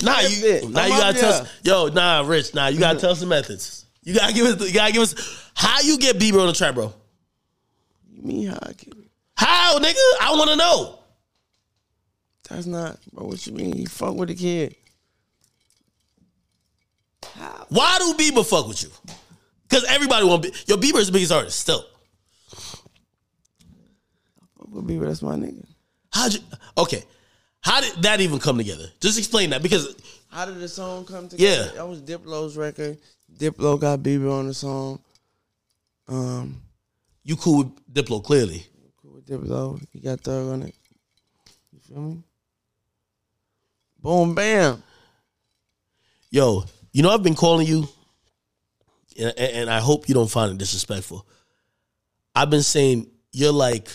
Nah, 0.01 0.15
That's 0.15 0.41
you 0.41 0.47
it. 0.49 0.69
now 0.69 0.83
I'm 0.83 0.91
you 0.91 0.97
gotta 0.97 1.19
tell 1.19 1.43
there. 1.43 1.51
yo, 1.63 1.87
nah, 1.89 2.23
Rich, 2.25 2.53
nah, 2.55 2.67
you 2.67 2.79
gotta 2.79 2.99
tell 2.99 3.11
us 3.11 3.19
the 3.19 3.25
methods. 3.25 3.85
You 4.03 4.15
gotta 4.15 4.33
give 4.33 4.45
us 4.45 4.67
you 4.67 4.73
gotta 4.73 4.93
give 4.93 5.01
us 5.01 5.49
how 5.53 5.81
you 5.81 5.97
get 5.97 6.17
Bieber 6.17 6.39
on 6.39 6.47
the 6.47 6.53
track, 6.53 6.73
bro. 6.73 6.93
You 8.09 8.23
mean 8.23 8.47
how 8.47 8.59
I 8.61 8.73
can? 8.73 8.93
How, 9.35 9.77
nigga? 9.79 9.93
I 10.21 10.35
wanna 10.37 10.55
know. 10.55 10.99
That's 12.49 12.65
not, 12.65 12.97
bro. 13.11 13.27
What 13.27 13.45
you 13.45 13.53
mean? 13.53 13.75
You 13.75 13.87
fuck 13.87 14.15
with 14.15 14.29
the 14.29 14.35
kid? 14.35 14.75
How? 17.35 17.65
Why 17.69 17.97
do 17.99 18.13
Bieber 18.13 18.45
fuck 18.45 18.67
with 18.67 18.83
you? 18.83 18.89
Because 19.67 19.83
everybody 19.85 20.25
want 20.25 20.43
be 20.43 20.53
yo, 20.65 20.77
Bieber 20.77 20.99
is 20.99 21.07
the 21.07 21.13
biggest 21.13 21.31
artist 21.31 21.59
still. 21.59 21.83
Fuck 24.71 24.83
with 24.83 24.87
Bieber? 24.87 25.05
That's 25.07 25.21
my 25.21 25.35
nigga. 25.35 25.65
How'd 26.11 26.33
you 26.33 26.39
okay? 26.77 27.03
How 27.61 27.81
did 27.81 28.03
that 28.03 28.21
even 28.21 28.39
come 28.39 28.57
together? 28.57 28.85
Just 28.99 29.17
explain 29.17 29.51
that 29.51 29.61
because 29.61 29.95
How 30.29 30.45
did 30.45 30.59
the 30.59 30.67
song 30.67 31.05
come 31.05 31.29
together? 31.29 31.65
Yeah. 31.65 31.71
that 31.75 31.87
was 31.87 32.01
Diplo's 32.01 32.57
record. 32.57 32.97
Diplo 33.37 33.79
got 33.79 33.99
Bieber 33.99 34.31
on 34.31 34.47
the 34.47 34.53
song. 34.53 34.99
Um, 36.07 36.61
you 37.23 37.35
cool 37.35 37.59
with 37.59 37.93
Diplo 37.93 38.23
clearly. 38.23 38.65
cool 39.01 39.13
with 39.13 39.27
Diplo. 39.27 39.81
He 39.93 39.99
got 39.99 40.19
Thug 40.21 40.51
on 40.51 40.63
it. 40.63 40.75
You 41.71 41.79
feel 41.79 42.01
me? 42.01 42.23
Boom, 44.01 44.33
bam. 44.33 44.81
Yo, 46.31 46.63
you 46.91 47.03
know 47.03 47.09
I've 47.09 47.23
been 47.23 47.35
calling 47.35 47.67
you, 47.67 47.87
and, 49.19 49.37
and 49.37 49.69
I 49.69 49.79
hope 49.79 50.09
you 50.09 50.15
don't 50.15 50.31
find 50.31 50.51
it 50.51 50.57
disrespectful. 50.57 51.27
I've 52.33 52.49
been 52.49 52.63
saying 52.63 53.07
you're 53.31 53.51
like 53.51 53.89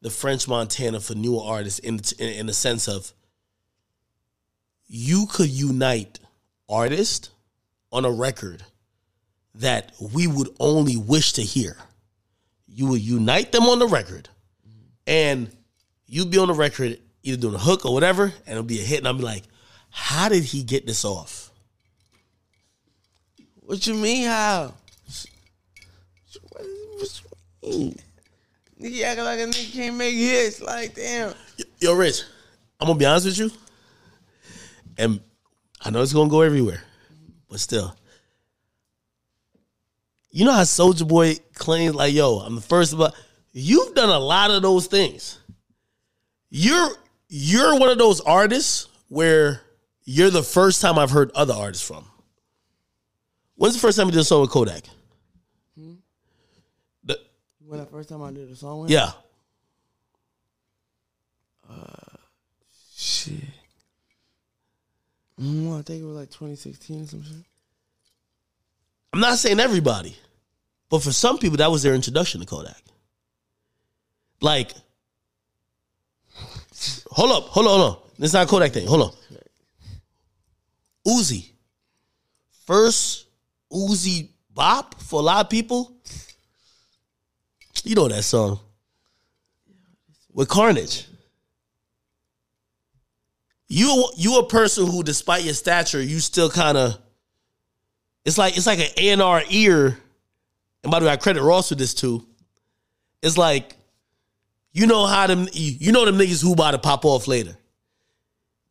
the 0.00 0.10
French 0.10 0.46
Montana 0.46 1.00
for 1.00 1.14
newer 1.14 1.42
artists 1.42 1.78
in 1.78 2.00
in, 2.18 2.28
in 2.28 2.46
the 2.46 2.52
sense 2.52 2.88
of 2.88 3.12
you 4.86 5.26
could 5.26 5.48
unite 5.48 6.20
artists 6.68 7.30
on 7.92 8.04
a 8.04 8.10
record 8.10 8.62
that 9.54 9.92
we 10.14 10.26
would 10.26 10.48
only 10.60 10.96
wish 10.96 11.32
to 11.34 11.42
hear. 11.42 11.76
You 12.68 12.88
would 12.88 13.00
unite 13.00 13.52
them 13.52 13.64
on 13.64 13.78
the 13.78 13.86
record, 13.86 14.28
and 15.06 15.50
you'd 16.06 16.30
be 16.30 16.38
on 16.38 16.48
the 16.48 16.54
record 16.54 16.98
either 17.22 17.40
doing 17.40 17.54
a 17.54 17.58
hook 17.58 17.86
or 17.86 17.92
whatever, 17.92 18.24
and 18.24 18.48
it'll 18.48 18.62
be 18.62 18.80
a 18.80 18.84
hit. 18.84 18.98
And 18.98 19.08
I'm 19.08 19.18
like, 19.18 19.44
how 19.90 20.28
did 20.28 20.44
he 20.44 20.62
get 20.62 20.86
this 20.86 21.04
off? 21.04 21.50
What 23.60 23.86
you 23.86 23.94
mean 23.94 24.26
how? 24.26 24.74
What, 26.50 26.64
what 26.96 27.22
you 27.62 27.70
mean? 27.70 27.98
Nigga 28.80 29.02
acting 29.04 29.24
like 29.24 29.38
a 29.38 29.44
nigga 29.44 29.72
can't 29.72 29.96
make 29.96 30.14
hits. 30.14 30.60
Like 30.60 30.94
damn. 30.94 31.34
Yo, 31.80 31.94
Rich, 31.94 32.22
I'm 32.78 32.86
gonna 32.86 32.98
be 32.98 33.06
honest 33.06 33.26
with 33.26 33.38
you, 33.38 33.50
and 34.98 35.20
I 35.82 35.90
know 35.90 36.02
it's 36.02 36.12
gonna 36.12 36.28
go 36.28 36.42
everywhere, 36.42 36.82
but 37.48 37.60
still, 37.60 37.96
you 40.30 40.44
know 40.44 40.52
how 40.52 40.62
Soulja 40.62 41.08
Boy 41.08 41.36
claims 41.54 41.94
like, 41.94 42.12
"Yo, 42.12 42.38
I'm 42.38 42.56
the 42.56 42.60
first 42.60 42.92
about." 42.92 43.14
You've 43.52 43.94
done 43.94 44.10
a 44.10 44.18
lot 44.18 44.50
of 44.50 44.60
those 44.60 44.86
things. 44.86 45.38
You're 46.50 46.90
you're 47.28 47.78
one 47.78 47.88
of 47.88 47.96
those 47.96 48.20
artists 48.20 48.88
where 49.08 49.62
you're 50.04 50.30
the 50.30 50.42
first 50.42 50.82
time 50.82 50.98
I've 50.98 51.10
heard 51.10 51.30
other 51.34 51.54
artists 51.54 51.86
from. 51.86 52.04
When's 53.54 53.74
the 53.74 53.80
first 53.80 53.96
time 53.96 54.08
you 54.08 54.12
did 54.12 54.20
a 54.20 54.24
song 54.24 54.42
with 54.42 54.50
Kodak? 54.50 54.84
When 57.66 57.80
the 57.80 57.86
first 57.86 58.08
time 58.08 58.22
I 58.22 58.30
did 58.30 58.50
a 58.50 58.54
song 58.54 58.82
with 58.82 58.90
yeah, 58.90 59.10
Shit. 62.94 63.34
Mm, 65.40 65.78
I 65.78 65.82
think 65.82 66.02
it 66.02 66.06
was 66.06 66.16
like 66.16 66.30
2016 66.30 67.02
or 67.02 67.06
some 67.06 67.22
shit. 67.22 67.44
I'm 69.12 69.20
not 69.20 69.38
saying 69.38 69.60
everybody, 69.60 70.16
but 70.88 71.02
for 71.02 71.12
some 71.12 71.38
people, 71.38 71.58
that 71.58 71.70
was 71.70 71.82
their 71.82 71.94
introduction 71.94 72.40
to 72.40 72.46
Kodak. 72.46 72.82
Like, 74.40 74.72
hold 77.10 77.32
up, 77.32 77.48
hold 77.48 77.66
on, 77.66 77.80
hold 77.80 77.90
on. 77.90 78.02
This 78.18 78.30
is 78.30 78.34
not 78.34 78.46
a 78.46 78.48
Kodak 78.48 78.72
thing. 78.72 78.86
Hold 78.86 79.02
on. 79.02 79.12
Uzi. 81.06 81.50
First 82.66 83.26
Uzi 83.72 84.28
bop 84.52 85.00
for 85.00 85.20
a 85.20 85.22
lot 85.22 85.44
of 85.44 85.50
people. 85.50 85.92
You 87.86 87.94
know 87.94 88.08
that 88.08 88.24
song. 88.24 88.58
With 90.32 90.48
Carnage. 90.48 91.06
You 93.68 94.08
you 94.16 94.38
a 94.40 94.48
person 94.48 94.86
who, 94.86 95.04
despite 95.04 95.44
your 95.44 95.54
stature, 95.54 96.02
you 96.02 96.18
still 96.18 96.50
kind 96.50 96.76
of 96.76 96.98
it's 98.24 98.38
like 98.38 98.56
it's 98.56 98.66
like 98.66 98.80
an 98.80 98.88
A 98.96 99.10
and 99.10 99.22
R 99.22 99.40
ear. 99.50 99.98
And 100.82 100.90
by 100.90 100.98
the 100.98 101.06
way, 101.06 101.12
I 101.12 101.16
credit 101.16 101.42
Ross 101.42 101.70
with 101.70 101.78
this 101.78 101.94
too. 101.94 102.26
It's 103.22 103.38
like 103.38 103.76
you 104.72 104.88
know 104.88 105.06
how 105.06 105.28
them 105.28 105.48
you 105.52 105.92
know 105.92 106.04
them 106.04 106.18
niggas 106.18 106.42
who 106.42 106.54
about 106.54 106.72
to 106.72 106.78
pop 106.78 107.04
off 107.04 107.28
later. 107.28 107.56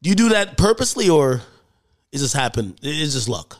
Do 0.01 0.09
you 0.09 0.16
do 0.16 0.30
that 0.30 0.57
purposely 0.57 1.09
or 1.09 1.41
it 2.11 2.18
just 2.18 2.36
happened? 2.36 2.80
It's 2.82 3.13
just 3.13 3.30
luck. 3.30 3.59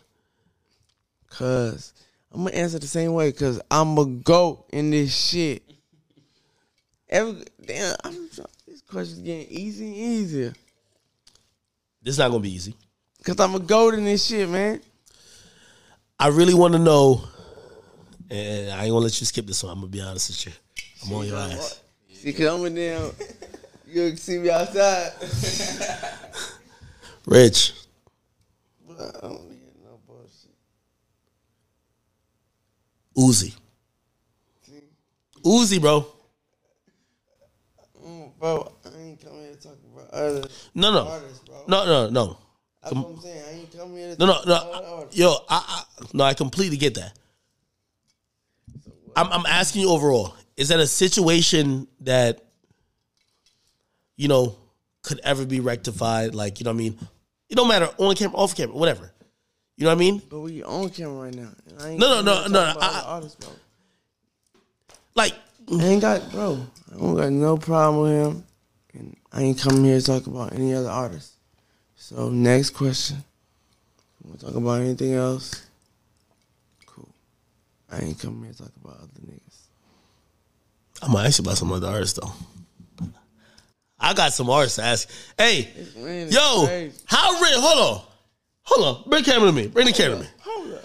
Cause 1.30 1.93
I'm 2.36 2.44
gonna 2.44 2.58
answer 2.58 2.80
the 2.80 2.88
same 2.88 3.14
way. 3.14 3.32
Cause 3.32 3.62
I'm 3.72 3.98
a 3.98 4.06
goat 4.06 4.66
in 4.74 4.92
this 4.92 5.16
shit. 5.16 5.64
Every 7.08 7.46
damn, 7.66 7.96
I'm, 8.04 8.30
this 8.68 8.82
question's 8.82 9.22
getting 9.22 9.48
easy 9.48 9.86
and 9.86 9.96
easier. 9.96 10.54
This 12.04 12.16
is 12.16 12.20
not 12.20 12.32
gonna 12.32 12.42
be 12.42 12.54
easy. 12.54 12.76
Cause 13.24 13.40
I'm 13.40 13.56
a 13.56 13.60
goat 13.60 13.94
in 13.94 14.04
this 14.04 14.26
shit, 14.26 14.50
man. 14.50 14.82
I 16.20 16.28
really 16.28 16.54
want 16.54 16.74
to 16.74 16.80
know, 16.80 17.24
and 18.30 18.70
I 18.72 18.84
ain't 18.84 18.92
gonna 18.92 19.06
let 19.06 19.18
you 19.22 19.26
skip 19.26 19.48
this 19.48 19.64
one. 19.64 19.72
I'm 19.72 19.80
gonna 19.80 19.88
be 19.88 20.02
honest 20.02 20.30
with 20.30 20.48
you. 20.48 20.52
I'm 21.06 21.14
on 21.14 21.28
your 21.28 21.38
ass. 21.38 21.80
See, 22.12 22.34
cause 22.34 22.48
I'm 22.48 22.66
in 22.66 22.76
there. 22.76 23.12
You 23.88 24.10
can 24.10 24.18
see 24.18 24.40
me 24.40 24.50
outside. 24.50 25.14
Rich, 27.26 27.74
But 28.86 29.00
I 29.00 29.20
don't 29.22 29.50
need 29.50 29.62
no 29.84 30.00
bullshit. 30.06 30.52
Uzi. 33.18 33.53
Uzi, 35.43 35.80
bro. 35.80 36.05
Mm, 38.03 38.32
bro, 38.39 38.72
I 38.86 38.99
ain't 39.01 39.22
coming 39.24 39.41
here 39.41 39.53
to 39.55 39.59
talk 39.61 39.78
about 39.93 40.09
other 40.11 40.47
No, 40.74 40.91
no. 40.91 41.07
artists, 41.07 41.39
bro. 41.39 41.63
No, 41.68 41.86
no, 41.86 42.09
no. 42.09 42.38
That's 42.82 42.95
what 42.95 43.07
I'm 43.07 43.20
saying. 43.22 43.43
I 43.47 43.51
ain't 43.59 43.78
coming 43.78 43.97
here 43.97 44.16
to 44.16 44.20
No, 44.20 44.26
no, 44.26 44.34
talk 44.34 44.45
no. 44.47 44.95
artists. 44.97 45.18
Yo, 45.20 45.36
I, 45.49 45.84
I 45.99 46.05
no, 46.13 46.24
I 46.24 46.34
completely 46.34 46.78
get 46.78 46.95
that. 46.95 47.18
I'm, 49.16 49.32
I'm 49.32 49.45
asking 49.45 49.82
you 49.82 49.89
overall. 49.91 50.36
Is 50.57 50.70
that 50.70 50.80
a 50.80 50.88
situation 50.88 51.88
that 52.01 52.41
you 54.18 54.28
know 54.28 54.55
could 55.03 55.20
ever 55.24 55.45
be 55.45 55.59
rectified? 55.59 56.36
Like, 56.36 56.59
you 56.59 56.63
know 56.66 56.72
what 56.72 56.76
I 56.76 56.78
mean? 56.80 56.97
It 57.49 57.55
don't 57.55 57.68
matter 57.68 57.89
on 57.97 58.16
camera, 58.16 58.36
off 58.38 58.55
camera, 58.55 58.76
whatever. 58.76 59.11
You 59.78 59.84
know 59.86 59.89
what 59.91 59.95
I 59.95 59.99
mean? 59.99 60.21
But 60.30 60.39
we 60.39 60.63
on 60.63 60.89
camera 60.89 61.26
right 61.26 61.34
now. 61.34 61.49
and 61.67 61.82
I 61.82 61.89
ain't 61.91 61.99
No, 61.99 62.21
no, 62.21 62.21
no, 62.21 62.47
no, 62.47 62.47
to 62.47 62.49
talk 62.73 62.78
about 62.78 63.05
I- 63.23 63.28
bro. 63.39 63.49
Like, 65.15 65.34
I 65.71 65.84
ain't 65.84 66.01
got, 66.01 66.32
bro. 66.32 66.65
I 66.93 66.97
don't 66.97 67.15
got 67.15 67.32
no 67.32 67.57
problem 67.57 68.03
with 68.03 68.11
him, 68.36 68.43
and 68.93 69.17
I 69.32 69.41
ain't 69.41 69.59
coming 69.59 69.84
here 69.84 69.99
to 69.99 70.05
talk 70.05 70.28
about 70.28 70.53
any 70.53 70.73
other 70.73 70.89
artists. 70.89 71.34
So 71.95 72.30
next 72.30 72.71
question. 72.71 73.23
Want 74.23 74.39
to 74.39 74.45
talk 74.47 74.55
about 74.55 74.82
anything 74.82 75.13
else? 75.13 75.65
Cool. 76.86 77.07
I 77.91 77.99
ain't 77.99 78.19
coming 78.19 78.43
here 78.43 78.53
to 78.53 78.57
talk 78.63 78.71
about 78.84 78.97
other 78.97 79.21
niggas. 79.26 79.41
I'm 81.01 81.11
gonna 81.11 81.28
ask 81.28 81.39
you 81.39 81.43
about 81.43 81.57
some 81.57 81.71
other 81.71 81.88
artists 81.88 82.19
though. 82.19 83.07
I 83.99 84.13
got 84.13 84.34
some 84.34 84.49
artists 84.49 84.78
to 84.78 84.84
ask. 84.84 85.09
Hey, 85.38 85.69
yo, 86.30 86.65
crazy. 86.65 86.97
how 87.05 87.39
rich? 87.41 87.53
Hold 87.55 87.97
on, 87.97 88.05
hold 88.66 88.97
on. 88.97 89.09
Bring 89.09 89.24
the 89.24 89.32
camera 89.32 89.47
to 89.47 89.53
me. 89.55 89.68
Bring 89.68 89.88
the 89.88 89.93
camera 89.93 90.18
to 90.18 90.24
me. 90.24 90.30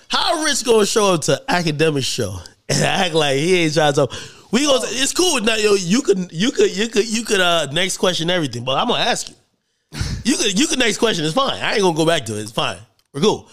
How 0.09 0.43
Rich 0.45 0.65
gonna 0.65 0.87
show 0.87 1.15
up 1.15 1.23
to 1.23 1.43
academic 1.49 2.05
show 2.05 2.37
and 2.69 2.83
act 2.83 3.15
like 3.15 3.37
he 3.37 3.65
ain't 3.65 3.75
trying 3.75 3.95
to? 3.95 4.09
We 4.51 4.67
gonna. 4.67 4.81
It's 4.85 5.13
cool 5.13 5.41
now, 5.41 5.57
yo. 5.57 5.75
You 5.75 6.03
could, 6.03 6.33
you 6.33 6.51
could, 6.51 6.77
you 6.77 6.89
could, 6.89 7.09
you 7.09 7.25
could. 7.25 7.41
Uh, 7.41 7.67
next 7.73 7.99
question, 7.99 8.31
everything. 8.31 8.65
But 8.65 8.79
I'm 8.79 8.89
gonna 8.89 9.05
ask 9.05 9.29
you. 9.29 9.35
You 10.23 10.37
could, 10.37 10.59
you 10.59 10.67
could 10.67 10.79
next 10.79 10.99
question. 10.99 11.25
It's 11.25 11.35
fine. 11.35 11.61
I 11.61 11.73
ain't 11.73 11.81
gonna 11.81 11.97
go 11.97 12.05
back 12.07 12.27
to 12.27 12.37
it. 12.39 12.43
It's 12.43 12.53
fine. 12.53 12.77
We're 13.13 13.23
cool. 13.23 13.49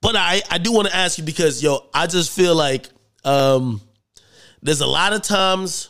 But 0.00 0.16
I, 0.16 0.42
I 0.50 0.58
do 0.58 0.72
want 0.72 0.88
to 0.88 0.94
ask 0.94 1.18
you 1.18 1.24
because, 1.24 1.62
yo, 1.62 1.86
I 1.92 2.06
just 2.06 2.30
feel 2.30 2.54
like 2.54 2.88
um, 3.24 3.80
there's 4.62 4.80
a 4.80 4.86
lot 4.86 5.12
of 5.12 5.22
times 5.22 5.88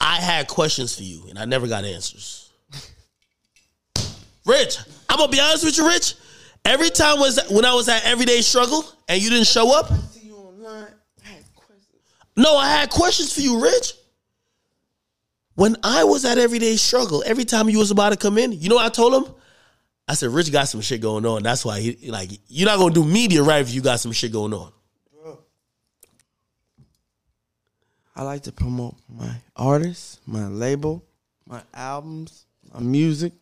I 0.00 0.16
had 0.16 0.48
questions 0.48 0.96
for 0.96 1.02
you 1.02 1.26
and 1.28 1.38
I 1.38 1.44
never 1.44 1.66
got 1.66 1.84
answers. 1.84 2.50
Rich, 4.46 4.78
I'm 5.10 5.18
gonna 5.18 5.32
be 5.32 5.40
honest 5.40 5.64
with 5.64 5.76
you, 5.76 5.88
Rich. 5.88 6.14
Every 6.64 6.88
time 6.88 7.18
was 7.18 7.40
when 7.50 7.64
I 7.64 7.74
was 7.74 7.88
at 7.88 8.04
Everyday 8.04 8.42
Struggle 8.42 8.84
and 9.08 9.20
you 9.20 9.28
didn't 9.28 9.48
show 9.48 9.76
up. 9.76 9.90
No, 12.36 12.56
I 12.56 12.70
had 12.70 12.90
questions 12.90 13.34
for 13.34 13.40
you, 13.40 13.60
Rich. 13.60 13.94
When 15.56 15.76
I 15.82 16.04
was 16.04 16.24
at 16.24 16.38
Everyday 16.38 16.76
Struggle, 16.76 17.24
every 17.26 17.44
time 17.44 17.68
you 17.68 17.78
was 17.78 17.90
about 17.90 18.10
to 18.10 18.16
come 18.16 18.38
in, 18.38 18.52
you 18.52 18.68
know 18.68 18.76
what 18.76 18.86
I 18.86 18.88
told 18.88 19.12
him? 19.12 19.34
I 20.06 20.14
said, 20.14 20.30
Rich 20.30 20.52
got 20.52 20.68
some 20.68 20.80
shit 20.80 21.00
going 21.00 21.26
on. 21.26 21.42
That's 21.42 21.64
why 21.64 21.80
he 21.80 22.08
like 22.08 22.30
you're 22.46 22.66
not 22.66 22.78
gonna 22.78 22.94
do 22.94 23.04
media 23.04 23.42
right 23.42 23.60
if 23.60 23.74
you 23.74 23.82
got 23.82 23.98
some 23.98 24.12
shit 24.12 24.32
going 24.32 24.54
on. 24.54 24.72
I 28.14 28.22
like 28.22 28.42
to 28.42 28.52
promote 28.52 28.94
my 29.08 29.34
artists, 29.56 30.20
my 30.26 30.46
label, 30.46 31.04
my 31.46 31.62
albums, 31.74 32.44
my 32.72 32.80
music, 32.80 33.32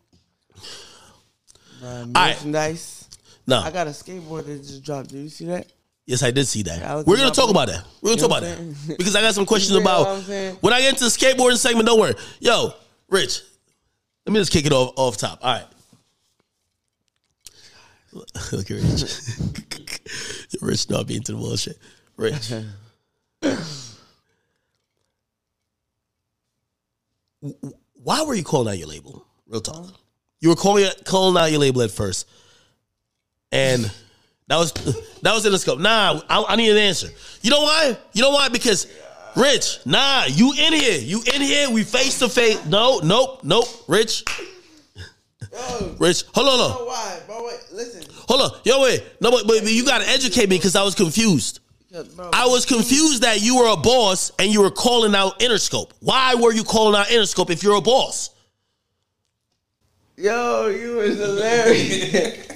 Uh, 1.83 2.07
right. 2.15 2.35
merchandise. 2.35 3.09
No. 3.47 3.61
I 3.61 3.71
got 3.71 3.87
a 3.87 3.91
skateboard 3.91 4.47
that 4.47 4.59
just 4.59 4.85
dropped. 4.85 5.09
Did 5.11 5.19
you 5.19 5.29
see 5.29 5.47
that? 5.47 5.67
Yes, 6.07 6.23
I 6.23 6.31
did 6.31 6.47
see 6.47 6.63
that. 6.63 6.79
Yeah, 6.81 7.03
We're 7.07 7.17
gonna 7.19 7.31
talk 7.31 7.51
about 7.51 7.69
that. 7.69 7.85
We're 8.01 8.11
gonna 8.17 8.23
You 8.23 8.29
talk 8.29 8.39
about 8.39 8.43
that 8.43 8.97
because 8.97 9.15
I 9.15 9.21
got 9.21 9.35
some 9.35 9.45
questions 9.53 9.77
about 9.77 10.01
what 10.01 10.09
I'm 10.17 10.23
saying? 10.23 10.57
when 10.61 10.73
I 10.73 10.81
get 10.81 10.91
into 10.95 11.05
the 11.05 11.11
skateboarding 11.11 11.59
segment. 11.59 11.87
Don't 11.87 12.01
worry, 12.01 12.15
yo, 12.41 12.73
Rich. 13.09 13.43
Let 14.27 14.33
me 14.33 14.41
just 14.41 14.53
kick 14.53 14.65
it 14.67 14.73
off 14.73 14.95
off 14.97 15.17
top. 15.19 15.39
All 15.43 15.53
right. 15.53 15.67
Look 18.53 18.71
at 18.71 18.83
Rich. 18.83 20.01
Rich 20.63 20.91
not 20.91 21.07
being 21.07 21.23
to 21.25 21.33
the 21.33 21.39
bullshit. 21.39 21.79
Rich. 22.17 22.53
Why 28.03 28.23
were 28.23 28.35
you 28.35 28.45
calling 28.45 28.69
out 28.69 28.79
your 28.79 28.89
label? 28.89 29.27
Real 29.47 29.61
talk. 29.61 29.93
You 30.41 30.51
were 30.51 30.57
calling 30.57 30.89
calling 31.05 31.41
out 31.41 31.51
your 31.51 31.61
label 31.61 31.83
at 31.83 31.91
first, 31.91 32.29
and 33.51 33.91
that 34.47 34.57
was 34.57 34.73
that 35.23 35.35
was 35.35 35.45
in 35.47 35.53
the 35.53 35.59
scope. 35.59 35.81
Nah, 35.81 36.21
I, 36.29 36.45
I 36.49 36.57
need 36.57 36.71
an 36.71 36.77
answer. 36.79 37.09
You 37.43 37.51
know 37.51 37.63
why? 37.63 37.97
You 38.13 38.23
know 38.23 38.31
why? 38.31 38.49
Because 38.49 38.87
Rich, 39.37 39.81
nah, 39.85 40.25
you 40.27 40.53
in 40.53 40.73
here. 40.73 40.99
You 40.99 41.23
in 41.35 41.43
here. 41.43 41.71
We 41.71 41.85
face 41.85 42.19
to 42.21 42.29
face. 42.29 42.65
No, 42.67 43.01
nope, 43.05 43.41
nope. 43.45 43.67
Rich, 43.87 44.25
Yo, 45.53 45.97
Rich, 45.99 46.25
hold 46.35 46.49
on, 46.49 46.59
hold 46.59 46.81
on, 46.83 46.87
why, 46.87 47.21
bro? 47.27 47.47
Wait, 47.47 47.61
listen. 47.73 48.03
hold 48.29 48.41
on. 48.41 48.61
Yo, 48.65 48.83
wait, 48.83 49.05
no, 49.21 49.31
but, 49.31 49.47
but 49.47 49.73
you 49.73 49.85
gotta 49.85 50.09
educate 50.09 50.49
me 50.49 50.57
because 50.57 50.77
I 50.77 50.83
was 50.83 50.95
confused. 50.95 51.61
Bro, 51.91 52.31
I 52.33 52.47
was 52.47 52.67
confused 52.67 53.23
that 53.23 53.41
you 53.41 53.57
were 53.57 53.73
a 53.73 53.77
boss 53.77 54.31
and 54.39 54.53
you 54.53 54.61
were 54.61 54.71
calling 54.71 55.15
out 55.15 55.41
Interscope. 55.41 55.93
Why 56.01 56.35
were 56.35 56.53
you 56.53 56.63
calling 56.63 56.99
out 56.99 57.07
Interscope 57.07 57.51
if 57.51 57.63
you're 57.63 57.77
a 57.77 57.81
boss? 57.81 58.31
Yo, 60.19 60.67
you 60.67 60.97
was 60.97 61.17
hilarious. 61.17 62.13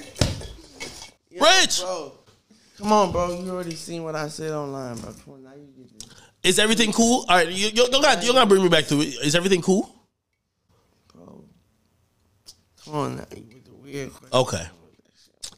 Yo, 1.31 1.41
Rich! 1.41 1.79
bro. 1.79 2.11
Come 2.77 2.91
on, 2.91 3.11
bro. 3.13 3.39
You 3.39 3.51
already 3.51 3.75
seen 3.75 4.03
what 4.03 4.15
I 4.15 4.27
said 4.27 4.51
online, 4.51 4.97
bro. 4.97 5.13
Come 5.23 5.35
on, 5.35 5.43
now 5.45 5.51
you 5.55 5.67
get 5.77 5.97
this. 5.97 6.09
Is 6.43 6.59
everything 6.59 6.91
cool? 6.91 7.25
All 7.29 7.37
right, 7.37 7.47
you, 7.47 7.69
you, 7.69 7.85
you 7.85 8.01
got 8.01 8.21
you 8.21 8.33
got 8.33 8.41
to 8.41 8.45
bring 8.47 8.63
me 8.63 8.67
back 8.67 8.87
to 8.87 8.99
it. 8.99 9.15
Is 9.23 9.33
everything 9.33 9.61
cool? 9.61 9.89
Bro. 11.15 11.45
Come 12.83 12.95
on 12.95 13.15
now. 13.15 13.25
With 13.31 13.63
the 13.63 13.73
weird 13.75 14.11
question. 14.11 14.37
Okay. 14.37 14.67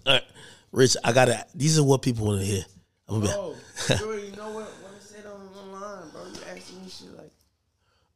All 0.06 0.14
right, 0.14 0.24
Rich, 0.72 0.98
I 1.04 1.12
gotta. 1.12 1.44
These 1.56 1.80
are 1.80 1.84
what 1.84 2.04
people 2.04 2.28
want 2.28 2.42
to 2.42 2.46
hear. 2.46 2.64
I'm 3.10 3.22
gonna 3.22 3.34
Bro, 3.34 3.56
you 3.90 4.06
already 4.06 4.32
know 4.38 4.52
what, 4.52 4.66
what 4.68 4.94
I 4.96 5.00
said 5.00 5.26
on 5.26 5.42
online, 5.58 6.12
bro. 6.12 6.22
You 6.26 6.56
asking 6.56 6.84
me 6.84 6.88
shit 6.88 7.18
like. 7.18 7.32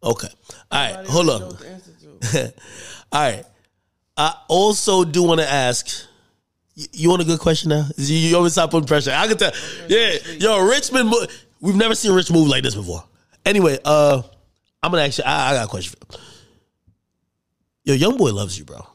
okay. 0.03 0.29
All 0.69 0.95
right, 0.95 1.07
hold 1.07 1.29
on. 1.31 1.41
what 1.41 1.57
the 1.57 1.69
answer 1.69 1.91
to. 2.01 2.53
All 3.11 3.21
right. 3.21 3.45
I 4.19 4.35
also 4.47 5.03
do 5.05 5.23
want 5.23 5.39
to 5.41 5.49
ask. 5.49 6.05
You, 6.75 7.09
want 7.09 7.21
a 7.21 7.25
good 7.25 7.39
question 7.39 7.69
now? 7.69 7.87
You, 7.97 8.35
always 8.37 8.53
stop 8.53 8.71
putting 8.71 8.87
pressure. 8.87 9.11
I 9.13 9.27
can 9.27 9.37
tell. 9.37 9.51
Yeah, 9.87 10.15
yo, 10.37 10.65
Richmond. 10.65 11.09
mo- 11.09 11.25
We've 11.61 11.75
never 11.75 11.95
seen 11.95 12.13
Rich 12.13 12.31
move 12.31 12.47
like 12.47 12.63
this 12.63 12.75
before. 12.75 13.03
Anyway, 13.45 13.77
uh, 13.83 14.21
I'm 14.81 14.91
gonna 14.91 15.03
ask 15.03 15.17
you. 15.17 15.23
I, 15.25 15.51
I 15.51 15.53
got 15.55 15.65
a 15.65 15.67
question. 15.69 15.99
Yo, 17.83 17.93
young 17.95 18.15
boy 18.17 18.31
loves 18.31 18.57
you, 18.57 18.65
bro. 18.65 18.85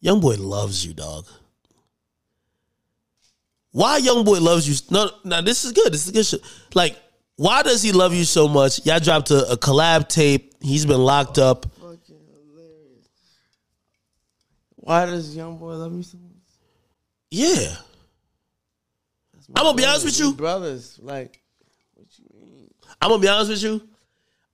Young 0.00 0.20
boy 0.20 0.34
loves 0.36 0.84
you, 0.86 0.94
dog. 0.94 1.26
Why 3.72 3.98
young 3.98 4.24
boy 4.24 4.38
loves 4.40 4.68
you? 4.68 4.74
No, 4.90 5.10
no, 5.24 5.42
this 5.42 5.64
is 5.64 5.72
good. 5.72 5.92
This 5.92 6.06
is 6.06 6.12
good 6.12 6.26
shit. 6.26 6.40
Like, 6.74 6.96
why 7.36 7.62
does 7.62 7.82
he 7.82 7.92
love 7.92 8.14
you 8.14 8.24
so 8.24 8.48
much? 8.48 8.84
Y'all 8.86 8.98
dropped 9.00 9.30
a, 9.30 9.52
a 9.52 9.56
collab 9.56 10.08
tape. 10.08 10.54
He's 10.60 10.86
been 10.86 11.00
locked 11.02 11.38
up. 11.38 11.66
Fucking 11.80 11.98
hilarious. 12.48 13.06
Why 14.88 15.04
does 15.04 15.36
young 15.36 15.58
boy 15.58 15.74
love 15.74 15.92
me 15.92 16.02
so 16.02 16.16
much? 16.16 16.32
Yeah. 17.30 17.76
I'm 19.54 19.64
gonna 19.64 19.76
be 19.76 19.84
honest 19.84 20.06
with 20.06 20.18
you. 20.18 20.32
Brothers, 20.32 20.98
like, 21.02 21.42
what 21.92 22.06
you 22.16 22.24
mean? 22.40 22.70
I'm 22.98 23.10
gonna 23.10 23.20
be 23.20 23.28
honest 23.28 23.50
with 23.50 23.62
you. 23.62 23.86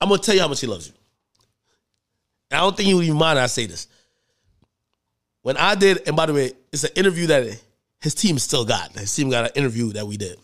I'm 0.01 0.09
gonna 0.09 0.20
tell 0.20 0.35
you 0.35 0.41
how 0.41 0.49
much 0.49 0.61
he 0.61 0.66
loves 0.66 0.89
you. 0.89 0.95
I 2.51 2.57
don't 2.57 2.76
think 2.76 2.89
you 2.89 2.97
would 2.97 3.05
even 3.05 3.16
mind 3.16 3.39
I 3.39 3.47
say 3.47 3.66
this. 3.66 3.87
When 5.43 5.57
I 5.57 5.76
did, 5.76 6.03
and 6.05 6.16
by 6.16 6.26
the 6.26 6.35
way, 6.35 6.51
it's 6.72 6.82
an 6.82 6.91
interview 6.97 7.28
that 7.28 7.62
his 8.01 8.16
team 8.16 8.37
still 8.41 8.64
got. 8.64 8.91
His 8.99 9.14
team 9.14 9.30
got 9.30 9.45
an 9.45 9.53
interview 9.55 9.93
that 9.93 10.05
we 10.05 10.16
did. 10.16 10.37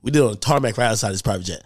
We 0.00 0.12
did 0.12 0.22
on 0.22 0.32
a 0.32 0.36
tarmac 0.36 0.78
right 0.78 0.86
outside 0.86 1.10
his 1.10 1.20
private 1.20 1.44
jet. 1.44 1.62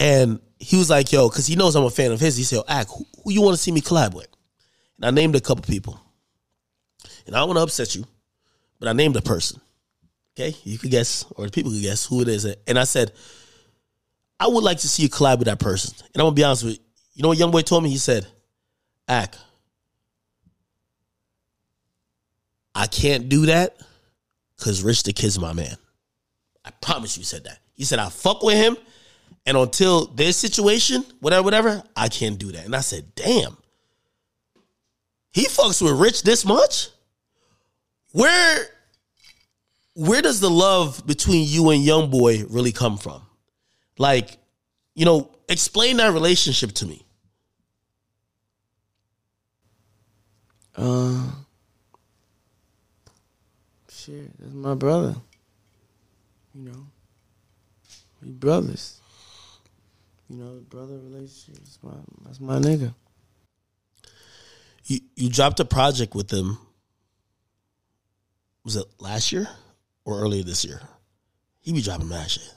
And 0.00 0.40
he 0.58 0.76
was 0.76 0.90
like, 0.90 1.12
yo, 1.12 1.28
because 1.28 1.46
he 1.46 1.54
knows 1.54 1.76
I'm 1.76 1.84
a 1.84 1.90
fan 1.90 2.10
of 2.10 2.18
his. 2.18 2.36
He 2.36 2.42
said, 2.42 2.56
yo, 2.56 2.64
Ack, 2.66 2.88
who, 2.88 3.06
who 3.22 3.30
you 3.30 3.40
want 3.40 3.56
to 3.56 3.62
see 3.62 3.70
me 3.70 3.82
collab 3.82 4.14
with? 4.14 4.26
And 4.96 5.06
I 5.06 5.10
named 5.12 5.36
a 5.36 5.40
couple 5.40 5.62
people. 5.62 6.00
And 7.28 7.36
I 7.36 7.38
don't 7.38 7.48
want 7.48 7.58
to 7.58 7.62
upset 7.62 7.94
you, 7.94 8.04
but 8.80 8.88
I 8.88 8.92
named 8.92 9.14
a 9.14 9.22
person. 9.22 9.60
Okay? 10.36 10.56
You 10.64 10.78
could 10.78 10.90
guess, 10.90 11.24
or 11.36 11.48
people 11.48 11.70
could 11.70 11.82
guess 11.82 12.06
who 12.06 12.22
it 12.22 12.28
is. 12.28 12.44
And 12.66 12.78
I 12.78 12.84
said, 12.84 13.12
I 14.40 14.48
would 14.48 14.64
like 14.64 14.78
to 14.78 14.88
see 14.88 15.04
you 15.04 15.08
collab 15.08 15.38
with 15.38 15.46
that 15.46 15.60
person. 15.60 15.94
And 16.14 16.20
I'm 16.20 16.26
gonna 16.26 16.34
be 16.34 16.42
honest 16.42 16.64
with 16.64 16.74
you. 16.74 16.80
You 17.14 17.22
know 17.22 17.28
what 17.28 17.38
young 17.38 17.50
boy 17.50 17.62
told 17.62 17.84
me? 17.84 17.90
He 17.90 17.98
said, 17.98 18.26
Ack, 19.06 19.34
I 22.74 22.86
can't 22.86 23.28
do 23.28 23.46
that 23.46 23.76
because 24.56 24.82
Rich 24.82 25.04
the 25.04 25.12
Kid's 25.12 25.38
my 25.38 25.52
man. 25.52 25.76
I 26.64 26.70
promise 26.80 27.18
you 27.18 27.24
said 27.24 27.44
that. 27.44 27.58
He 27.74 27.84
said 27.84 27.98
I 27.98 28.08
fuck 28.08 28.42
with 28.42 28.56
him 28.56 28.76
And 29.46 29.56
until 29.56 30.06
their 30.06 30.32
situation, 30.32 31.04
whatever, 31.20 31.42
whatever, 31.42 31.82
I 31.96 32.08
can't 32.08 32.38
do 32.38 32.52
that. 32.52 32.66
And 32.66 32.76
I 32.76 32.80
said, 32.80 33.14
damn. 33.14 33.56
He 35.32 35.46
fucks 35.46 35.80
with 35.80 35.98
Rich 35.98 36.22
this 36.22 36.44
much? 36.44 36.90
Where 38.12 38.66
where 39.94 40.22
does 40.22 40.40
the 40.40 40.50
love 40.50 41.04
between 41.06 41.46
you 41.48 41.70
and 41.70 41.82
Young 41.82 42.08
Boy 42.10 42.44
really 42.48 42.72
come 42.72 42.98
from? 42.98 43.22
Like, 43.98 44.38
you 44.94 45.04
know, 45.04 45.30
explain 45.48 45.96
that 45.96 46.12
relationship 46.12 46.72
to 46.74 46.86
me. 46.86 47.04
Uh, 50.76 51.32
shit, 53.90 54.38
that's 54.38 54.54
my 54.54 54.74
brother. 54.74 55.16
You 56.54 56.70
know, 56.70 56.86
we 58.22 58.30
brothers. 58.30 59.00
You 60.30 60.36
know, 60.36 60.60
brother 60.68 60.98
relationship. 60.98 61.56
That's 61.56 61.78
my 61.82 61.92
that's 62.24 62.40
my 62.40 62.58
nigga. 62.58 62.94
You 64.84 65.00
you 65.16 65.28
dropped 65.28 65.58
a 65.58 65.64
project 65.64 66.14
with 66.14 66.28
them. 66.28 66.58
Was 68.68 68.76
it 68.76 68.86
last 68.98 69.32
year 69.32 69.48
or 70.04 70.20
earlier 70.20 70.42
this 70.42 70.62
year? 70.62 70.82
He 71.62 71.72
be 71.72 71.80
dropping 71.80 72.10
mad 72.10 72.30
shit. 72.30 72.52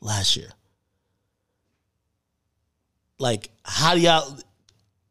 Last 0.00 0.36
year. 0.36 0.48
Like, 3.16 3.50
how 3.64 3.94
do 3.94 4.00
y'all 4.00 4.36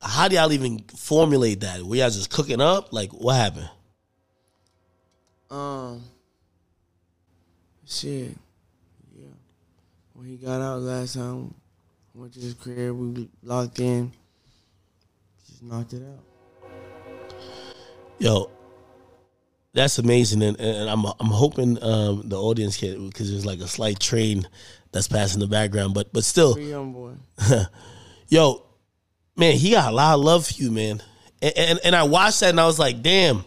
how 0.01 0.27
do 0.27 0.35
y'all 0.35 0.51
even 0.51 0.83
formulate 0.97 1.61
that? 1.61 1.81
Were 1.83 1.95
y'all 1.95 2.09
just 2.09 2.29
cooking 2.29 2.59
up? 2.59 2.91
Like, 2.91 3.11
what 3.11 3.37
happened? 3.37 3.69
Um, 5.49 6.03
shit, 7.87 8.35
yeah. 9.17 9.27
When 10.11 10.27
he 10.27 10.35
got 10.35 10.59
out 10.59 10.81
last 10.81 11.13
time, 11.13 11.53
went 12.13 12.33
to 12.33 12.41
his 12.41 12.55
crib, 12.55 12.93
we 12.93 13.29
locked 13.41 13.79
in, 13.79 14.11
just 15.47 15.63
knocked 15.63 15.93
it 15.93 16.03
out. 16.03 16.25
Yo, 18.19 18.51
that's 19.73 19.99
amazing, 19.99 20.41
and, 20.43 20.59
and 20.59 20.89
I'm 20.89 21.05
I'm 21.05 21.27
hoping 21.27 21.81
um, 21.81 22.23
the 22.25 22.37
audience 22.39 22.77
can 22.77 23.07
because 23.07 23.31
there's 23.31 23.45
like 23.45 23.59
a 23.59 23.67
slight 23.67 23.99
train 23.99 24.47
that's 24.91 25.07
passing 25.07 25.39
the 25.39 25.47
background, 25.47 25.93
but 25.93 26.11
but 26.11 26.23
still, 26.23 26.59
young 26.59 26.91
boy. 26.91 27.13
yo, 28.27 28.65
man, 29.37 29.55
he 29.55 29.71
got 29.71 29.91
a 29.91 29.95
lot 29.95 30.15
of 30.15 30.21
love 30.21 30.47
for 30.47 30.53
you, 30.61 30.71
man. 30.71 31.01
And, 31.41 31.53
and 31.57 31.79
and 31.85 31.95
I 31.95 32.03
watched 32.03 32.41
that 32.41 32.49
and 32.49 32.59
I 32.59 32.65
was 32.65 32.79
like, 32.79 33.01
damn. 33.01 33.45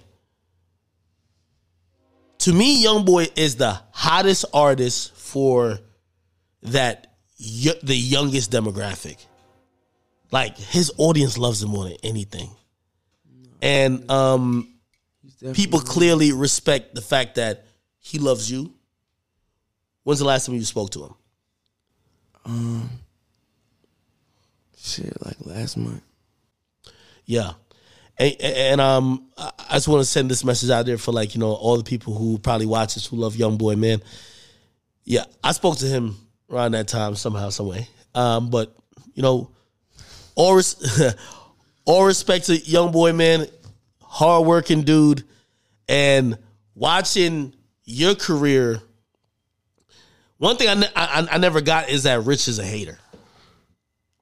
To 2.38 2.52
me, 2.52 2.82
Young 2.82 3.06
Boy 3.06 3.28
is 3.36 3.56
the 3.56 3.80
hottest 3.92 4.44
artist 4.52 5.14
for 5.16 5.78
that 6.62 7.16
y- 7.40 7.78
the 7.82 7.96
youngest 7.96 8.50
demographic. 8.50 9.24
Like 10.30 10.58
his 10.58 10.92
audience 10.98 11.38
loves 11.38 11.62
him 11.62 11.70
more 11.70 11.84
than 11.84 11.96
anything, 12.02 12.50
and 13.62 14.10
um, 14.10 14.73
definitely 15.44 15.64
people 15.64 15.80
clearly 15.80 16.32
respect 16.32 16.94
the 16.94 17.02
fact 17.02 17.34
that 17.36 17.66
he 17.98 18.18
loves 18.18 18.50
you. 18.50 18.72
When's 20.02 20.18
the 20.18 20.24
last 20.26 20.46
time 20.46 20.54
you 20.54 20.64
spoke 20.64 20.90
to 20.90 21.04
him? 21.04 21.14
um, 22.44 22.90
shit 24.76 25.12
like 25.24 25.36
last 25.40 25.76
month. 25.76 26.02
Yeah. 27.24 27.52
And, 28.18 28.36
and 28.40 28.80
um, 28.80 29.26
I 29.36 29.74
just 29.74 29.88
want 29.88 30.00
to 30.00 30.04
send 30.04 30.30
this 30.30 30.44
message 30.44 30.70
out 30.70 30.86
there 30.86 30.98
for 30.98 31.12
like 31.12 31.34
you 31.34 31.40
know 31.40 31.52
all 31.52 31.76
the 31.76 31.84
people 31.84 32.14
who 32.14 32.38
probably 32.38 32.66
watch 32.66 32.94
this 32.94 33.06
who 33.06 33.16
love 33.16 33.34
Young 33.36 33.56
Boy, 33.56 33.76
man. 33.76 34.00
Yeah, 35.04 35.24
I 35.42 35.52
spoke 35.52 35.78
to 35.78 35.86
him 35.86 36.16
around 36.48 36.72
that 36.72 36.88
time 36.88 37.16
somehow, 37.16 37.48
some 37.48 37.66
way. 37.66 37.88
Um, 38.14 38.50
but 38.50 38.74
you 39.14 39.22
know, 39.22 39.50
all 40.36 40.54
res- 40.54 41.14
all 41.84 42.04
respect 42.04 42.46
to 42.46 42.56
Young 42.56 42.92
Boy, 42.92 43.12
man, 43.12 43.46
hardworking 44.00 44.82
dude, 44.82 45.24
and 45.88 46.38
watching 46.74 47.54
your 47.84 48.14
career. 48.14 48.80
One 50.38 50.56
thing 50.56 50.68
I, 50.68 50.74
ne- 50.74 50.92
I 50.96 51.28
I 51.32 51.38
never 51.38 51.60
got 51.60 51.88
is 51.88 52.04
that 52.04 52.24
Rich 52.24 52.48
is 52.48 52.58
a 52.58 52.64
hater. 52.64 52.98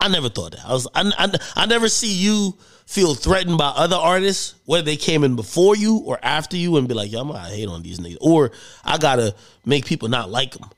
I 0.01 0.09
never 0.09 0.29
thought 0.29 0.53
that. 0.53 0.65
I 0.67 0.73
was 0.73 0.89
I, 0.95 1.11
I, 1.17 1.63
I 1.63 1.67
never 1.67 1.89
see 1.89 2.13
you 2.13 2.59
feel 2.87 3.15
threatened 3.15 3.57
by 3.57 3.69
other 3.69 3.97
artists, 3.97 4.55
whether 4.67 4.85
they 4.85 4.97
came 4.97 5.25
in 5.25 5.37
before 5.37 5.77
you 5.77 5.99
or 5.99 6.19
after 6.23 6.57
you, 6.57 6.77
and 6.77 6.89
be 6.89 6.95
like, 6.95 7.11
"Yo, 7.11 7.21
I'm 7.21 7.29
gonna 7.29 7.49
hate 7.49 7.69
on 7.69 7.83
these 7.83 7.99
niggas," 7.99 8.19
or 8.21 8.51
I 8.85 8.99
gotta 8.99 9.35
make 9.65 9.87
people 9.87 10.09
not 10.09 10.31
like 10.31 10.53
them. 10.53 10.69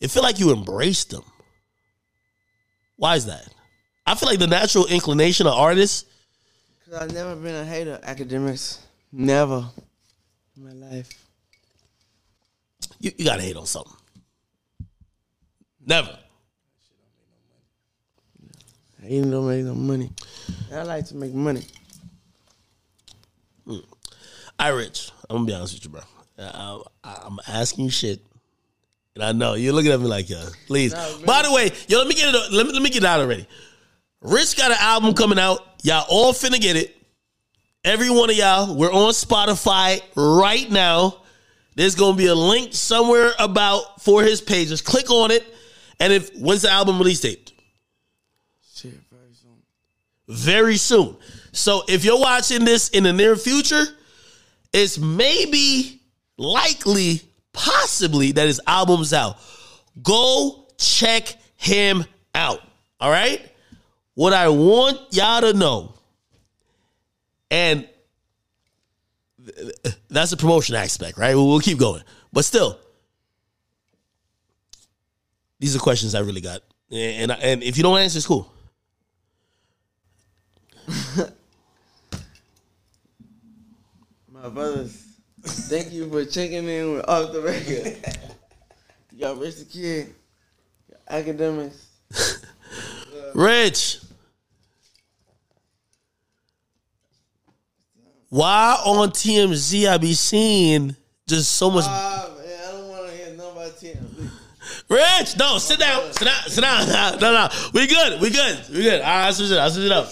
It 0.00 0.10
feel 0.10 0.22
like 0.22 0.40
you 0.40 0.52
embraced 0.52 1.10
them. 1.10 1.22
Why 2.96 3.16
is 3.16 3.26
that? 3.26 3.46
I 4.06 4.14
feel 4.14 4.28
like 4.28 4.38
the 4.38 4.46
natural 4.46 4.86
inclination 4.86 5.46
of 5.46 5.52
artists. 5.54 6.06
Cause 6.84 6.94
I've 6.94 7.12
never 7.12 7.36
been 7.36 7.54
a 7.54 7.64
hater. 7.64 8.00
Akademiks, 8.02 8.78
never 9.12 9.66
in 10.56 10.64
my 10.64 10.72
life. 10.72 11.08
You, 13.00 13.12
you 13.16 13.24
gotta 13.24 13.42
hate 13.42 13.56
on 13.56 13.66
something. 13.66 13.92
Never. 15.84 16.16
Hating 19.02 19.30
don't 19.30 19.48
make 19.48 19.64
no 19.64 19.74
money. 19.74 20.10
I 20.72 20.82
like 20.84 21.06
to 21.06 21.16
make 21.16 21.34
money. 21.34 21.64
Mm. 23.66 23.84
I 24.58 24.68
rich. 24.68 25.10
I'm 25.28 25.36
gonna 25.38 25.46
be 25.46 25.54
honest 25.54 25.74
with 25.74 25.84
you, 25.84 25.90
bro. 25.90 26.02
I, 26.38 26.80
I, 27.02 27.22
I'm 27.24 27.38
asking 27.48 27.84
you 27.86 27.90
shit, 27.90 28.20
and 29.14 29.24
I 29.24 29.32
know 29.32 29.54
you're 29.54 29.72
looking 29.72 29.90
at 29.90 30.00
me 30.00 30.06
like, 30.06 30.30
yo, 30.30 30.40
please. 30.66 30.92
No. 30.92 31.18
By 31.26 31.42
the 31.42 31.52
way, 31.52 31.70
yo, 31.88 31.98
let 31.98 32.06
me 32.06 32.14
get 32.14 32.32
it. 32.32 32.52
Let 32.52 32.66
me 32.66 32.72
let 32.72 32.82
me 32.82 32.90
get 32.90 33.02
it 33.02 33.06
out 33.06 33.20
already. 33.20 33.46
Rich 34.20 34.56
got 34.56 34.70
an 34.70 34.76
album 34.80 35.14
coming 35.14 35.38
out. 35.38 35.60
Y'all 35.82 36.04
all 36.08 36.32
finna 36.32 36.60
get 36.60 36.76
it. 36.76 36.96
Every 37.84 38.10
one 38.10 38.30
of 38.30 38.36
y'all. 38.36 38.76
We're 38.76 38.92
on 38.92 39.12
Spotify 39.12 40.00
right 40.14 40.70
now. 40.70 41.16
There's 41.74 41.94
gonna 41.94 42.16
be 42.16 42.26
a 42.26 42.34
link 42.34 42.74
somewhere 42.74 43.32
about 43.38 44.02
for 44.02 44.22
his 44.22 44.40
page. 44.40 44.68
Just 44.68 44.84
click 44.84 45.10
on 45.10 45.30
it, 45.30 45.44
and 45.98 46.12
if 46.12 46.30
when's 46.36 46.62
the 46.62 46.70
album 46.70 46.98
release 46.98 47.20
date? 47.20 47.52
Shit, 48.74 48.92
very 49.10 49.32
soon. 49.34 49.62
very 50.28 50.76
soon. 50.76 51.16
So 51.52 51.82
if 51.88 52.04
you're 52.04 52.20
watching 52.20 52.64
this 52.64 52.88
in 52.90 53.04
the 53.04 53.12
near 53.12 53.36
future, 53.36 53.84
it's 54.72 54.98
maybe 54.98 56.00
likely, 56.38 57.20
possibly 57.52 58.32
that 58.32 58.46
his 58.46 58.60
album's 58.66 59.12
out. 59.12 59.38
Go 60.02 60.68
check 60.78 61.36
him 61.56 62.04
out. 62.34 62.60
All 63.00 63.10
right? 63.10 63.40
What 64.14 64.32
I 64.32 64.48
want 64.48 64.98
y'all 65.10 65.40
to 65.40 65.52
know, 65.52 65.94
and 67.52 67.86
th- 69.44 69.82
th- 69.84 69.96
that's 70.08 70.30
the 70.30 70.38
promotion 70.38 70.74
aspect, 70.74 71.18
right? 71.18 71.34
We'll, 71.34 71.46
we'll 71.46 71.60
keep 71.60 71.78
going. 71.78 72.02
But 72.32 72.46
still, 72.46 72.78
these 75.60 75.76
are 75.76 75.78
questions 75.78 76.14
I 76.14 76.20
really 76.20 76.40
got. 76.40 76.62
And, 76.90 77.30
and, 77.30 77.42
and 77.42 77.62
if 77.62 77.76
you 77.76 77.82
don't 77.82 77.98
answer, 77.98 78.16
it's 78.16 78.26
cool. 78.26 78.50
My 84.32 84.48
brothers, 84.48 85.04
thank 85.42 85.92
you 85.92 86.10
for 86.10 86.24
checking 86.24 86.66
in 86.66 86.94
with 86.94 87.06
Off 87.08 87.32
the 87.32 87.42
Record. 87.42 87.98
you 89.12 89.20
got 89.20 89.38
Rich 89.40 89.56
the 89.58 89.64
Kid, 89.66 90.14
Akademiks. 91.08 91.76
Rich. 93.34 94.00
Why 98.32 98.80
on 98.86 99.10
TMZ 99.10 99.86
I 99.90 99.98
be 99.98 100.14
seeing 100.14 100.96
just 101.28 101.52
so 101.52 101.70
much 101.70 101.84
Ah, 101.86 102.30
man, 102.38 102.46
I 102.46 102.72
don't 102.72 102.88
want 102.88 103.06
to 103.10 103.14
hear 103.14 103.36
nothing 103.36 103.52
about 103.52 103.76
TMZ. 103.78 104.30
Rich, 104.88 105.38
no, 105.38 105.58
sit 105.58 105.78
down. 105.78 106.10
Sit 106.14 106.24
down. 106.24 106.42
Sit 106.48 106.62
down. 106.62 107.20
No, 107.20 107.32
no. 107.34 107.48
We 107.74 107.86
good. 107.86 108.22
We 108.22 108.30
good. 108.30 108.58
We 108.70 108.84
good. 108.84 109.02
All 109.02 109.06
right, 109.06 109.26
I'll 109.26 109.32
switch 109.34 109.50
it 109.50 109.58
up. 109.58 109.64
I'll 109.64 109.70
switch 109.70 109.84
it 109.84 109.92
up. 109.92 110.08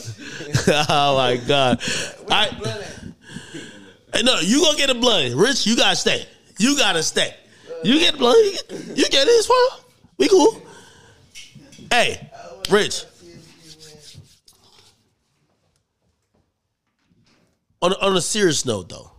oh 0.90 1.16
my 1.16 1.36
God. 1.38 1.80
I, 2.30 2.50
Hey, 4.12 4.22
no, 4.22 4.38
you 4.40 4.60
gonna 4.60 4.76
get 4.76 4.90
a 4.90 4.94
blunt. 4.94 5.34
Rich, 5.34 5.66
you 5.66 5.74
gotta 5.74 5.96
stay. 5.96 6.26
You 6.58 6.76
gotta 6.76 7.02
stay. 7.02 7.34
You 7.82 8.00
get 8.00 8.18
blunt. 8.18 8.36
You 8.36 8.52
get, 8.52 8.98
you 8.98 9.08
get 9.08 9.28
it. 9.28 9.30
It's 9.30 9.46
fine. 9.46 9.80
We 10.18 10.28
cool. 10.28 10.60
Hey, 11.90 12.30
Rich. 12.68 13.04
On, 17.82 17.92
on 17.94 18.16
a 18.16 18.20
serious 18.20 18.64
note, 18.66 18.88
though, 18.88 19.10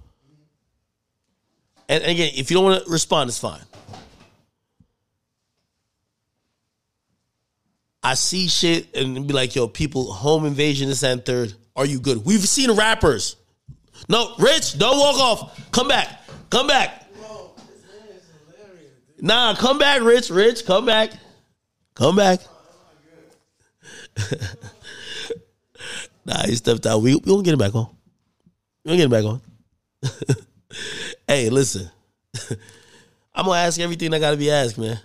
and 1.89 2.03
again, 2.03 2.31
if 2.35 2.49
you 2.49 2.55
don't 2.55 2.63
want 2.63 2.85
to 2.85 2.91
respond, 2.91 3.29
it's 3.29 3.39
fine. 3.39 3.61
I 8.03 8.15
see 8.15 8.47
shit 8.47 8.95
and 8.95 9.27
be 9.27 9.33
like, 9.33 9.55
yo, 9.55 9.67
people, 9.67 10.11
home 10.11 10.45
invasion, 10.45 10.89
is 10.89 11.03
and 11.03 11.23
third. 11.23 11.53
Are 11.75 11.85
you 11.85 11.99
good? 11.99 12.25
We've 12.25 12.47
seen 12.47 12.71
rappers. 12.71 13.35
No, 14.09 14.33
Rich, 14.39 14.79
don't 14.79 14.97
walk 14.97 15.17
off. 15.17 15.71
Come 15.71 15.87
back. 15.87 16.21
Come 16.49 16.67
back. 16.67 17.05
Nah, 19.19 19.53
come 19.53 19.77
back, 19.77 20.01
Rich. 20.01 20.31
Rich, 20.31 20.65
come 20.65 20.85
back. 20.85 21.11
Come 21.93 22.15
back. 22.15 22.39
nah, 26.25 26.45
he 26.45 26.55
stepped 26.55 26.87
out. 26.87 27.01
We 27.01 27.15
we 27.15 27.21
gonna 27.21 27.43
get 27.43 27.53
him 27.53 27.59
back 27.59 27.75
on. 27.75 27.95
We 28.83 28.89
gonna 28.89 28.97
get 28.97 29.09
back 29.09 29.25
on. 29.25 29.41
hey, 31.27 31.49
listen. 31.49 31.89
I'm 33.33 33.45
gonna 33.45 33.59
ask 33.59 33.79
everything 33.79 34.11
that 34.11 34.19
gotta 34.19 34.37
be 34.37 34.51
asked, 34.51 34.77
man. 34.77 34.99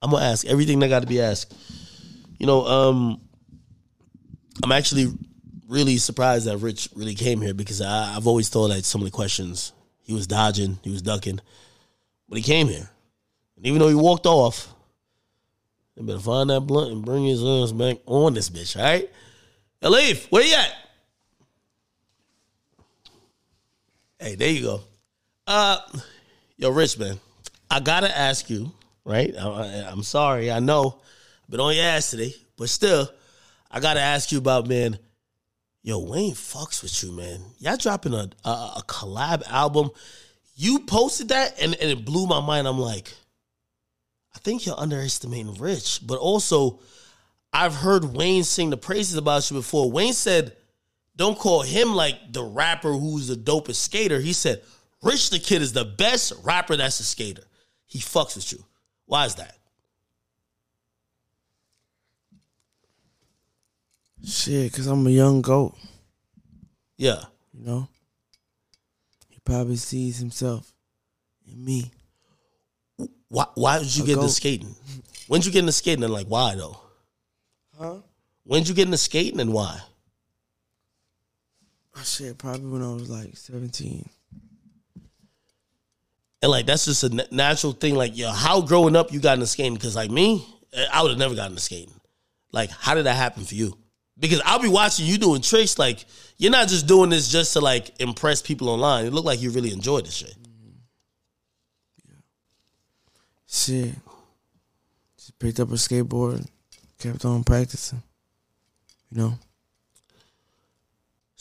I'm 0.00 0.10
gonna 0.10 0.24
ask 0.24 0.46
everything 0.46 0.78
that 0.80 0.88
gotta 0.88 1.06
be 1.06 1.20
asked. 1.20 1.54
You 2.38 2.46
know, 2.46 2.66
um, 2.66 3.20
I'm 4.62 4.72
actually 4.72 5.12
really 5.68 5.96
surprised 5.98 6.46
that 6.46 6.58
Rich 6.58 6.88
really 6.94 7.14
came 7.14 7.40
here 7.40 7.54
because 7.54 7.80
I, 7.80 8.16
I've 8.16 8.26
always 8.26 8.48
thought 8.48 8.68
that 8.68 8.84
some 8.84 9.00
of 9.00 9.04
the 9.04 9.10
questions 9.10 9.72
he 10.00 10.12
was 10.12 10.26
dodging, 10.26 10.78
he 10.82 10.90
was 10.90 11.02
ducking, 11.02 11.40
but 12.28 12.36
he 12.36 12.42
came 12.42 12.68
here, 12.68 12.88
and 13.56 13.66
even 13.66 13.78
though 13.78 13.88
he 13.88 13.94
walked 13.94 14.26
off, 14.26 14.74
they 15.96 16.02
better 16.02 16.18
find 16.18 16.50
that 16.50 16.62
blunt 16.62 16.92
and 16.92 17.04
bring 17.04 17.24
his 17.24 17.44
ass 17.44 17.72
back 17.72 17.98
on 18.06 18.34
this 18.34 18.50
bitch, 18.50 18.76
all 18.76 18.82
right? 18.82 19.10
Alif, 19.82 20.30
where 20.30 20.42
you 20.42 20.54
at? 20.54 20.81
Hey, 24.22 24.36
there 24.36 24.50
you 24.50 24.62
go. 24.62 24.80
Uh, 25.48 25.78
yo, 26.56 26.70
Rich 26.70 26.96
man, 26.96 27.18
I 27.68 27.80
gotta 27.80 28.16
ask 28.16 28.48
you, 28.48 28.70
right? 29.04 29.34
I, 29.36 29.88
I'm 29.90 30.04
sorry, 30.04 30.48
I 30.48 30.60
know, 30.60 31.00
been 31.50 31.58
on 31.58 31.74
your 31.74 31.84
ass 31.84 32.12
today, 32.12 32.32
but 32.56 32.68
still, 32.68 33.10
I 33.68 33.80
gotta 33.80 33.98
ask 33.98 34.30
you 34.30 34.38
about 34.38 34.68
man. 34.68 34.96
Yo, 35.82 35.98
Wayne 35.98 36.34
fucks 36.34 36.84
with 36.84 37.02
you, 37.02 37.10
man. 37.10 37.40
Y'all 37.58 37.76
dropping 37.76 38.14
a 38.14 38.30
a, 38.44 38.48
a 38.48 38.84
collab 38.86 39.42
album. 39.48 39.90
You 40.54 40.78
posted 40.78 41.30
that, 41.30 41.60
and, 41.60 41.74
and 41.74 41.90
it 41.90 42.04
blew 42.04 42.28
my 42.28 42.40
mind. 42.40 42.68
I'm 42.68 42.78
like, 42.78 43.12
I 44.36 44.38
think 44.38 44.66
you're 44.66 44.78
underestimating 44.78 45.54
Rich, 45.54 46.06
but 46.06 46.18
also, 46.18 46.78
I've 47.52 47.74
heard 47.74 48.04
Wayne 48.04 48.44
sing 48.44 48.70
the 48.70 48.76
praises 48.76 49.16
about 49.16 49.50
you 49.50 49.56
before. 49.56 49.90
Wayne 49.90 50.12
said, 50.12 50.56
"Don't 51.22 51.38
call 51.38 51.62
him 51.62 51.94
like 51.94 52.32
the 52.32 52.42
rapper 52.42 52.94
who's 52.94 53.28
the 53.28 53.36
dopest 53.36 53.76
skater." 53.76 54.18
He 54.18 54.32
said, 54.32 54.60
"Rich 55.02 55.30
the 55.30 55.38
Kid 55.38 55.62
is 55.62 55.72
the 55.72 55.84
best 55.84 56.32
rapper 56.42 56.76
that's 56.76 56.98
a 56.98 57.04
skater. 57.04 57.44
He 57.86 58.00
fucks 58.00 58.34
with 58.34 58.50
you. 58.50 58.64
Why 59.06 59.26
is 59.26 59.36
that?" 59.36 59.56
Shit, 64.26 64.72
cause 64.72 64.88
I'm 64.88 65.06
a 65.06 65.10
young 65.10 65.42
goat. 65.42 65.76
Yeah. 66.96 67.22
You 67.54 67.66
know. 67.66 67.88
He 69.28 69.38
probably 69.44 69.76
sees 69.76 70.18
himself 70.18 70.74
in 71.46 71.64
me. 71.64 71.92
Why? 73.28 73.46
Why 73.54 73.78
did 73.78 73.94
you 73.94 74.02
A 74.02 74.06
get 74.06 74.16
into 74.16 74.28
skating? 74.28 74.74
When 75.28 75.40
did 75.40 75.46
you 75.46 75.52
get 75.52 75.60
into 75.60 75.70
skating 75.70 76.02
and 76.02 76.12
like 76.12 76.26
why 76.26 76.56
though? 76.56 76.80
Huh? 77.78 77.98
When 78.42 78.62
did 78.62 78.70
you 78.70 78.74
get 78.74 78.86
into 78.86 78.98
skating 78.98 79.38
and 79.38 79.52
why? 79.52 79.82
Oh, 81.96 82.00
said 82.02 82.38
probably 82.38 82.70
when 82.70 82.82
I 82.82 82.92
was 82.92 83.10
like 83.10 83.36
17. 83.36 84.08
And 86.42 86.50
like 86.50 86.66
that's 86.66 86.86
just 86.86 87.04
a 87.04 87.26
natural 87.30 87.72
thing. 87.72 87.94
Like 87.94 88.16
yo, 88.16 88.30
how 88.30 88.62
growing 88.62 88.96
up 88.96 89.12
you 89.12 89.20
got 89.20 89.34
into 89.34 89.46
skating? 89.46 89.74
Because 89.74 89.94
like 89.94 90.10
me, 90.10 90.44
eh, 90.72 90.86
I 90.92 91.02
would 91.02 91.10
have 91.10 91.18
never 91.18 91.34
gotten 91.34 91.52
into 91.52 91.62
skating. 91.62 91.92
Like 92.50 92.70
how 92.70 92.94
did 92.94 93.06
that 93.06 93.16
happen 93.16 93.44
for 93.44 93.54
you? 93.54 93.76
Because 94.18 94.40
I'll 94.44 94.60
be 94.60 94.68
watching 94.68 95.06
you 95.06 95.18
doing 95.18 95.42
tricks. 95.42 95.78
Like 95.78 96.04
you're 96.38 96.50
not 96.50 96.68
just 96.68 96.86
doing 96.86 97.10
this 97.10 97.28
just 97.28 97.52
to 97.52 97.60
like 97.60 98.00
impress 98.00 98.42
people 98.42 98.68
online. 98.68 99.06
It 99.06 99.12
looked 99.12 99.26
like 99.26 99.40
you 99.40 99.50
really 99.50 99.72
enjoyed 99.72 100.06
this 100.06 100.14
shit. 100.14 100.34
Shit. 103.46 103.94
Just 105.16 105.38
picked 105.38 105.60
up 105.60 105.68
a 105.68 105.74
skateboard, 105.74 106.46
kept 106.98 107.24
on 107.26 107.44
practicing. 107.44 108.02
You 109.10 109.18
know? 109.18 109.38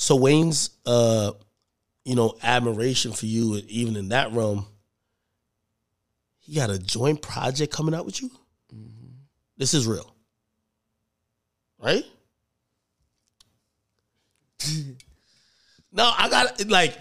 So 0.01 0.15
Wayne's, 0.15 0.71
uh, 0.83 1.33
you 2.05 2.15
know, 2.15 2.33
admiration 2.41 3.11
for 3.13 3.27
you, 3.27 3.61
even 3.67 3.95
in 3.95 4.09
that 4.09 4.31
realm, 4.31 4.65
he 6.39 6.55
got 6.55 6.71
a 6.71 6.79
joint 6.79 7.21
project 7.21 7.71
coming 7.71 7.93
out 7.93 8.07
with 8.07 8.19
you. 8.19 8.31
This 9.57 9.75
is 9.75 9.85
real, 9.85 10.15
right? 11.79 12.03
no, 15.91 16.11
I 16.17 16.29
got 16.29 16.67
like. 16.67 16.97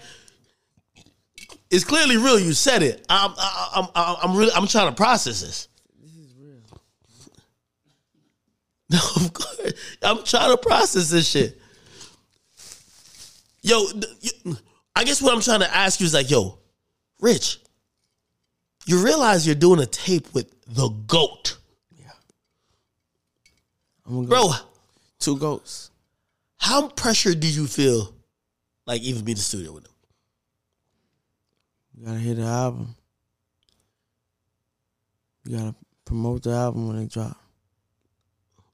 It's 1.71 1.83
clearly 1.83 2.17
real. 2.17 2.39
You 2.39 2.53
said 2.53 2.83
it. 2.83 3.03
I'm, 3.09 3.33
I'm, 3.35 3.87
I'm, 3.95 4.15
I'm 4.21 4.37
really, 4.37 4.51
I'm 4.53 4.67
trying 4.67 4.89
to 4.89 4.95
process 4.95 5.41
this. 5.41 5.69
This 5.99 6.11
is 6.13 6.35
real. 6.39 6.61
No, 8.91 8.99
of 9.25 9.33
course. 9.33 9.73
I'm 10.03 10.23
trying 10.23 10.51
to 10.51 10.57
process 10.57 11.09
this 11.09 11.27
shit. 11.27 11.60
Yo, 13.61 13.85
I 14.95 15.03
guess 15.03 15.21
what 15.21 15.33
I'm 15.33 15.41
trying 15.41 15.59
to 15.59 15.75
ask 15.75 15.99
you 15.99 16.05
is 16.05 16.13
like, 16.13 16.29
yo, 16.31 16.57
Rich, 17.19 17.59
you 18.85 19.03
realize 19.03 19.45
you're 19.45 19.55
doing 19.55 19.79
a 19.79 19.85
tape 19.85 20.33
with 20.33 20.49
the 20.67 20.89
GOAT. 20.89 21.57
I'm 24.07 24.15
gonna 24.15 24.27
go. 24.27 24.29
Bro, 24.29 24.51
Two 25.19 25.37
goats. 25.37 25.91
how 26.57 26.87
pressured 26.89 27.39
did 27.39 27.55
you 27.55 27.67
feel 27.67 28.13
like 28.87 29.01
even 29.03 29.23
be 29.23 29.31
in 29.33 29.37
the 29.37 29.41
studio 29.43 29.71
with 29.71 29.85
him? 29.85 29.91
You 31.93 32.05
gotta 32.07 32.19
hear 32.19 32.33
the 32.33 32.41
album. 32.43 32.95
You 35.45 35.57
gotta 35.57 35.75
promote 36.03 36.43
the 36.43 36.51
album 36.51 36.87
when 36.87 36.97
it 36.97 37.11
drop. 37.11 37.37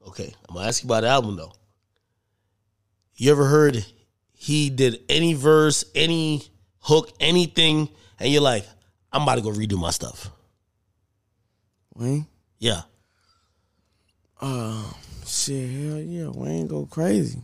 Okay, 0.06 0.34
I'm 0.48 0.54
gonna 0.56 0.66
ask 0.66 0.82
you 0.82 0.88
about 0.88 1.02
the 1.02 1.08
album 1.08 1.36
though. 1.36 1.52
You 3.16 3.30
ever 3.30 3.44
heard 3.44 3.84
he 4.40 4.70
did 4.70 5.00
any 5.08 5.34
verse, 5.34 5.84
any 5.96 6.44
hook, 6.78 7.10
anything, 7.18 7.88
and 8.20 8.32
you're 8.32 8.40
like, 8.40 8.64
I'm 9.12 9.22
about 9.22 9.34
to 9.34 9.40
go 9.40 9.50
redo 9.50 9.76
my 9.76 9.90
stuff. 9.90 10.30
Wayne? 11.96 12.24
Yeah. 12.60 12.82
Uh, 14.40 14.92
shit, 15.26 15.68
hell 15.68 15.98
yeah. 15.98 16.28
Wayne 16.28 16.68
go 16.68 16.86
crazy. 16.86 17.40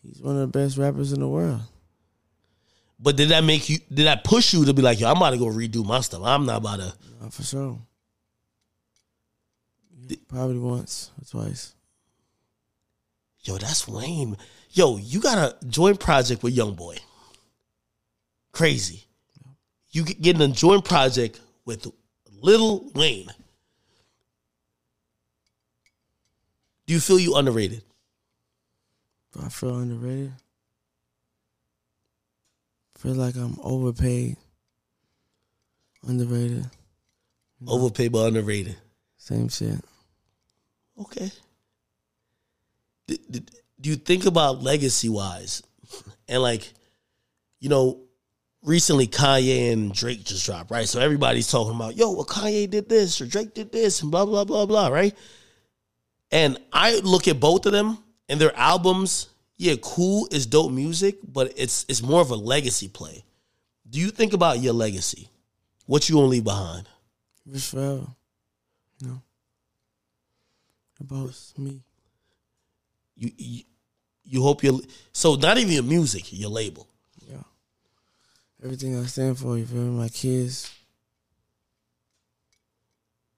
He's 0.00 0.22
one 0.22 0.36
of 0.36 0.40
the 0.52 0.58
best 0.58 0.78
rappers 0.78 1.12
in 1.12 1.18
the 1.18 1.26
world. 1.26 1.60
But 3.00 3.16
did 3.16 3.30
that 3.30 3.42
make 3.42 3.68
you? 3.68 3.78
Did 3.92 4.06
that 4.06 4.22
push 4.22 4.54
you 4.54 4.64
to 4.64 4.72
be 4.72 4.80
like, 4.80 5.00
yo, 5.00 5.10
I'm 5.10 5.16
about 5.16 5.30
to 5.30 5.38
go 5.38 5.46
redo 5.46 5.84
my 5.84 6.00
stuff. 6.00 6.22
I'm 6.22 6.46
not 6.46 6.58
about 6.58 6.78
to. 6.78 6.94
Uh, 7.20 7.30
for 7.30 7.42
sure. 7.42 7.78
Probably 10.28 10.58
once 10.58 11.10
or 11.20 11.42
twice. 11.42 11.74
Yo, 13.40 13.58
that's 13.58 13.88
Wayne. 13.88 14.36
Yo, 14.78 14.96
you 14.96 15.18
got 15.20 15.38
a 15.38 15.66
joint 15.66 15.98
project 15.98 16.44
with 16.44 16.54
Young 16.54 16.72
Boy. 16.72 16.96
Crazy. 18.52 19.08
You 19.90 20.04
get- 20.04 20.22
getting 20.22 20.42
a 20.42 20.54
joint 20.54 20.84
project 20.84 21.40
with 21.64 21.84
Lil 22.30 22.88
Wayne. 22.94 23.28
Do 26.86 26.94
you 26.94 27.00
feel 27.00 27.18
you 27.18 27.34
underrated? 27.34 27.82
Do 29.32 29.40
I 29.42 29.48
feel 29.48 29.80
underrated? 29.80 30.32
feel 32.98 33.14
like 33.14 33.34
I'm 33.34 33.58
overpaid, 33.60 34.36
underrated. 36.04 36.70
Overpaid 37.66 38.12
but 38.12 38.28
underrated. 38.28 38.78
Same 39.16 39.48
shit. 39.48 39.84
Okay. 40.96 41.32
D- 43.08 43.20
d- 43.28 43.57
Do 43.80 43.90
you 43.90 43.96
think 43.96 44.26
about 44.26 44.62
legacy 44.62 45.08
wise? 45.08 45.62
And 46.28 46.42
like, 46.42 46.72
you 47.60 47.68
know, 47.68 48.00
recently 48.62 49.06
Kanye 49.06 49.72
and 49.72 49.92
Drake 49.92 50.24
just 50.24 50.44
dropped, 50.44 50.70
right? 50.70 50.88
So 50.88 51.00
everybody's 51.00 51.50
talking 51.50 51.74
about, 51.74 51.96
yo, 51.96 52.12
well, 52.12 52.24
Kanye 52.24 52.68
did 52.68 52.88
this 52.88 53.20
or 53.20 53.26
Drake 53.26 53.54
did 53.54 53.72
this 53.72 54.02
and 54.02 54.10
blah, 54.10 54.24
blah, 54.24 54.44
blah, 54.44 54.66
blah, 54.66 54.88
right? 54.88 55.16
And 56.30 56.58
I 56.72 56.98
look 57.00 57.28
at 57.28 57.40
both 57.40 57.66
of 57.66 57.72
them 57.72 57.98
and 58.28 58.40
their 58.40 58.54
albums, 58.56 59.28
yeah, 59.56 59.74
cool 59.80 60.28
is 60.30 60.46
dope 60.46 60.70
music, 60.70 61.16
but 61.26 61.52
it's 61.56 61.84
it's 61.88 62.02
more 62.02 62.20
of 62.20 62.30
a 62.30 62.36
legacy 62.36 62.88
play. 62.88 63.24
Do 63.88 63.98
you 63.98 64.10
think 64.10 64.34
about 64.34 64.60
your 64.60 64.74
legacy? 64.74 65.30
What 65.86 66.08
you 66.08 66.16
gonna 66.16 66.26
leave 66.26 66.44
behind? 66.44 66.86
Forever. 67.58 68.06
Know? 69.00 69.22
About 71.00 71.34
me. 71.56 71.82
You 73.18 73.30
you, 73.36 73.62
you 74.24 74.42
hope 74.42 74.62
your 74.62 74.80
so 75.12 75.34
not 75.34 75.58
even 75.58 75.72
your 75.72 75.82
music, 75.82 76.32
your 76.32 76.50
label. 76.50 76.88
Yeah. 77.28 77.42
Everything 78.62 78.98
I 78.98 79.04
stand 79.06 79.38
for, 79.38 79.58
you 79.58 79.66
feel 79.66 79.80
me? 79.80 79.98
My 79.98 80.08
kids. 80.08 80.72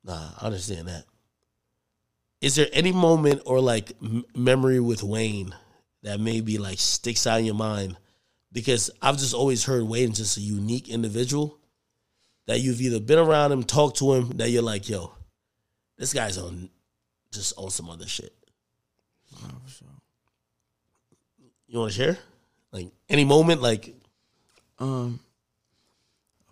Nah, 0.04 0.30
I 0.40 0.46
understand 0.46 0.88
that. 0.88 1.04
Is 2.40 2.54
there 2.54 2.68
any 2.72 2.92
moment 2.92 3.42
or 3.44 3.60
like 3.60 3.92
m- 4.02 4.24
memory 4.34 4.80
with 4.80 5.02
Wayne 5.02 5.54
that 6.02 6.20
maybe 6.20 6.58
like 6.58 6.78
sticks 6.78 7.26
out 7.26 7.40
in 7.40 7.46
your 7.46 7.54
mind? 7.54 7.96
Because 8.52 8.90
I've 9.00 9.18
just 9.18 9.34
always 9.34 9.64
heard 9.64 9.84
Wayne 9.84 10.12
just 10.12 10.36
a 10.36 10.40
unique 10.40 10.88
individual 10.88 11.58
that 12.46 12.60
you've 12.60 12.80
either 12.80 12.98
been 12.98 13.18
around 13.18 13.52
him, 13.52 13.62
talked 13.62 13.98
to 13.98 14.14
him, 14.14 14.30
that 14.38 14.50
you're 14.50 14.62
like, 14.62 14.88
yo, 14.88 15.12
this 15.98 16.12
guy's 16.12 16.38
on 16.38 16.70
just 17.32 17.52
on 17.56 17.70
some 17.70 17.90
other 17.90 18.06
shit? 18.06 18.34
Nah, 19.32 19.48
for 19.64 19.70
sure. 19.70 19.88
You 21.66 21.78
want 21.78 21.92
to 21.92 21.96
share? 21.96 22.18
Like 22.72 22.88
any 23.08 23.24
moment, 23.24 23.62
like 23.62 23.94
Um, 24.78 25.20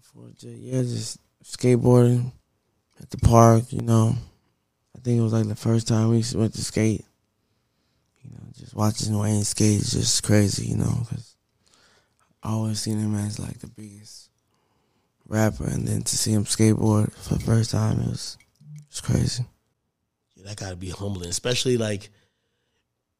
for 0.02 0.30
yeah, 0.40 0.82
just 0.82 1.18
skateboarding 1.44 2.32
at 3.00 3.10
the 3.10 3.18
park. 3.18 3.72
You 3.72 3.82
know, 3.82 4.14
I 4.96 5.00
think 5.00 5.18
it 5.18 5.22
was 5.22 5.32
like 5.32 5.48
the 5.48 5.56
first 5.56 5.88
time 5.88 6.08
we 6.10 6.22
went 6.34 6.54
to 6.54 6.64
skate. 6.64 7.04
You 8.22 8.30
know, 8.30 8.42
just 8.56 8.74
watching 8.74 9.16
Wayne 9.16 9.44
skate 9.44 9.80
is 9.80 9.92
just 9.92 10.22
crazy. 10.22 10.66
You 10.66 10.76
know, 10.76 10.98
because 11.00 11.36
I 12.42 12.50
always 12.50 12.80
seen 12.80 12.98
him 12.98 13.14
as 13.14 13.38
like 13.38 13.58
the 13.58 13.68
biggest 13.68 14.30
rapper, 15.26 15.64
and 15.66 15.86
then 15.86 16.02
to 16.02 16.16
see 16.16 16.32
him 16.32 16.44
skateboard 16.44 17.12
for 17.14 17.34
the 17.34 17.44
first 17.44 17.70
time, 17.70 18.00
it 18.00 18.08
was 18.08 18.38
it's 18.88 19.00
crazy. 19.00 19.44
yeah, 20.36 20.44
that 20.46 20.56
got 20.56 20.70
to 20.70 20.76
be 20.76 20.90
humbling. 20.90 21.28
Especially 21.30 21.76
like 21.76 22.10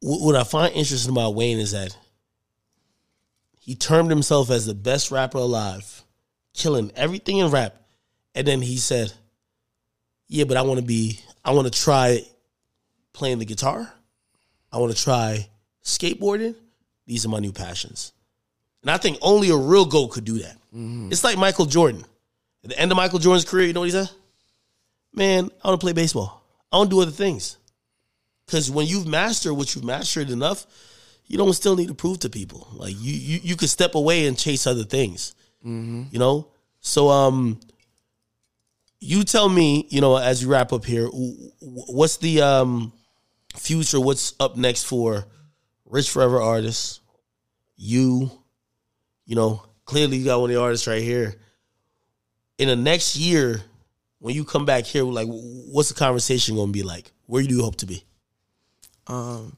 what 0.01 0.37
I 0.37 0.45
find 0.45 0.75
interesting 0.75 1.11
about 1.11 1.35
Wayne 1.35 1.59
is 1.59 1.73
that 1.73 1.97
he 3.59 3.75
termed 3.75 4.11
himself 4.11 4.51
as 4.51 4.67
the 4.67 4.75
best 4.75 5.11
rapper 5.11 5.39
alive, 5.39 6.03
killing 6.55 6.91
everything 6.97 7.39
in 7.39 7.51
rap, 7.51 7.77
and 8.35 8.47
then 8.47 8.63
he 8.63 8.77
said, 8.77 9.13
"Yeah, 10.29 10.45
but 10.45 10.57
I 10.57 10.63
want 10.63 10.81
to 10.81 10.87
be. 10.87 11.21
I 11.45 11.53
want 11.53 11.73
to 11.73 11.83
try 11.83 12.25
playing 13.13 13.41
the 13.41 13.45
guitar. 13.45 13.93
I 14.73 14.79
want 14.79 14.97
to 14.97 15.03
try 15.03 15.49
skateboarding. 15.85 16.55
These 17.07 17.27
are 17.27 17.29
my 17.29 17.41
new 17.41 17.53
passions." 17.53 18.13
And 18.83 18.91
I 18.91 18.97
think 18.97 19.19
only 19.21 19.51
a 19.51 19.57
real 19.57 19.85
GOAT 19.85 20.13
could 20.13 20.25
do 20.25 20.39
that. 20.39 20.57
Mm-hmm. 20.75 21.11
It's 21.11 21.25
like 21.25 21.37
Michael 21.37 21.67
Jordan. 21.67 22.05
At 22.65 22.71
the 22.71 22.79
end 22.79 22.91
of 22.91 22.97
Michael 22.97 23.19
Jordan's 23.19 23.45
career, 23.45 23.67
you 23.67 23.73
know 23.73 23.81
what 23.81 23.87
he 23.87 23.93
said? 23.93 24.11
Man, 25.13 25.51
I 25.63 25.69
want 25.69 25.81
to 25.81 25.85
play 25.85 25.93
baseball. 25.93 26.43
I 26.73 26.79
want 26.79 26.89
to 26.91 26.97
do 26.97 27.03
other 27.03 27.11
things. 27.11 27.58
Because 28.49 28.71
when 28.71 28.87
you've 28.87 29.07
mastered 29.07 29.53
what 29.53 29.75
you've 29.75 29.85
mastered 29.85 30.31
enough, 30.31 30.67
you 31.27 31.37
don't 31.37 31.53
still 31.53 31.77
need 31.77 31.89
to 31.89 31.95
prove 31.95 32.21
to 32.21 32.31
people. 32.31 32.67
Like 32.73 32.95
you, 32.99 33.13
you, 33.13 33.41
you 33.43 33.57
could 33.57 33.69
step 33.69 33.95
away 33.95 34.27
and 34.27 34.39
chase 34.39 34.67
other 34.67 34.85
things. 34.85 35.35
You 36.11 36.19
know. 36.19 36.49
So, 36.81 37.11
um, 37.11 37.61
you 39.01 39.23
tell 39.25 39.51
me, 39.51 39.87
you 39.91 40.01
know, 40.01 40.17
as 40.17 40.43
you 40.43 40.49
wrap 40.49 40.73
up 40.73 40.87
here, 40.87 41.07
wh- 41.09 41.51
wh- 41.61 41.91
what's 41.93 42.17
the 42.17 42.41
um 42.41 42.93
future? 43.55 44.01
What's 44.01 44.33
up 44.41 44.57
next 44.57 44.85
for 44.85 45.27
Rich 45.85 46.09
Forever 46.09 46.41
artists? 46.41 47.01
You, 47.77 48.31
you 49.27 49.37
know, 49.37 49.63
clearly 49.85 50.17
you 50.17 50.25
got 50.25 50.41
one 50.41 50.49
of 50.49 50.55
the 50.55 50.63
artists 50.63 50.87
right 50.87 51.03
here. 51.03 51.35
In 52.57 52.69
the 52.69 52.77
next 52.77 53.15
year, 53.17 53.61
when 54.21 54.35
you 54.35 54.45
come 54.45 54.65
back 54.65 54.85
here, 54.85 55.05
like, 55.05 55.29
what's 55.29 55.91
the 55.91 55.95
conversation 55.95 56.57
going 56.57 56.69
to 56.69 56.73
be 56.73 56.83
like? 56.83 57.13
Where 57.27 57.43
do 57.43 57.55
you 57.55 57.63
hope 57.63 57.77
to 57.77 57.87
be? 57.87 58.05
Um, 59.09 59.57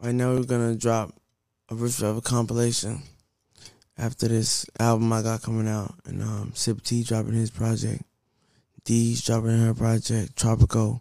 right 0.00 0.14
now 0.14 0.32
we're 0.34 0.44
gonna 0.44 0.76
drop 0.76 1.12
a 1.68 1.74
Rich 1.74 1.94
Forever 1.94 2.20
compilation 2.20 3.02
after 3.98 4.28
this 4.28 4.64
album 4.78 5.12
I 5.12 5.22
got 5.22 5.42
coming 5.42 5.66
out, 5.66 5.94
and 6.04 6.22
um, 6.22 6.52
Sip 6.54 6.80
T 6.82 7.02
dropping 7.02 7.32
his 7.32 7.50
project, 7.50 8.04
D's 8.84 9.24
dropping 9.24 9.58
her 9.58 9.74
project, 9.74 10.36
Tropico 10.36 11.00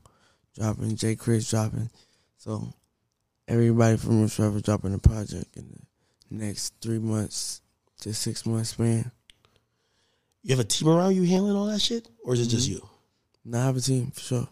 dropping, 0.57 0.95
Jay 0.95 1.15
Critch 1.15 1.49
dropping, 1.51 1.91
so 2.37 2.73
everybody 3.47 3.97
from 3.97 4.23
Rich 4.23 4.33
Forever 4.33 4.61
dropping 4.61 4.95
a 4.95 4.99
project 4.99 5.55
in 5.55 5.69
the 5.69 6.35
next 6.43 6.73
three 6.81 6.99
months 6.99 7.61
to 8.01 8.15
six 8.15 8.47
months 8.47 8.71
span. 8.71 9.11
You 10.41 10.55
have 10.55 10.65
a 10.65 10.67
team 10.67 10.87
around 10.89 11.15
you 11.15 11.23
handling 11.23 11.55
all 11.55 11.67
that 11.67 11.81
shit, 11.81 12.07
or 12.23 12.33
is 12.33 12.41
it 12.41 12.49
just 12.49 12.67
you? 12.67 12.87
Now 13.43 13.61
I 13.61 13.65
have 13.65 13.77
a 13.77 13.81
team 13.81 14.09
for 14.09 14.21
sure. 14.21 14.47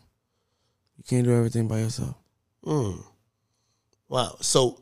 You 0.97 1.03
can't 1.07 1.25
do 1.25 1.33
everything 1.33 1.67
by 1.67 1.79
yourself. 1.79 2.15
Mm. 2.63 3.03
Wow. 4.09 4.37
So 4.41 4.81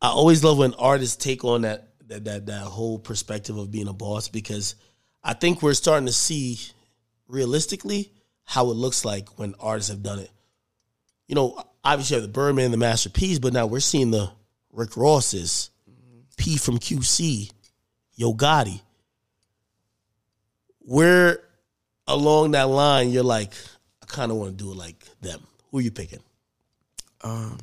I 0.00 0.08
always 0.08 0.44
love 0.44 0.58
when 0.58 0.74
artists 0.74 1.16
take 1.16 1.44
on 1.44 1.62
that 1.62 1.88
that 2.08 2.24
that 2.24 2.46
that 2.46 2.62
whole 2.62 2.98
perspective 2.98 3.56
of 3.56 3.70
being 3.70 3.88
a 3.88 3.92
boss 3.92 4.28
because 4.28 4.74
I 5.22 5.34
think 5.34 5.62
we're 5.62 5.74
starting 5.74 6.06
to 6.06 6.12
see 6.12 6.58
realistically 7.26 8.12
how 8.44 8.70
it 8.70 8.74
looks 8.74 9.04
like 9.04 9.38
when 9.38 9.54
artists 9.58 9.90
have 9.90 10.02
done 10.02 10.20
it. 10.20 10.30
You 11.26 11.34
know, 11.34 11.60
obviously 11.82 12.14
you 12.14 12.22
have 12.22 12.30
the 12.30 12.32
Birdman, 12.32 12.70
the 12.70 12.76
Master 12.76 13.10
P, 13.10 13.38
but 13.40 13.52
now 13.52 13.66
we're 13.66 13.80
seeing 13.80 14.12
the 14.12 14.30
Rick 14.72 14.96
Rosses, 14.96 15.70
P 16.36 16.56
from 16.56 16.78
QC, 16.78 17.50
Yo 18.14 18.32
Gotti. 18.32 18.80
Where 20.78 21.40
along 22.06 22.52
that 22.52 22.68
line 22.68 23.10
you're 23.10 23.24
like, 23.24 23.52
I 24.02 24.06
kind 24.06 24.30
of 24.30 24.38
want 24.38 24.56
to 24.56 24.64
do 24.64 24.70
it 24.70 24.76
like 24.76 25.04
them. 25.20 25.44
Who 25.76 25.80
are 25.80 25.82
you 25.82 25.90
picking? 25.90 26.22
Um, 27.20 27.58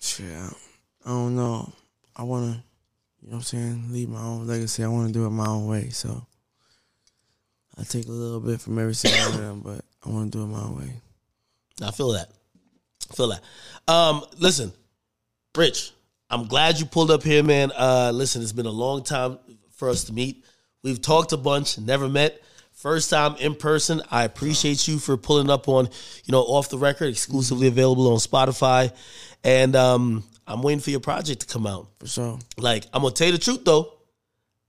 shit, 0.00 0.24
I, 0.24 0.48
I 1.04 1.08
don't 1.10 1.36
know. 1.36 1.70
I 2.16 2.22
want 2.22 2.44
to, 2.46 2.62
you 3.20 3.28
know 3.28 3.32
what 3.32 3.34
I'm 3.34 3.42
saying, 3.42 3.84
leave 3.90 4.08
my 4.08 4.22
own 4.22 4.46
legacy. 4.46 4.82
I 4.82 4.88
want 4.88 5.08
to 5.08 5.12
do 5.12 5.26
it 5.26 5.28
my 5.28 5.44
own 5.44 5.66
way. 5.66 5.90
So 5.90 6.24
I 7.78 7.82
take 7.82 8.06
a 8.06 8.10
little 8.10 8.40
bit 8.40 8.58
from 8.58 8.78
every 8.78 8.94
single 8.94 9.20
one 9.20 9.34
of 9.34 9.38
them, 9.38 9.60
but 9.60 9.84
I 10.02 10.08
want 10.08 10.32
to 10.32 10.38
do 10.38 10.44
it 10.44 10.46
my 10.46 10.62
own 10.62 10.78
way. 10.78 10.94
I 11.82 11.90
feel 11.90 12.12
that. 12.12 12.30
I 13.10 13.14
feel 13.14 13.28
that. 13.28 13.42
Um, 13.86 14.24
listen, 14.38 14.72
Rich, 15.54 15.92
I'm 16.30 16.46
glad 16.46 16.80
you 16.80 16.86
pulled 16.86 17.10
up 17.10 17.22
here, 17.22 17.42
man. 17.42 17.70
Uh, 17.76 18.12
listen, 18.14 18.40
it's 18.40 18.52
been 18.52 18.64
a 18.64 18.70
long 18.70 19.04
time 19.04 19.38
for 19.76 19.90
us 19.90 20.04
to 20.04 20.14
meet. 20.14 20.42
We've 20.82 21.02
talked 21.02 21.34
a 21.34 21.36
bunch, 21.36 21.76
never 21.78 22.08
met. 22.08 22.40
First 22.84 23.08
time 23.08 23.36
in 23.36 23.54
person. 23.54 24.02
I 24.10 24.24
appreciate 24.24 24.86
you 24.86 24.98
for 24.98 25.16
pulling 25.16 25.48
up 25.48 25.68
on, 25.68 25.86
you 26.26 26.32
know, 26.32 26.42
off 26.42 26.68
the 26.68 26.76
record, 26.76 27.06
exclusively 27.06 27.66
available 27.66 28.12
on 28.12 28.18
Spotify. 28.18 28.92
And 29.42 29.74
um, 29.74 30.22
I'm 30.46 30.60
waiting 30.60 30.80
for 30.80 30.90
your 30.90 31.00
project 31.00 31.40
to 31.40 31.46
come 31.46 31.66
out. 31.66 31.88
For 31.98 32.06
sure. 32.06 32.38
Like, 32.58 32.84
I'm 32.92 33.00
gonna 33.00 33.14
tell 33.14 33.28
you 33.28 33.32
the 33.32 33.38
truth 33.38 33.64
though. 33.64 33.94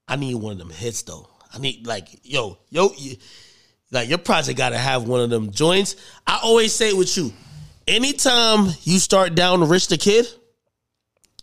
I 0.08 0.16
need 0.16 0.36
one 0.36 0.54
of 0.54 0.60
them 0.60 0.70
hits 0.70 1.02
though. 1.02 1.28
I 1.54 1.58
need 1.58 1.86
like, 1.86 2.08
yo, 2.24 2.58
yo, 2.70 2.92
you, 2.98 3.18
like 3.92 4.08
your 4.08 4.18
project 4.18 4.58
gotta 4.58 4.78
have 4.78 5.04
one 5.10 5.20
of 5.20 5.30
them 5.30 5.52
joints. 5.52 5.98
I 6.26 6.40
always 6.42 6.72
say 6.72 6.92
it 6.92 6.98
with 6.98 7.18
you. 7.18 7.34
Anytime 7.86 8.70
you 8.84 8.98
start 9.00 9.36
down 9.36 9.68
Rich 9.68 9.90
the 9.90 9.98
Kid, 9.98 10.26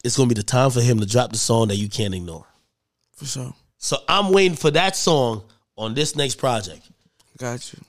it's 0.03 0.17
gonna 0.17 0.31
be 0.31 0.35
the 0.35 0.43
time 0.43 0.71
for 0.71 0.81
him 0.81 1.01
to 1.01 1.07
drop 1.07 1.33
the 1.33 1.37
song 1.37 1.69
that 1.69 1.77
you 1.77 1.91
can't 1.91 2.15
ignore. 2.15 2.47
For 3.15 3.27
sure. 3.27 3.55
So 3.77 3.99
I'm 4.09 4.33
waiting 4.33 4.57
for 4.57 4.71
that 4.71 4.97
song 4.97 5.43
on 5.77 5.95
this 5.95 6.17
next 6.17 6.37
project. 6.37 6.89
Got 7.39 7.73
you. 7.73 7.81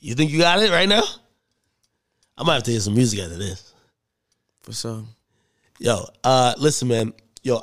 You 0.00 0.14
think 0.14 0.30
you 0.30 0.38
got 0.38 0.62
it 0.62 0.70
right 0.70 0.88
now? 0.88 1.02
I 2.36 2.44
might 2.44 2.54
have 2.54 2.62
to 2.64 2.70
hear 2.70 2.80
some 2.80 2.94
music 2.94 3.20
after 3.20 3.36
this. 3.36 3.72
For 4.62 4.72
sure. 4.72 5.04
Yo, 5.78 6.08
uh, 6.22 6.54
listen, 6.58 6.88
man. 6.88 7.12
Yo, 7.42 7.60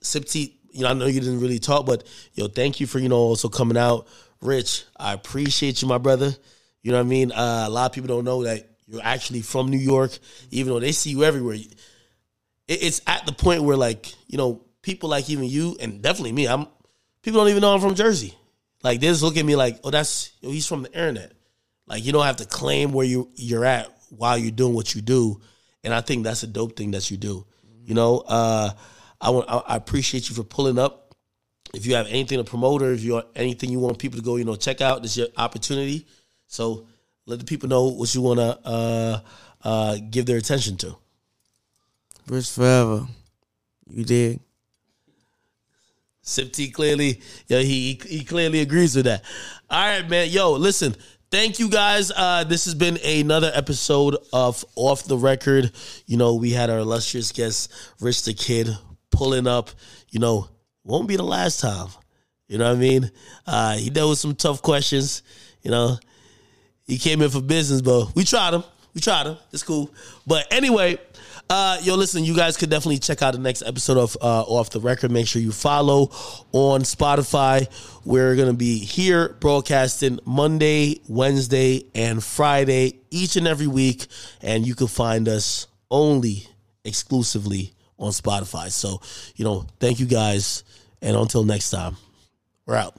Sip 0.00 0.26
T, 0.26 0.58
you 0.72 0.82
know, 0.82 0.88
I 0.88 0.92
know 0.94 1.06
you 1.06 1.20
didn't 1.20 1.40
really 1.40 1.58
talk, 1.58 1.86
but 1.86 2.04
yo, 2.34 2.48
thank 2.48 2.80
you 2.80 2.86
for 2.86 2.98
you 2.98 3.08
know 3.08 3.16
also 3.16 3.48
coming 3.48 3.76
out, 3.76 4.06
Rich. 4.40 4.84
I 4.96 5.14
appreciate 5.14 5.82
you, 5.82 5.88
my 5.88 5.98
brother. 5.98 6.34
You 6.82 6.92
know 6.92 6.98
what 6.98 7.06
I 7.06 7.08
mean? 7.08 7.32
Uh, 7.32 7.64
a 7.66 7.70
lot 7.70 7.86
of 7.86 7.92
people 7.92 8.08
don't 8.08 8.24
know 8.24 8.44
that 8.44 8.68
you're 8.86 9.02
actually 9.02 9.42
from 9.42 9.68
New 9.68 9.78
York, 9.78 10.18
even 10.50 10.72
though 10.72 10.80
they 10.80 10.92
see 10.92 11.10
you 11.10 11.24
everywhere. 11.24 11.56
It, 11.56 11.68
it's 12.68 13.00
at 13.06 13.26
the 13.26 13.32
point 13.32 13.62
where, 13.62 13.76
like, 13.76 14.14
you 14.26 14.38
know, 14.38 14.62
people 14.82 15.10
like 15.10 15.28
even 15.28 15.44
you 15.44 15.76
and 15.80 16.00
definitely 16.00 16.32
me. 16.32 16.48
I'm 16.48 16.66
people 17.28 17.40
don't 17.40 17.50
even 17.50 17.60
know 17.60 17.74
I'm 17.74 17.80
from 17.80 17.94
Jersey. 17.94 18.34
Like, 18.82 19.00
they 19.00 19.08
just 19.08 19.22
look 19.22 19.36
at 19.36 19.44
me 19.44 19.54
like, 19.54 19.80
oh, 19.84 19.90
that's 19.90 20.32
he's 20.40 20.66
from 20.66 20.84
the 20.84 20.92
internet. 20.92 21.32
Like, 21.86 22.02
you 22.02 22.10
don't 22.10 22.24
have 22.24 22.36
to 22.36 22.46
claim 22.46 22.92
where 22.92 23.04
you 23.04 23.28
you're 23.34 23.66
at 23.66 23.88
while 24.08 24.38
you're 24.38 24.50
doing 24.50 24.72
what 24.72 24.94
you 24.94 25.02
do, 25.02 25.38
and 25.84 25.92
I 25.92 26.00
think 26.00 26.24
that's 26.24 26.42
a 26.42 26.46
dope 26.46 26.74
thing 26.74 26.92
that 26.92 27.10
you 27.10 27.18
do. 27.18 27.44
You 27.84 27.92
know, 27.92 28.24
uh, 28.26 28.70
I 29.20 29.28
want 29.28 29.46
I 29.50 29.76
appreciate 29.76 30.30
you 30.30 30.36
for 30.36 30.42
pulling 30.42 30.78
up. 30.78 31.14
If 31.74 31.84
you 31.84 31.96
have 31.96 32.06
anything 32.06 32.38
to 32.38 32.44
promote 32.44 32.80
or 32.80 32.92
if 32.92 33.02
you 33.02 33.22
anything 33.36 33.68
you 33.68 33.78
want 33.78 33.98
people 33.98 34.18
to 34.18 34.24
go, 34.24 34.36
you 34.36 34.44
know, 34.44 34.56
check 34.56 34.80
out, 34.80 35.02
this 35.02 35.12
is 35.12 35.18
your 35.18 35.28
opportunity. 35.36 36.06
So 36.46 36.86
let 37.26 37.40
the 37.40 37.44
people 37.44 37.68
know 37.68 37.88
what 37.88 38.14
you 38.14 38.22
want 38.22 38.40
to 38.40 38.58
uh, 38.64 39.20
uh, 39.64 39.98
give 40.08 40.24
their 40.24 40.38
attention 40.38 40.78
to. 40.78 40.96
Rich 42.26 42.48
forever. 42.52 43.06
You 43.90 44.04
dig? 44.04 44.40
Sip 46.28 46.52
T 46.52 46.70
clearly, 46.70 47.22
yeah, 47.46 47.60
he 47.60 48.00
he 48.06 48.24
clearly 48.24 48.60
agrees 48.60 48.94
with 48.94 49.06
that. 49.06 49.24
All 49.70 49.86
right, 49.86 50.08
man. 50.08 50.28
Yo, 50.28 50.52
listen. 50.52 50.94
Thank 51.30 51.58
you 51.58 51.68
guys. 51.68 52.10
Uh, 52.10 52.44
this 52.44 52.64
has 52.64 52.74
been 52.74 52.96
another 53.04 53.50
episode 53.52 54.16
of 54.32 54.64
Off 54.76 55.04
the 55.04 55.18
Record. 55.18 55.70
You 56.06 56.16
know, 56.16 56.36
we 56.36 56.52
had 56.52 56.70
our 56.70 56.78
illustrious 56.78 57.32
guest, 57.32 57.70
Rich 58.00 58.22
the 58.22 58.32
Kid, 58.32 58.70
pulling 59.10 59.46
up. 59.46 59.68
You 60.08 60.20
know, 60.20 60.48
won't 60.84 61.06
be 61.06 61.16
the 61.16 61.22
last 61.22 61.60
time. 61.60 61.88
You 62.46 62.56
know 62.56 62.68
what 62.68 62.78
I 62.78 62.80
mean? 62.80 63.10
Uh, 63.46 63.76
he 63.76 63.90
dealt 63.90 64.08
with 64.08 64.18
some 64.18 64.34
tough 64.36 64.62
questions. 64.62 65.22
You 65.62 65.70
know, 65.70 65.98
he 66.86 66.96
came 66.96 67.20
in 67.20 67.28
for 67.28 67.42
business, 67.42 67.82
but 67.82 68.14
we 68.16 68.24
tried 68.24 68.54
him. 68.54 68.64
We 68.94 69.02
tried 69.02 69.26
him. 69.26 69.36
It's 69.52 69.62
cool. 69.62 69.92
But 70.26 70.46
anyway, 70.50 70.98
Uh, 71.50 71.78
yo, 71.82 71.94
listen, 71.94 72.24
you 72.24 72.36
guys 72.36 72.58
could 72.58 72.68
definitely 72.68 72.98
check 72.98 73.22
out 73.22 73.32
the 73.32 73.40
next 73.40 73.62
episode 73.62 73.96
of 73.96 74.16
uh, 74.20 74.42
Off 74.42 74.68
the 74.68 74.80
Record. 74.80 75.10
Make 75.10 75.26
sure 75.26 75.40
you 75.40 75.50
follow 75.50 76.10
on 76.52 76.82
Spotify. 76.82 77.66
We're 78.04 78.36
going 78.36 78.48
to 78.48 78.56
be 78.56 78.78
here 78.78 79.30
broadcasting 79.40 80.18
Monday, 80.26 81.00
Wednesday, 81.08 81.84
and 81.94 82.22
Friday 82.22 83.00
each 83.10 83.36
and 83.36 83.48
every 83.48 83.66
week. 83.66 84.06
And 84.42 84.66
you 84.66 84.74
can 84.74 84.88
find 84.88 85.26
us 85.26 85.68
only 85.90 86.46
exclusively 86.84 87.72
on 87.98 88.10
Spotify. 88.10 88.70
So, 88.70 89.00
you 89.36 89.46
know, 89.46 89.66
thank 89.80 90.00
you 90.00 90.06
guys. 90.06 90.64
And 91.00 91.16
until 91.16 91.44
next 91.44 91.70
time, 91.70 91.96
we're 92.66 92.76
out. 92.76 92.94